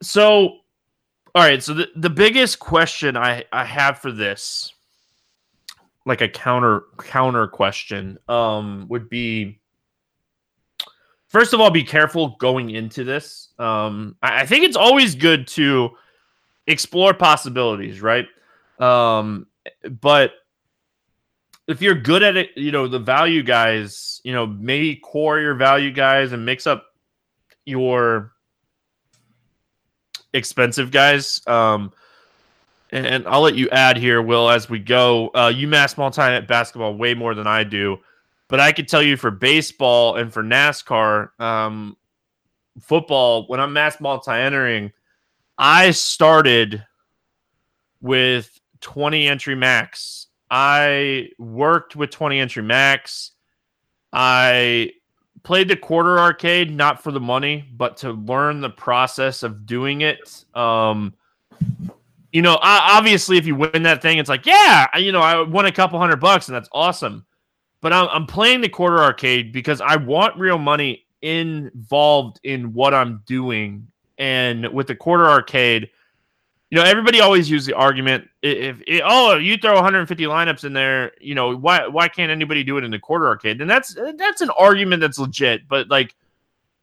So, 0.00 0.58
all 1.34 1.42
right. 1.42 1.62
So 1.62 1.74
the, 1.74 1.88
the 1.96 2.10
biggest 2.10 2.58
question 2.58 3.16
I, 3.16 3.44
I 3.52 3.64
have 3.64 3.98
for 3.98 4.10
this 4.10 4.72
like 6.08 6.22
a 6.22 6.28
counter 6.28 6.84
counter 6.98 7.46
question 7.46 8.18
um 8.28 8.86
would 8.88 9.10
be 9.10 9.60
first 11.28 11.52
of 11.52 11.60
all 11.60 11.70
be 11.70 11.84
careful 11.84 12.36
going 12.40 12.70
into 12.70 13.04
this 13.04 13.50
um 13.58 14.16
I, 14.22 14.40
I 14.40 14.46
think 14.46 14.64
it's 14.64 14.76
always 14.76 15.14
good 15.14 15.46
to 15.48 15.90
explore 16.66 17.12
possibilities 17.12 18.00
right 18.00 18.26
um 18.80 19.46
but 20.00 20.32
if 21.68 21.80
you're 21.80 21.94
good 21.94 22.22
at 22.22 22.36
it 22.36 22.50
you 22.56 22.72
know 22.72 22.88
the 22.88 22.98
value 22.98 23.42
guys 23.42 24.20
you 24.24 24.32
know 24.32 24.46
maybe 24.46 24.96
core 24.96 25.38
your 25.38 25.54
value 25.54 25.92
guys 25.92 26.32
and 26.32 26.44
mix 26.44 26.66
up 26.66 26.86
your 27.64 28.32
expensive 30.32 30.90
guys 30.90 31.40
um 31.46 31.92
and 32.90 33.26
I'll 33.26 33.42
let 33.42 33.54
you 33.54 33.68
add 33.70 33.96
here, 33.96 34.22
Will, 34.22 34.48
as 34.48 34.70
we 34.70 34.78
go. 34.78 35.28
Uh, 35.34 35.52
you 35.54 35.68
mass 35.68 35.98
multi 35.98 36.22
at 36.22 36.48
basketball 36.48 36.94
way 36.94 37.14
more 37.14 37.34
than 37.34 37.46
I 37.46 37.64
do, 37.64 37.98
but 38.48 38.60
I 38.60 38.72
could 38.72 38.88
tell 38.88 39.02
you 39.02 39.16
for 39.16 39.30
baseball 39.30 40.16
and 40.16 40.32
for 40.32 40.42
NASCAR, 40.42 41.38
um, 41.38 41.96
football, 42.80 43.46
when 43.46 43.60
I'm 43.60 43.72
mass 43.72 44.00
multi 44.00 44.32
entering, 44.32 44.92
I 45.58 45.90
started 45.90 46.84
with 48.00 48.58
20 48.80 49.28
entry 49.28 49.54
max. 49.54 50.27
I 50.50 51.30
worked 51.38 51.96
with 51.96 52.10
20 52.10 52.38
entry 52.38 52.62
max. 52.62 53.32
I 54.12 54.92
played 55.42 55.68
the 55.68 55.76
quarter 55.76 56.18
arcade, 56.18 56.74
not 56.74 57.02
for 57.02 57.12
the 57.12 57.20
money, 57.20 57.68
but 57.76 57.98
to 57.98 58.12
learn 58.12 58.60
the 58.60 58.70
process 58.70 59.42
of 59.42 59.66
doing 59.66 60.00
it. 60.02 60.44
Um, 60.54 61.14
you 62.32 62.42
know, 62.42 62.58
obviously, 62.62 63.38
if 63.38 63.46
you 63.46 63.54
win 63.54 63.82
that 63.84 64.02
thing, 64.02 64.18
it's 64.18 64.28
like, 64.28 64.46
yeah, 64.46 64.86
you 64.98 65.12
know, 65.12 65.20
I 65.20 65.40
won 65.42 65.66
a 65.66 65.72
couple 65.72 65.98
hundred 65.98 66.20
bucks, 66.20 66.48
and 66.48 66.54
that's 66.54 66.68
awesome. 66.72 67.24
But 67.80 67.92
I'm, 67.92 68.08
I'm 68.08 68.26
playing 68.26 68.60
the 68.60 68.68
quarter 68.68 68.98
arcade 68.98 69.52
because 69.52 69.80
I 69.80 69.96
want 69.96 70.36
real 70.36 70.58
money 70.58 71.06
involved 71.22 72.40
in 72.42 72.72
what 72.72 72.94
I'm 72.94 73.22
doing. 73.26 73.88
And 74.18 74.68
with 74.72 74.88
the 74.88 74.96
quarter 74.96 75.26
arcade, 75.28 75.90
you 76.70 76.76
know, 76.76 76.84
everybody 76.84 77.20
always 77.20 77.50
uses 77.50 77.66
the 77.66 77.74
argument 77.74 78.28
if, 78.42 78.80
if, 78.86 79.02
oh 79.04 79.36
you 79.36 79.56
throw 79.56 79.74
150 79.74 80.24
lineups 80.24 80.64
in 80.64 80.72
there, 80.72 81.12
you 81.20 81.34
know 81.34 81.56
why 81.56 81.86
why 81.86 82.08
can't 82.08 82.30
anybody 82.30 82.62
do 82.62 82.76
it 82.78 82.84
in 82.84 82.90
the 82.90 82.98
quarter 82.98 83.26
arcade? 83.26 83.60
And 83.60 83.70
that's 83.70 83.96
that's 84.16 84.40
an 84.40 84.50
argument 84.50 85.00
that's 85.00 85.18
legit, 85.18 85.66
but 85.68 85.88
like 85.88 86.14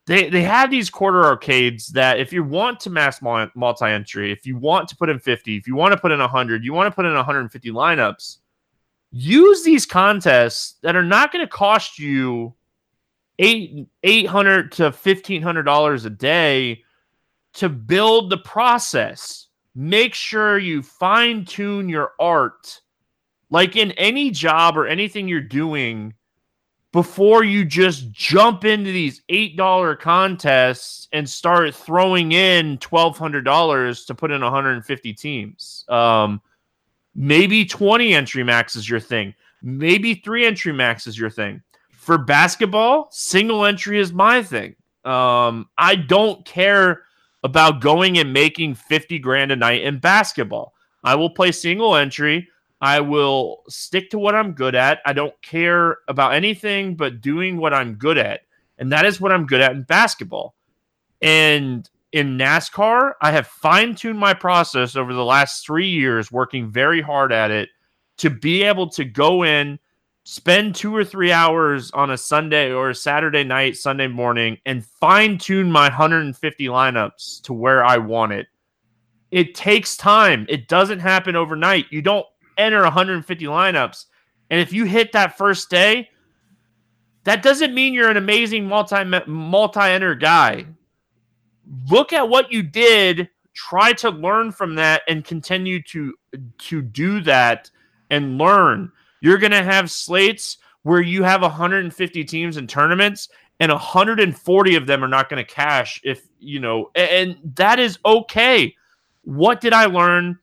they 0.07 0.29
they 0.29 0.41
have 0.41 0.71
these 0.71 0.89
quarter 0.89 1.23
arcades 1.23 1.87
that 1.87 2.19
if 2.19 2.33
you 2.33 2.43
want 2.43 2.79
to 2.81 2.89
mass 2.89 3.21
multi 3.21 3.85
entry, 3.85 4.31
if 4.31 4.45
you 4.45 4.57
want 4.57 4.87
to 4.89 4.95
put 4.95 5.09
in 5.09 5.19
50, 5.19 5.57
if 5.57 5.67
you 5.67 5.75
want 5.75 5.91
to 5.93 5.99
put 5.99 6.11
in 6.11 6.19
100, 6.19 6.63
you 6.63 6.73
want 6.73 6.91
to 6.91 6.95
put 6.95 7.05
in 7.05 7.13
150 7.13 7.71
lineups, 7.71 8.37
use 9.11 9.63
these 9.63 9.85
contests 9.85 10.75
that 10.81 10.95
are 10.95 11.03
not 11.03 11.31
going 11.31 11.45
to 11.45 11.49
cost 11.49 11.97
you 11.99 12.53
eight 13.39 13.87
eight 14.03 14.27
hundred 14.27 14.71
to 14.73 14.91
fifteen 14.91 15.41
hundred 15.41 15.63
dollars 15.63 16.05
a 16.05 16.09
day 16.09 16.83
to 17.53 17.69
build 17.69 18.29
the 18.29 18.37
process. 18.37 19.44
Make 19.75 20.13
sure 20.13 20.57
you 20.57 20.81
fine 20.81 21.45
tune 21.45 21.89
your 21.89 22.13
art, 22.19 22.81
like 23.49 23.75
in 23.75 23.91
any 23.93 24.31
job 24.31 24.77
or 24.77 24.87
anything 24.87 25.27
you're 25.27 25.41
doing, 25.41 26.13
before 26.93 27.43
you 27.43 27.65
just 27.65 28.09
jump 28.11 28.63
into 28.63 28.91
these 28.91 29.21
eight 29.27 29.57
dollar 29.57 29.95
contests 29.95 31.09
and 31.11 31.29
start 31.29 31.75
throwing 31.75 32.31
in 32.31 32.77
twelve 32.77 33.17
hundred 33.17 33.43
dollars 33.43 34.05
to 34.05 34.15
put 34.15 34.31
in 34.31 34.41
150 34.41 35.13
teams. 35.13 35.83
Um, 35.89 36.41
maybe 37.13 37.65
20 37.65 38.13
entry 38.13 38.43
max 38.43 38.75
is 38.75 38.89
your 38.89 39.01
thing. 39.01 39.33
Maybe 39.61 40.15
three 40.15 40.45
entry 40.45 40.71
max 40.71 41.05
is 41.05 41.19
your 41.19 41.29
thing 41.29 41.61
for 42.05 42.19
basketball, 42.19 43.07
single 43.09 43.65
entry 43.65 43.99
is 43.99 44.13
my 44.13 44.43
thing. 44.43 44.75
Um, 45.05 45.67
I 45.75 45.95
don't 45.95 46.45
care 46.45 47.04
about 47.45 47.79
going 47.79 48.17
and 48.17 48.33
making 48.33 48.73
50 48.73 49.19
grand 49.19 49.51
a 49.51 49.55
night 49.55 49.83
in 49.83 49.99
basketball. 49.99 50.73
I 51.03 51.13
will 51.13 51.29
play 51.29 51.51
single 51.51 51.95
entry. 51.95 52.49
I 52.81 52.99
will 53.01 53.61
stick 53.69 54.09
to 54.09 54.17
what 54.17 54.33
I'm 54.33 54.53
good 54.53 54.73
at. 54.73 54.99
I 55.05 55.13
don't 55.13 55.39
care 55.43 55.99
about 56.07 56.33
anything 56.33 56.95
but 56.95 57.21
doing 57.21 57.57
what 57.57 57.71
I'm 57.71 57.93
good 57.93 58.17
at. 58.17 58.41
And 58.79 58.91
that 58.91 59.05
is 59.05 59.21
what 59.21 59.31
I'm 59.31 59.45
good 59.45 59.61
at 59.61 59.73
in 59.73 59.83
basketball. 59.83 60.55
And 61.21 61.87
in 62.11 62.35
NASCAR, 62.35 63.13
I 63.21 63.31
have 63.31 63.45
fine 63.45 63.93
tuned 63.93 64.17
my 64.17 64.33
process 64.33 64.95
over 64.95 65.13
the 65.13 65.23
last 65.23 65.63
three 65.63 65.87
years, 65.87 66.31
working 66.31 66.71
very 66.71 67.01
hard 67.01 67.31
at 67.31 67.51
it 67.51 67.69
to 68.17 68.31
be 68.31 68.63
able 68.63 68.89
to 68.89 69.05
go 69.05 69.43
in 69.43 69.77
spend 70.25 70.73
two 70.73 70.93
or 70.93 71.05
three 71.05 71.31
hours 71.31 71.91
on 71.91 72.09
a 72.09 72.17
Sunday 72.17 72.71
or 72.71 72.89
a 72.89 72.95
Saturday 72.95 73.43
night, 73.43 73.77
Sunday 73.77 74.07
morning, 74.07 74.57
and 74.65 74.83
fine 74.83 75.37
tune 75.37 75.71
my 75.71 75.83
150 75.83 76.65
lineups 76.65 77.43
to 77.43 77.53
where 77.53 77.85
I 77.85 77.97
want 77.97 78.33
it. 78.33 78.47
It 79.29 79.53
takes 79.53 79.95
time. 79.95 80.47
It 80.49 80.67
doesn't 80.67 80.99
happen 80.99 81.35
overnight. 81.35 81.85
You 81.91 82.01
don't 82.01 82.25
enter 82.57 82.81
150 82.81 83.45
lineups. 83.45 84.05
And 84.49 84.59
if 84.59 84.73
you 84.73 84.85
hit 84.85 85.11
that 85.11 85.37
first 85.37 85.69
day, 85.69 86.09
that 87.23 87.43
doesn't 87.43 87.75
mean 87.75 87.93
you're 87.93 88.09
an 88.09 88.17
amazing 88.17 88.67
multi 88.67 89.03
multi 89.27 89.79
enter 89.79 90.15
guy. 90.15 90.65
Look 91.89 92.13
at 92.13 92.29
what 92.29 92.51
you 92.51 92.63
did, 92.63 93.29
try 93.53 93.93
to 93.93 94.09
learn 94.09 94.51
from 94.51 94.75
that 94.75 95.03
and 95.07 95.23
continue 95.23 95.83
to 95.83 96.13
to 96.57 96.81
do 96.81 97.21
that 97.21 97.69
and 98.09 98.37
learn 98.37 98.91
you're 99.21 99.37
going 99.37 99.51
to 99.51 99.63
have 99.63 99.89
slates 99.89 100.57
where 100.83 101.01
you 101.01 101.23
have 101.23 101.41
150 101.41 102.23
teams 102.25 102.57
in 102.57 102.67
tournaments 102.67 103.29
and 103.59 103.71
140 103.71 104.75
of 104.75 104.85
them 104.85 105.03
are 105.03 105.07
not 105.07 105.29
going 105.29 105.43
to 105.43 105.51
cash 105.51 106.01
if, 106.03 106.27
you 106.39 106.59
know, 106.59 106.91
and 106.95 107.37
that 107.55 107.79
is 107.79 107.97
okay. 108.05 108.75
What 109.23 109.61
did 109.61 109.73
I 109.73 109.85
learn? 109.85 110.37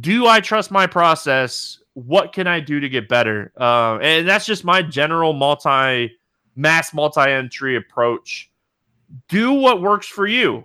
Do 0.00 0.26
I 0.26 0.40
trust 0.40 0.70
my 0.70 0.86
process? 0.86 1.78
What 1.94 2.32
can 2.32 2.46
I 2.46 2.60
do 2.60 2.80
to 2.80 2.88
get 2.88 3.08
better? 3.08 3.52
Uh, 3.56 3.98
and 3.98 4.26
that's 4.28 4.46
just 4.46 4.64
my 4.64 4.82
general 4.82 5.32
multi 5.32 6.12
mass 6.56 6.92
multi 6.92 7.20
entry 7.20 7.76
approach. 7.76 8.50
Do 9.28 9.52
what 9.52 9.82
works 9.82 10.06
for 10.06 10.26
you. 10.26 10.64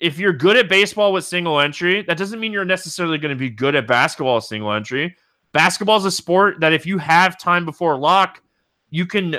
If 0.00 0.18
you're 0.18 0.32
good 0.32 0.56
at 0.56 0.68
baseball 0.68 1.12
with 1.12 1.24
single 1.24 1.60
entry, 1.60 2.02
that 2.02 2.18
doesn't 2.18 2.40
mean 2.40 2.52
you're 2.52 2.64
necessarily 2.64 3.16
going 3.16 3.34
to 3.34 3.38
be 3.38 3.48
good 3.48 3.74
at 3.74 3.86
basketball 3.86 4.40
single 4.40 4.72
entry. 4.72 5.16
Basketball 5.56 5.96
is 5.96 6.04
a 6.04 6.10
sport 6.10 6.60
that 6.60 6.74
if 6.74 6.84
you 6.84 6.98
have 6.98 7.38
time 7.38 7.64
before 7.64 7.96
lock, 7.96 8.42
you 8.90 9.06
can 9.06 9.38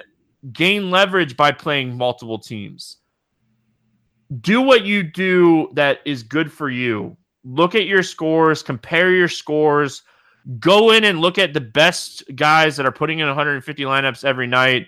gain 0.51 0.89
leverage 0.89 1.37
by 1.37 1.51
playing 1.51 1.95
multiple 1.95 2.39
teams. 2.39 2.97
Do 4.41 4.63
what 4.63 4.83
you 4.83 5.03
do 5.03 5.69
that 5.73 5.99
is 6.05 6.23
good 6.23 6.51
for 6.51 6.71
you. 6.71 7.15
Look 7.43 7.75
at 7.75 7.85
your 7.85 8.01
scores, 8.01 8.63
compare 8.63 9.11
your 9.11 9.27
scores, 9.27 10.01
go 10.57 10.89
in 10.89 11.03
and 11.03 11.21
look 11.21 11.37
at 11.37 11.53
the 11.53 11.61
best 11.61 12.23
guys 12.35 12.75
that 12.77 12.87
are 12.87 12.91
putting 12.91 13.19
in 13.19 13.27
150 13.27 13.83
lineups 13.83 14.25
every 14.25 14.47
night. 14.47 14.87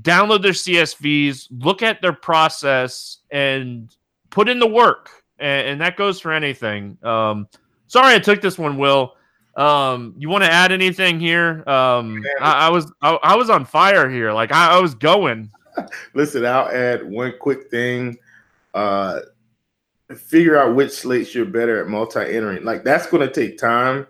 Download 0.00 0.42
their 0.42 0.50
CSVs, 0.50 1.50
look 1.60 1.82
at 1.82 2.02
their 2.02 2.12
process, 2.12 3.18
and 3.30 3.94
put 4.30 4.48
in 4.48 4.58
the 4.58 4.66
work. 4.66 5.22
And, 5.38 5.68
and 5.68 5.80
that 5.80 5.96
goes 5.96 6.18
for 6.18 6.32
anything. 6.32 6.98
Um, 7.04 7.46
sorry 7.86 8.16
I 8.16 8.18
took 8.18 8.40
this 8.40 8.58
one, 8.58 8.76
Will. 8.76 9.14
Um, 9.56 10.14
you 10.18 10.28
want 10.28 10.42
to 10.42 10.50
add 10.50 10.72
anything 10.72 11.20
here? 11.20 11.62
Um, 11.68 12.24
I, 12.40 12.66
I 12.66 12.68
was 12.70 12.90
I, 13.00 13.14
I, 13.22 13.36
was 13.36 13.50
on 13.50 13.64
fire 13.64 14.10
here. 14.10 14.32
Like 14.32 14.52
I, 14.52 14.76
I 14.76 14.80
was 14.80 14.94
going. 14.94 15.50
Listen, 16.14 16.44
I'll 16.44 16.68
add 16.68 17.08
one 17.08 17.34
quick 17.40 17.70
thing. 17.70 18.18
Uh, 18.72 19.20
figure 20.16 20.58
out 20.58 20.74
which 20.74 20.90
slates 20.90 21.34
you're 21.34 21.44
better 21.44 21.80
at 21.80 21.88
multi-entering. 21.88 22.64
Like 22.64 22.82
that's 22.82 23.06
going 23.06 23.26
to 23.26 23.32
take 23.32 23.56
time, 23.56 24.08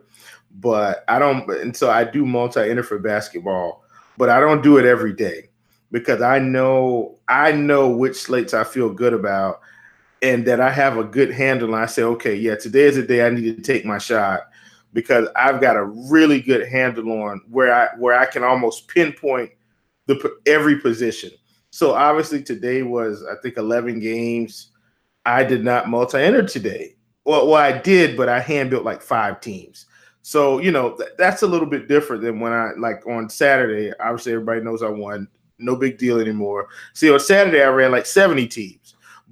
but 0.60 1.04
I 1.08 1.18
don't. 1.18 1.48
And 1.50 1.76
so 1.76 1.90
I 1.90 2.04
do 2.04 2.24
multi-enter 2.24 2.82
for 2.82 2.98
basketball, 2.98 3.84
but 4.16 4.30
I 4.30 4.40
don't 4.40 4.62
do 4.62 4.78
it 4.78 4.86
every 4.86 5.12
day 5.12 5.50
because 5.92 6.22
I 6.22 6.38
know 6.38 7.18
I 7.28 7.52
know 7.52 7.90
which 7.90 8.16
slates 8.16 8.54
I 8.54 8.64
feel 8.64 8.88
good 8.88 9.12
about, 9.12 9.60
and 10.22 10.46
that 10.46 10.62
I 10.62 10.70
have 10.70 10.96
a 10.96 11.04
good 11.04 11.32
handle. 11.32 11.74
And 11.74 11.82
I 11.82 11.86
say, 11.86 12.02
okay, 12.02 12.34
yeah, 12.34 12.54
today 12.54 12.84
is 12.84 12.96
the 12.96 13.02
day 13.02 13.26
I 13.26 13.28
need 13.28 13.56
to 13.56 13.62
take 13.62 13.84
my 13.84 13.98
shot 13.98 14.48
because 14.94 15.28
I've 15.36 15.60
got 15.60 15.76
a 15.76 15.84
really 15.84 16.40
good 16.40 16.66
handle 16.66 17.10
on 17.22 17.42
where 17.50 17.74
I 17.74 17.88
where 17.98 18.18
I 18.18 18.24
can 18.24 18.42
almost 18.42 18.88
pinpoint 18.88 19.50
the 20.06 20.36
every 20.46 20.78
position. 20.80 21.32
So 21.70 21.92
obviously 21.92 22.42
today 22.42 22.82
was 22.82 23.24
I 23.26 23.34
think 23.42 23.58
11 23.58 24.00
games. 24.00 24.70
I 25.26 25.42
did 25.42 25.64
not 25.64 25.88
multi-enter 25.88 26.44
today. 26.46 26.94
Well, 27.24 27.48
well, 27.48 27.56
I 27.56 27.76
did, 27.76 28.16
but 28.16 28.28
I 28.28 28.38
hand 28.38 28.70
built 28.70 28.84
like 28.84 29.02
five 29.02 29.40
teams. 29.40 29.86
So 30.22 30.60
you 30.60 30.70
know 30.70 30.96
th- 30.96 31.10
that's 31.18 31.42
a 31.42 31.46
little 31.46 31.68
bit 31.68 31.88
different 31.88 32.22
than 32.22 32.40
when 32.40 32.52
I 32.52 32.70
like 32.78 33.06
on 33.06 33.28
Saturday. 33.28 33.92
Obviously, 34.00 34.32
everybody 34.32 34.62
knows 34.62 34.82
I 34.82 34.88
won. 34.88 35.28
No 35.58 35.76
big 35.76 35.98
deal 35.98 36.20
anymore. 36.20 36.68
See, 36.94 37.10
on 37.10 37.20
Saturday 37.20 37.62
I 37.62 37.68
ran 37.68 37.92
like 37.92 38.06
70 38.06 38.46
teams 38.48 38.83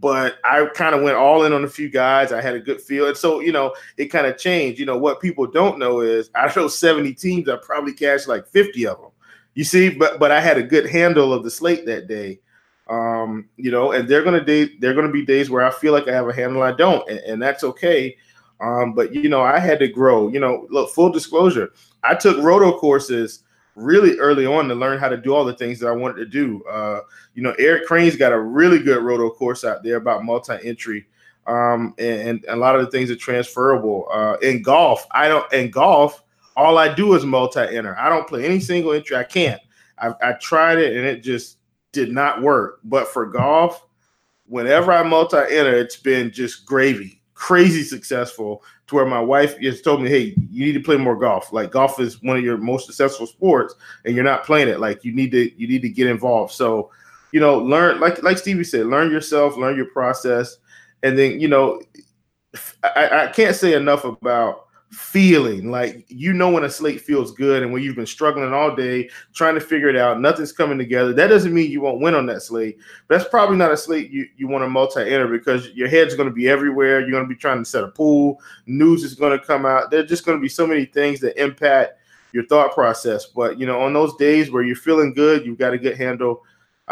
but 0.03 0.39
I 0.45 0.67
kind 0.75 0.97
of 0.97 1.03
went 1.03 1.17
all 1.17 1.45
in 1.45 1.53
on 1.53 1.63
a 1.63 1.69
few 1.69 1.89
guys. 1.89 2.33
I 2.33 2.43
had 2.43 2.57
a 2.57 2.61
good 2.61 2.83
feel. 2.83 3.07
And 3.07 3.17
so, 3.17 3.39
you 3.39 3.53
know, 3.53 3.73
it 3.97 4.07
kind 4.07 4.27
of 4.27 4.37
changed. 4.37 4.81
You 4.81 4.85
know, 4.85 4.99
what 4.99 5.21
people 5.21 5.47
don't 5.47 5.79
know 5.79 6.01
is 6.01 6.29
out 6.35 6.49
of 6.49 6.55
those 6.55 6.77
70 6.77 7.15
teams, 7.15 7.49
I 7.49 7.57
probably 7.63 7.93
cashed 7.93 8.27
like 8.27 8.49
50 8.49 8.89
of 8.89 9.01
them. 9.01 9.11
You 9.55 9.63
see, 9.63 9.91
but 9.91 10.19
but 10.19 10.33
I 10.33 10.41
had 10.41 10.59
a 10.59 10.63
good 10.63 10.91
handle 10.91 11.33
of 11.33 11.45
the 11.45 11.51
slate 11.51 11.87
that 11.87 12.09
day. 12.09 12.41
Um, 12.89 13.49
you 13.57 13.71
know, 13.71 13.93
and 13.93 14.09
they're 14.09 14.25
gonna 14.25 14.45
day 14.45 14.71
they're 14.81 14.95
gonna 14.95 15.13
be 15.13 15.25
days 15.25 15.51
where 15.51 15.65
I 15.65 15.71
feel 15.71 15.93
like 15.93 16.09
I 16.09 16.13
have 16.13 16.29
a 16.29 16.35
handle, 16.35 16.63
I 16.63 16.73
don't, 16.73 17.09
and, 17.09 17.19
and 17.21 17.43
that's 17.43 17.63
okay. 17.63 18.17
Um, 18.61 18.95
but 18.95 19.15
you 19.15 19.29
know, 19.29 19.43
I 19.43 19.59
had 19.59 19.79
to 19.81 19.89
grow. 19.89 20.29
You 20.29 20.41
know, 20.41 20.67
look, 20.71 20.91
full 20.91 21.11
disclosure, 21.11 21.71
I 22.03 22.15
took 22.15 22.43
roto 22.43 22.79
courses 22.79 23.45
really 23.75 24.19
early 24.19 24.47
on 24.47 24.69
to 24.69 24.75
learn 24.75 24.99
how 24.99 25.09
to 25.09 25.17
do 25.17 25.35
all 25.35 25.45
the 25.45 25.55
things 25.55 25.79
that 25.81 25.89
I 25.89 25.93
wanted 25.93 26.17
to 26.17 26.27
do. 26.27 26.63
Uh, 26.65 27.01
you 27.35 27.43
know, 27.43 27.55
Eric 27.59 27.87
Crane's 27.87 28.17
got 28.17 28.33
a 28.33 28.39
really 28.39 28.79
good 28.79 29.03
roto 29.03 29.31
course 29.31 29.65
out 29.65 29.83
there 29.83 29.97
about 29.97 30.25
multi-entry. 30.25 31.07
Um, 31.47 31.95
and, 31.99 32.21
and, 32.29 32.45
a 32.49 32.57
lot 32.57 32.77
of 32.77 32.85
the 32.85 32.91
things 32.91 33.11
are 33.11 33.17
transferable. 33.17 34.07
Uh, 34.13 34.37
in 34.43 34.63
golf, 34.63 35.07
I 35.11 35.29
don't 35.29 35.51
in 35.53 35.71
golf, 35.71 36.23
all 36.57 36.79
I 36.79 36.95
do 36.95 37.15
is 37.15 37.25
multi-enter. 37.25 37.99
I 37.99 38.09
don't 38.09 38.29
play 38.29 38.45
any 38.45 38.61
single 38.61 38.93
entry. 38.93 39.17
I 39.17 39.25
can't. 39.25 39.61
I, 39.99 40.13
I 40.23 40.33
tried 40.35 40.79
it 40.79 40.97
and 40.97 41.07
it 41.07 41.23
just 41.23 41.59
did 41.93 42.13
not 42.13 42.43
work. 42.43 42.81
But 42.85 43.09
for 43.09 43.27
golf, 43.27 43.85
whenever 44.47 44.93
I 44.93 45.03
multi-enter, 45.03 45.75
it's 45.75 45.97
been 45.97 46.31
just 46.31 46.67
gravy, 46.67 47.22
crazy 47.43 47.83
successful 47.83 48.63
to 48.87 48.95
where 48.95 49.05
my 49.05 49.19
wife 49.19 49.59
just 49.59 49.83
told 49.83 50.01
me, 50.01 50.09
"Hey, 50.09 50.33
you 50.49 50.65
need 50.65 50.75
to 50.75 50.81
play 50.81 50.97
more 50.97 51.17
golf. 51.17 51.53
Like 51.53 51.73
golf 51.73 51.99
is 51.99 52.23
one 52.23 52.37
of 52.37 52.45
your 52.45 52.57
most 52.57 52.87
successful 52.87 53.27
sports, 53.27 53.75
and 54.05 54.15
you're 54.15 54.23
not 54.23 54.47
playing 54.47 54.69
it. 54.69 54.79
Like 54.79 55.05
you 55.05 55.13
need 55.13 55.33
to 55.33 55.51
you 55.61 55.67
need 55.67 55.83
to 55.83 55.89
get 55.89 56.07
involved." 56.07 56.53
So, 56.53 56.93
you 57.33 57.41
know, 57.41 57.59
learn 57.59 57.99
like 57.99 58.23
like 58.23 58.39
Stevie 58.39 58.63
said, 58.63 58.87
learn 58.87 59.11
yourself, 59.11 59.57
learn 59.57 59.77
your 59.77 59.87
process, 59.87 60.59
and 61.03 61.19
then 61.19 61.41
you 61.41 61.49
know, 61.49 61.83
I, 62.85 63.25
I 63.25 63.27
can't 63.27 63.57
say 63.57 63.75
enough 63.75 64.05
about 64.05 64.62
feeling. 64.93 65.71
Like 65.71 66.05
you 66.09 66.35
know 66.35 66.51
when 66.51 66.65
a 66.65 66.71
slate 66.71 67.01
feels 67.01 67.33
good 67.33 67.63
and 67.63 67.73
when 67.73 67.83
you've 67.83 67.97
been 67.97 68.07
struggling 68.07 68.53
all 68.53 68.77
day 68.77 69.09
trying 69.33 69.55
to 69.55 69.61
figure 69.61 69.89
it 69.89 69.97
out 69.97 70.21
nothing's 70.21 70.53
coming 70.53 70.77
together 70.77 71.15
that 71.15 71.29
doesn't 71.29 71.55
mean 71.55 71.71
you 71.71 71.81
won't 71.81 72.01
win 72.01 72.15
on 72.15 72.27
that 72.27 72.43
slate. 72.43 72.79
That's 73.09 73.27
probably 73.27 73.57
not 73.57 73.73
a 73.73 73.77
slate 73.77 74.11
you, 74.11 74.27
you 74.37 74.49
want 74.49 74.65
to 74.65 74.69
multi-enter 74.69 75.29
because 75.29 75.71
your 75.71 75.89
head's 75.89 76.15
going 76.15 76.29
to 76.29 76.35
be 76.35 76.49
everywhere. 76.49 77.01
You're 77.01 77.11
going 77.11 77.25
to 77.25 77.29
be 77.29 77.35
trying 77.35 77.59
to 77.59 77.65
set 77.65 77.85
a 77.85 77.89
pool. 77.89 78.41
News 78.67 79.03
is 79.03 79.15
going 79.15 79.39
to 79.39 79.45
come 79.45 79.65
out. 79.65 79.91
There's 79.91 80.09
just 80.09 80.27
going 80.27 80.37
to 80.37 80.43
be 80.43 80.49
so 80.49 80.67
many 80.67 80.85
things 80.85 81.21
that 81.21 81.43
impact 81.43 81.99
your 82.33 82.45
thought 82.47 82.75
process. 82.75 83.25
But 83.25 83.59
you 83.59 83.67
know 83.67 83.81
on 83.81 83.95
those 83.95 84.15
days 84.17 84.51
where 84.51 84.63
you're 84.63 84.77
feeling 84.77 85.15
good 85.15 85.47
you've 85.47 85.59
got 85.59 85.73
a 85.73 85.79
good 85.79 85.97
handle 85.97 86.43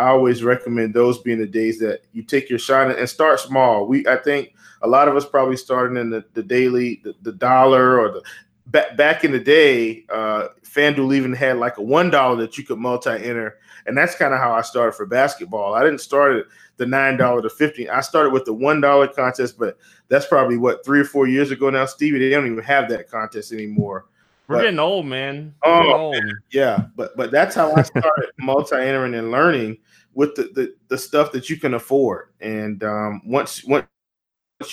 I 0.01 0.09
always 0.09 0.42
recommend 0.42 0.94
those 0.94 1.18
being 1.18 1.38
the 1.38 1.46
days 1.46 1.78
that 1.80 2.01
you 2.12 2.22
take 2.22 2.48
your 2.48 2.59
shot 2.59 2.90
and 2.90 3.09
start 3.09 3.38
small. 3.38 3.86
We 3.86 4.07
I 4.07 4.16
think 4.16 4.55
a 4.82 4.88
lot 4.88 5.09
of 5.09 5.16
us 5.16 5.26
probably 5.26 5.57
starting 5.57 5.98
in 5.98 6.09
the, 6.09 6.24
the 6.32 6.42
daily, 6.42 7.03
the, 7.05 7.14
the 7.20 7.32
dollar 7.32 8.01
or 8.01 8.11
the 8.11 8.22
back 8.66 8.96
back 8.96 9.24
in 9.24 9.32
the 9.32 9.38
day, 9.38 10.05
uh, 10.09 10.48
FanDuel 10.64 11.14
even 11.14 11.34
had 11.34 11.59
like 11.59 11.76
a 11.76 11.82
one 11.82 12.11
dollar 12.11 12.36
that 12.36 12.57
you 12.57 12.64
could 12.64 12.78
multi-enter, 12.78 13.59
and 13.86 13.96
that's 13.96 14.14
kind 14.14 14.32
of 14.32 14.40
how 14.40 14.53
I 14.53 14.62
started 14.62 14.92
for 14.92 15.05
basketball. 15.05 15.74
I 15.74 15.82
didn't 15.82 16.01
start 16.01 16.36
at 16.36 16.44
the 16.78 16.86
nine 16.86 17.18
dollar 17.18 17.42
to 17.42 17.51
fifteen. 17.51 17.90
I 17.90 18.01
started 18.01 18.32
with 18.32 18.46
the 18.46 18.55
one 18.55 18.80
dollar 18.80 19.07
contest, 19.07 19.59
but 19.59 19.76
that's 20.09 20.26
probably 20.26 20.57
what 20.57 20.84
three 20.84 21.01
or 21.01 21.05
four 21.05 21.28
years 21.28 21.51
ago 21.51 21.68
now, 21.68 21.84
Stevie. 21.84 22.20
They 22.20 22.30
don't 22.30 22.46
even 22.46 22.64
have 22.64 22.88
that 22.88 23.11
contest 23.11 23.53
anymore. 23.53 24.07
We're 24.48 24.57
but, 24.57 24.62
getting 24.62 24.80
old, 24.80 25.07
man. 25.07 25.55
We're 25.64 25.72
oh, 25.72 25.92
old. 25.92 26.24
yeah, 26.51 26.86
but 26.96 27.16
but 27.16 27.30
that's 27.30 27.55
how 27.55 27.72
I 27.74 27.82
started 27.82 28.30
multi-entering 28.38 29.14
and 29.14 29.30
learning 29.30 29.78
with 30.15 30.35
the, 30.35 30.51
the, 30.55 30.75
the 30.89 30.99
stuff 30.99 31.33
that 31.33 31.49
you 31.49 31.57
can 31.59 31.75
afford. 31.75 32.29
And 32.41 32.83
um, 32.85 33.23
once 33.25 33.65
once 33.65 33.87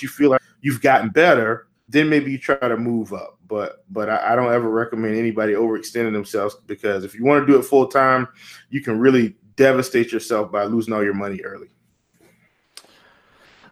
you 0.00 0.08
feel 0.08 0.30
like 0.30 0.42
you've 0.60 0.82
gotten 0.82 1.10
better, 1.10 1.68
then 1.88 2.08
maybe 2.08 2.30
you 2.30 2.38
try 2.38 2.56
to 2.56 2.76
move 2.76 3.12
up. 3.12 3.38
But 3.46 3.84
but 3.90 4.08
I, 4.10 4.32
I 4.32 4.36
don't 4.36 4.52
ever 4.52 4.70
recommend 4.70 5.16
anybody 5.16 5.54
overextending 5.54 6.12
themselves 6.12 6.56
because 6.66 7.04
if 7.04 7.14
you 7.14 7.24
want 7.24 7.46
to 7.46 7.52
do 7.52 7.58
it 7.58 7.62
full 7.64 7.86
time, 7.86 8.28
you 8.70 8.82
can 8.82 8.98
really 8.98 9.36
devastate 9.56 10.12
yourself 10.12 10.52
by 10.52 10.64
losing 10.64 10.92
all 10.92 11.02
your 11.02 11.14
money 11.14 11.40
early. 11.42 11.68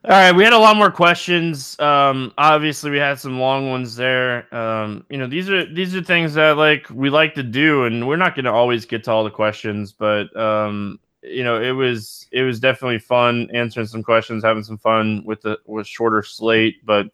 All 0.05 0.13
right, 0.13 0.31
we 0.31 0.45
had 0.45 0.53
a 0.53 0.59
lot 0.59 0.77
more 0.77 0.91
questions. 0.91 1.79
Um, 1.81 2.33
obviously, 2.39 2.93
we 2.93 2.99
had 2.99 3.19
some 3.19 3.41
long 3.41 3.71
ones 3.71 3.97
there. 3.97 4.55
Um, 4.55 5.05
you 5.11 5.19
know, 5.19 5.27
these 5.27 5.51
are 5.51 5.67
these 5.75 5.97
are 5.97 6.03
things 6.03 6.35
that 6.35 6.57
like 6.57 6.89
we 6.91 7.11
like 7.11 7.35
to 7.35 7.43
do, 7.43 7.85
and 7.85 8.07
we're 8.07 8.17
not 8.17 8.37
going 8.37 8.45
to 8.45 8.53
always 8.53 8.85
get 8.85 9.03
to 9.05 9.11
all 9.11 9.25
the 9.25 9.31
questions, 9.31 9.93
but 9.93 10.35
um, 10.37 11.01
you 11.27 11.45
know, 11.45 11.61
it 11.61 11.73
was 11.73 12.27
it 12.33 12.43
was 12.43 12.61
definitely 12.61 12.99
fun 12.99 13.49
answering 13.53 13.87
some 13.87 14.03
questions, 14.03 14.45
having 14.45 14.65
some 14.65 14.79
fun 14.79 15.23
with 15.25 15.43
the 15.43 15.59
with 15.67 15.87
shorter 15.87 16.23
slate. 16.23 16.85
But 16.85 17.09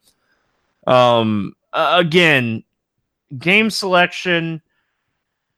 um, 0.86 1.54
again, 1.72 2.64
game 3.38 3.70
selection 3.70 4.62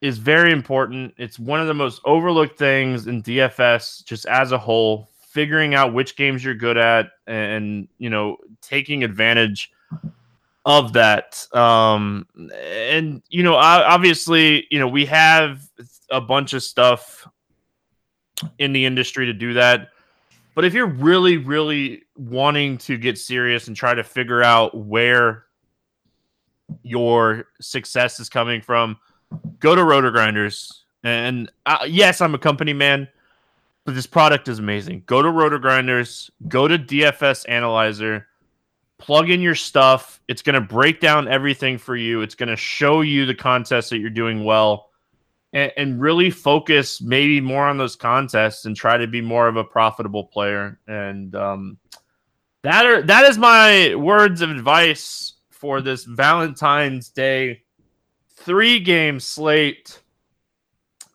is 0.01 0.19
very 0.19 0.53
important. 0.53 1.15
It's 1.17 1.39
one 1.39 1.61
of 1.61 1.67
the 1.67 1.75
most 1.75 2.01
overlooked 2.05 2.59
things 2.59 3.07
in 3.07 3.23
DFS, 3.23 4.05
just 4.05 4.27
as 4.27 4.53
a 4.53 4.59
whole 4.59 5.09
figuring 5.35 5.75
out 5.75 5.93
which 5.93 6.15
games 6.15 6.45
you're 6.45 6.55
good 6.55 6.77
at 6.77 7.09
and 7.27 7.89
you 7.99 8.09
know 8.09 8.37
taking 8.61 9.03
advantage 9.03 9.73
of 10.65 10.93
that 10.93 11.45
um 11.53 12.25
and 12.63 13.21
you 13.31 13.43
know 13.43 13.57
obviously 13.57 14.65
you 14.71 14.79
know 14.79 14.87
we 14.87 15.05
have 15.05 15.69
a 16.11 16.21
bunch 16.21 16.53
of 16.53 16.63
stuff 16.63 17.27
in 18.59 18.73
the 18.73 18.85
industry 18.85 19.27
to 19.27 19.33
do 19.33 19.55
that 19.55 19.91
but 20.55 20.65
if 20.65 20.75
you're 20.75 20.87
really 20.87 21.37
really 21.37 22.03
wanting 22.17 22.77
to 22.79 22.97
get 22.97 23.19
serious 23.19 23.69
and 23.69 23.77
try 23.77 23.95
to 23.95 24.05
figure 24.05 24.43
out 24.43 24.77
where 24.77 25.45
your 26.83 27.47
success 27.61 28.19
is 28.19 28.29
coming 28.29 28.61
from 28.61 28.97
go 29.61 29.75
to 29.75 29.83
RotoGrinders 29.83 30.73
and 31.05 31.51
uh, 31.67 31.85
yes 31.87 32.21
i'm 32.21 32.35
a 32.35 32.39
company 32.39 32.73
man 32.73 33.09
but 33.85 33.95
this 33.95 34.07
product 34.07 34.49
is 34.49 34.59
amazing. 34.59 35.03
Go 35.07 35.21
to 35.21 35.29
RotoGrinders, 35.29 36.31
go 36.49 36.67
to 36.67 36.79
DFS 36.79 37.45
Analyzer, 37.49 38.27
plug 38.99 39.29
in 39.29 39.41
your 39.41 39.55
stuff. 39.55 40.21
It's 40.27 40.43
going 40.43 40.55
to 40.55 40.61
break 40.61 41.01
down 41.01 41.29
everything 41.29 41.77
for 41.77 41.95
you. 41.95 42.23
It's 42.23 42.35
going 42.35 42.49
to 42.49 42.57
show 42.57 43.03
you 43.03 43.27
the 43.27 43.35
contests 43.35 43.91
that 43.91 43.99
you're 43.99 44.11
doing 44.11 44.45
well 44.45 44.91
and, 45.55 45.73
and, 45.77 46.01
really 46.01 46.31
focus 46.31 47.01
maybe 47.01 47.41
more 47.41 47.67
on 47.67 47.79
those 47.79 47.97
contests 47.97 48.67
and 48.67 48.77
try 48.77 48.99
to 48.99 49.07
be 49.07 49.21
more 49.21 49.49
of 49.49 49.57
a 49.57 49.65
profitable 49.65 50.25
player. 50.25 50.79
And 50.87 51.35
um, 51.35 51.79
that 52.63 52.85
are 52.85 53.03
that 53.03 53.25
is 53.25 53.39
my 53.39 53.95
words 53.95 54.43
of 54.43 54.51
advice 54.51 55.35
for 55.51 55.81
this 55.81 56.05
Valentine's 56.05 57.09
Day 57.09 57.63
three 58.37 58.81
game 58.81 59.21
slate. 59.21 60.01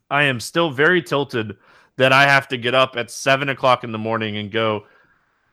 I 0.10 0.24
am 0.24 0.40
still 0.40 0.72
very 0.72 1.04
tilted 1.04 1.58
that 1.98 2.14
I 2.14 2.24
have 2.24 2.48
to 2.48 2.58
get 2.58 2.74
up 2.74 2.96
at 2.96 3.12
seven 3.12 3.50
o'clock 3.50 3.84
in 3.84 3.92
the 3.92 3.98
morning 3.98 4.38
and 4.38 4.50
go 4.50 4.86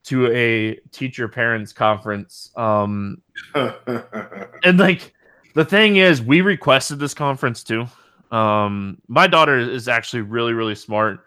to 0.04 0.30
a 0.32 0.76
teacher 0.92 1.26
parents 1.26 1.72
conference. 1.72 2.52
Um, 2.56 3.20
and 3.54 4.78
like 4.78 5.12
the 5.54 5.64
thing 5.64 5.96
is, 5.96 6.22
we 6.22 6.40
requested 6.40 7.00
this 7.00 7.14
conference 7.14 7.64
too. 7.64 7.86
Um, 8.30 8.98
my 9.08 9.26
daughter 9.26 9.58
is 9.58 9.88
actually 9.88 10.22
really, 10.22 10.52
really 10.52 10.74
smart, 10.74 11.24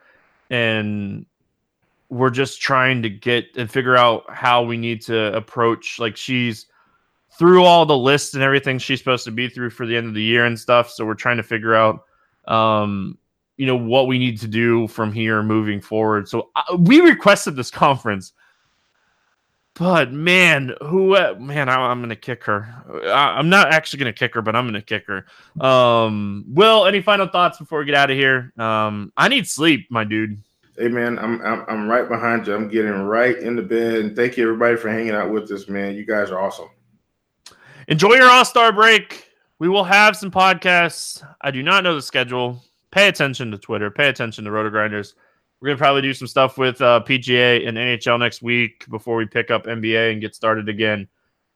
and 0.50 1.26
we're 2.10 2.30
just 2.32 2.62
trying 2.62 3.02
to 3.04 3.10
get 3.10 3.46
and 3.56 3.70
figure 3.70 3.96
out 3.96 4.24
how 4.30 4.64
we 4.64 4.78
need 4.78 5.02
to 5.04 5.36
approach. 5.36 6.00
Like 6.00 6.18
she's 6.18 6.66
through 7.38 7.64
all 7.64 7.86
the 7.86 7.98
lists 7.98 8.34
and 8.34 8.44
everything 8.44 8.80
she's 8.80 9.00
supposed 9.00 9.24
to 9.26 9.32
be 9.32 9.48
through 9.48 9.70
for 9.70 9.86
the 9.86 9.96
end 9.96 10.08
of 10.08 10.14
the 10.14 10.22
year 10.22 10.46
and 10.46 10.60
stuff. 10.60 10.90
So 10.90 11.06
we're 11.06 11.14
trying 11.14 11.38
to 11.38 11.44
figure 11.44 11.76
out 11.76 12.04
um 12.48 13.18
you 13.58 13.66
know 13.66 13.76
what 13.76 14.08
we 14.08 14.18
need 14.18 14.40
to 14.40 14.48
do 14.48 14.88
from 14.88 15.12
here 15.12 15.44
moving 15.44 15.82
forward. 15.82 16.28
So 16.28 16.50
uh, 16.56 16.78
we 16.78 17.02
requested 17.02 17.56
this 17.56 17.70
conference, 17.86 18.34
but 19.80 20.12
man, 20.12 20.76
who 20.82 21.16
uh, 21.16 21.36
man, 21.40 21.70
I, 21.70 21.92
am 21.92 22.02
gonna 22.02 22.16
kick 22.16 22.44
her. 22.44 22.68
I, 23.06 23.40
am 23.40 23.48
not 23.48 23.72
actually 23.72 24.00
gonna 24.00 24.14
kick 24.14 24.36
her, 24.36 24.42
but 24.42 24.56
I'm 24.56 24.68
gonna 24.68 24.82
kick 24.82 25.06
her. 25.08 25.26
Um, 25.66 26.44
Will, 26.50 26.86
any 26.86 27.02
final 27.02 27.28
thoughts 27.28 27.58
before 27.58 27.80
we 27.80 27.86
get 27.86 27.96
out 27.96 28.12
of 28.12 28.18
here? 28.18 28.52
Um, 28.58 29.14
I 29.16 29.30
need 29.30 29.48
sleep, 29.48 29.88
my 29.90 30.04
dude. 30.04 30.38
Hey 30.78 30.90
man, 30.90 31.18
I'm, 31.18 31.42
I'm 31.42 31.66
I'm 31.70 31.88
right 31.88 32.08
behind 32.08 32.46
you. 32.46 32.56
I'm 32.56 32.68
getting 32.68 32.92
right 32.92 33.38
in 33.38 33.56
the 33.56 33.62
bed. 33.62 33.96
And 33.96 34.16
thank 34.16 34.36
you 34.36 34.44
everybody 34.44 34.76
for 34.76 34.90
hanging 34.90 35.12
out 35.12 35.32
with 35.32 35.50
us, 35.52 35.70
man. 35.70 35.96
You 35.96 36.06
guys 36.06 36.30
are 36.30 36.40
awesome. 36.40 36.70
Enjoy 37.88 38.16
your 38.16 38.30
All 38.30 38.46
Star 38.46 38.74
break. 38.74 39.30
We 39.60 39.70
will 39.70 39.86
have 39.86 40.18
some 40.18 40.30
podcasts. 40.30 41.24
I 41.42 41.52
do 41.52 41.64
not 41.64 41.84
know 41.84 41.96
the 41.96 42.02
schedule 42.02 42.62
pay 42.92 43.08
attention 43.08 43.52
to 43.52 43.58
Twitter, 43.58 43.90
pay 43.92 44.10
attention 44.10 44.44
to 44.46 44.52
RotoGrinders. 44.52 45.14
We're 45.62 45.68
gonna 45.68 45.78
probably 45.78 46.02
do 46.02 46.14
some 46.14 46.28
stuff 46.28 46.58
with 46.58 46.82
uh, 46.82 47.04
PGA 47.06 47.68
and 47.68 47.78
NHL 47.78 48.18
next 48.18 48.42
week 48.42 48.86
before 48.90 49.18
we 49.18 49.26
pick 49.26 49.52
up 49.52 49.66
NBA 49.66 50.14
and 50.14 50.22
get 50.22 50.34
started 50.34 50.70
again. 50.70 51.08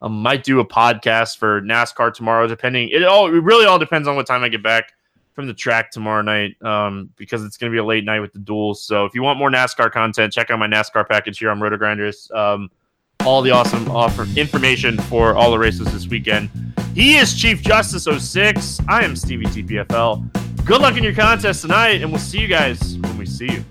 I 0.01 0.07
um, 0.07 0.21
might 0.21 0.43
do 0.43 0.59
a 0.59 0.65
podcast 0.65 1.37
for 1.37 1.61
NASCAR 1.61 2.13
tomorrow, 2.13 2.45
depending. 2.45 2.89
It 2.89 3.05
all 3.05 3.27
it 3.27 3.39
really 3.39 3.65
all 3.65 3.79
depends 3.79 4.07
on 4.09 4.17
what 4.17 4.27
time 4.27 4.43
I 4.43 4.49
get 4.49 4.61
back 4.61 4.91
from 5.31 5.47
the 5.47 5.53
track 5.53 5.89
tomorrow 5.89 6.21
night, 6.21 6.61
um, 6.61 7.11
because 7.15 7.45
it's 7.45 7.55
gonna 7.55 7.71
be 7.71 7.77
a 7.77 7.83
late 7.83 8.03
night 8.03 8.19
with 8.19 8.33
the 8.33 8.39
duels. 8.39 8.83
So 8.83 9.05
if 9.05 9.15
you 9.15 9.23
want 9.23 9.39
more 9.39 9.49
NASCAR 9.49 9.89
content, 9.89 10.33
check 10.33 10.51
out 10.51 10.59
my 10.59 10.67
NASCAR 10.67 11.07
package 11.07 11.39
here 11.39 11.49
on 11.49 11.59
RotoGrinders. 11.59 12.29
Um, 12.35 12.69
all 13.25 13.41
the 13.41 13.51
awesome 13.51 13.89
offer 13.89 14.27
information 14.35 14.97
for 15.03 15.33
all 15.33 15.49
the 15.49 15.59
races 15.59 15.91
this 15.93 16.07
weekend. 16.09 16.49
He 16.93 17.15
is 17.15 17.39
Chief 17.39 17.61
Justice 17.61 18.03
06. 18.03 18.81
I 18.89 19.05
am 19.05 19.15
Stevie 19.15 19.45
TPFL. 19.45 20.65
Good 20.65 20.81
luck 20.81 20.97
in 20.97 21.05
your 21.05 21.13
contest 21.13 21.61
tonight, 21.61 22.01
and 22.01 22.11
we'll 22.11 22.19
see 22.19 22.41
you 22.41 22.47
guys 22.47 22.97
when 22.97 23.17
we 23.17 23.25
see 23.25 23.49
you. 23.49 23.63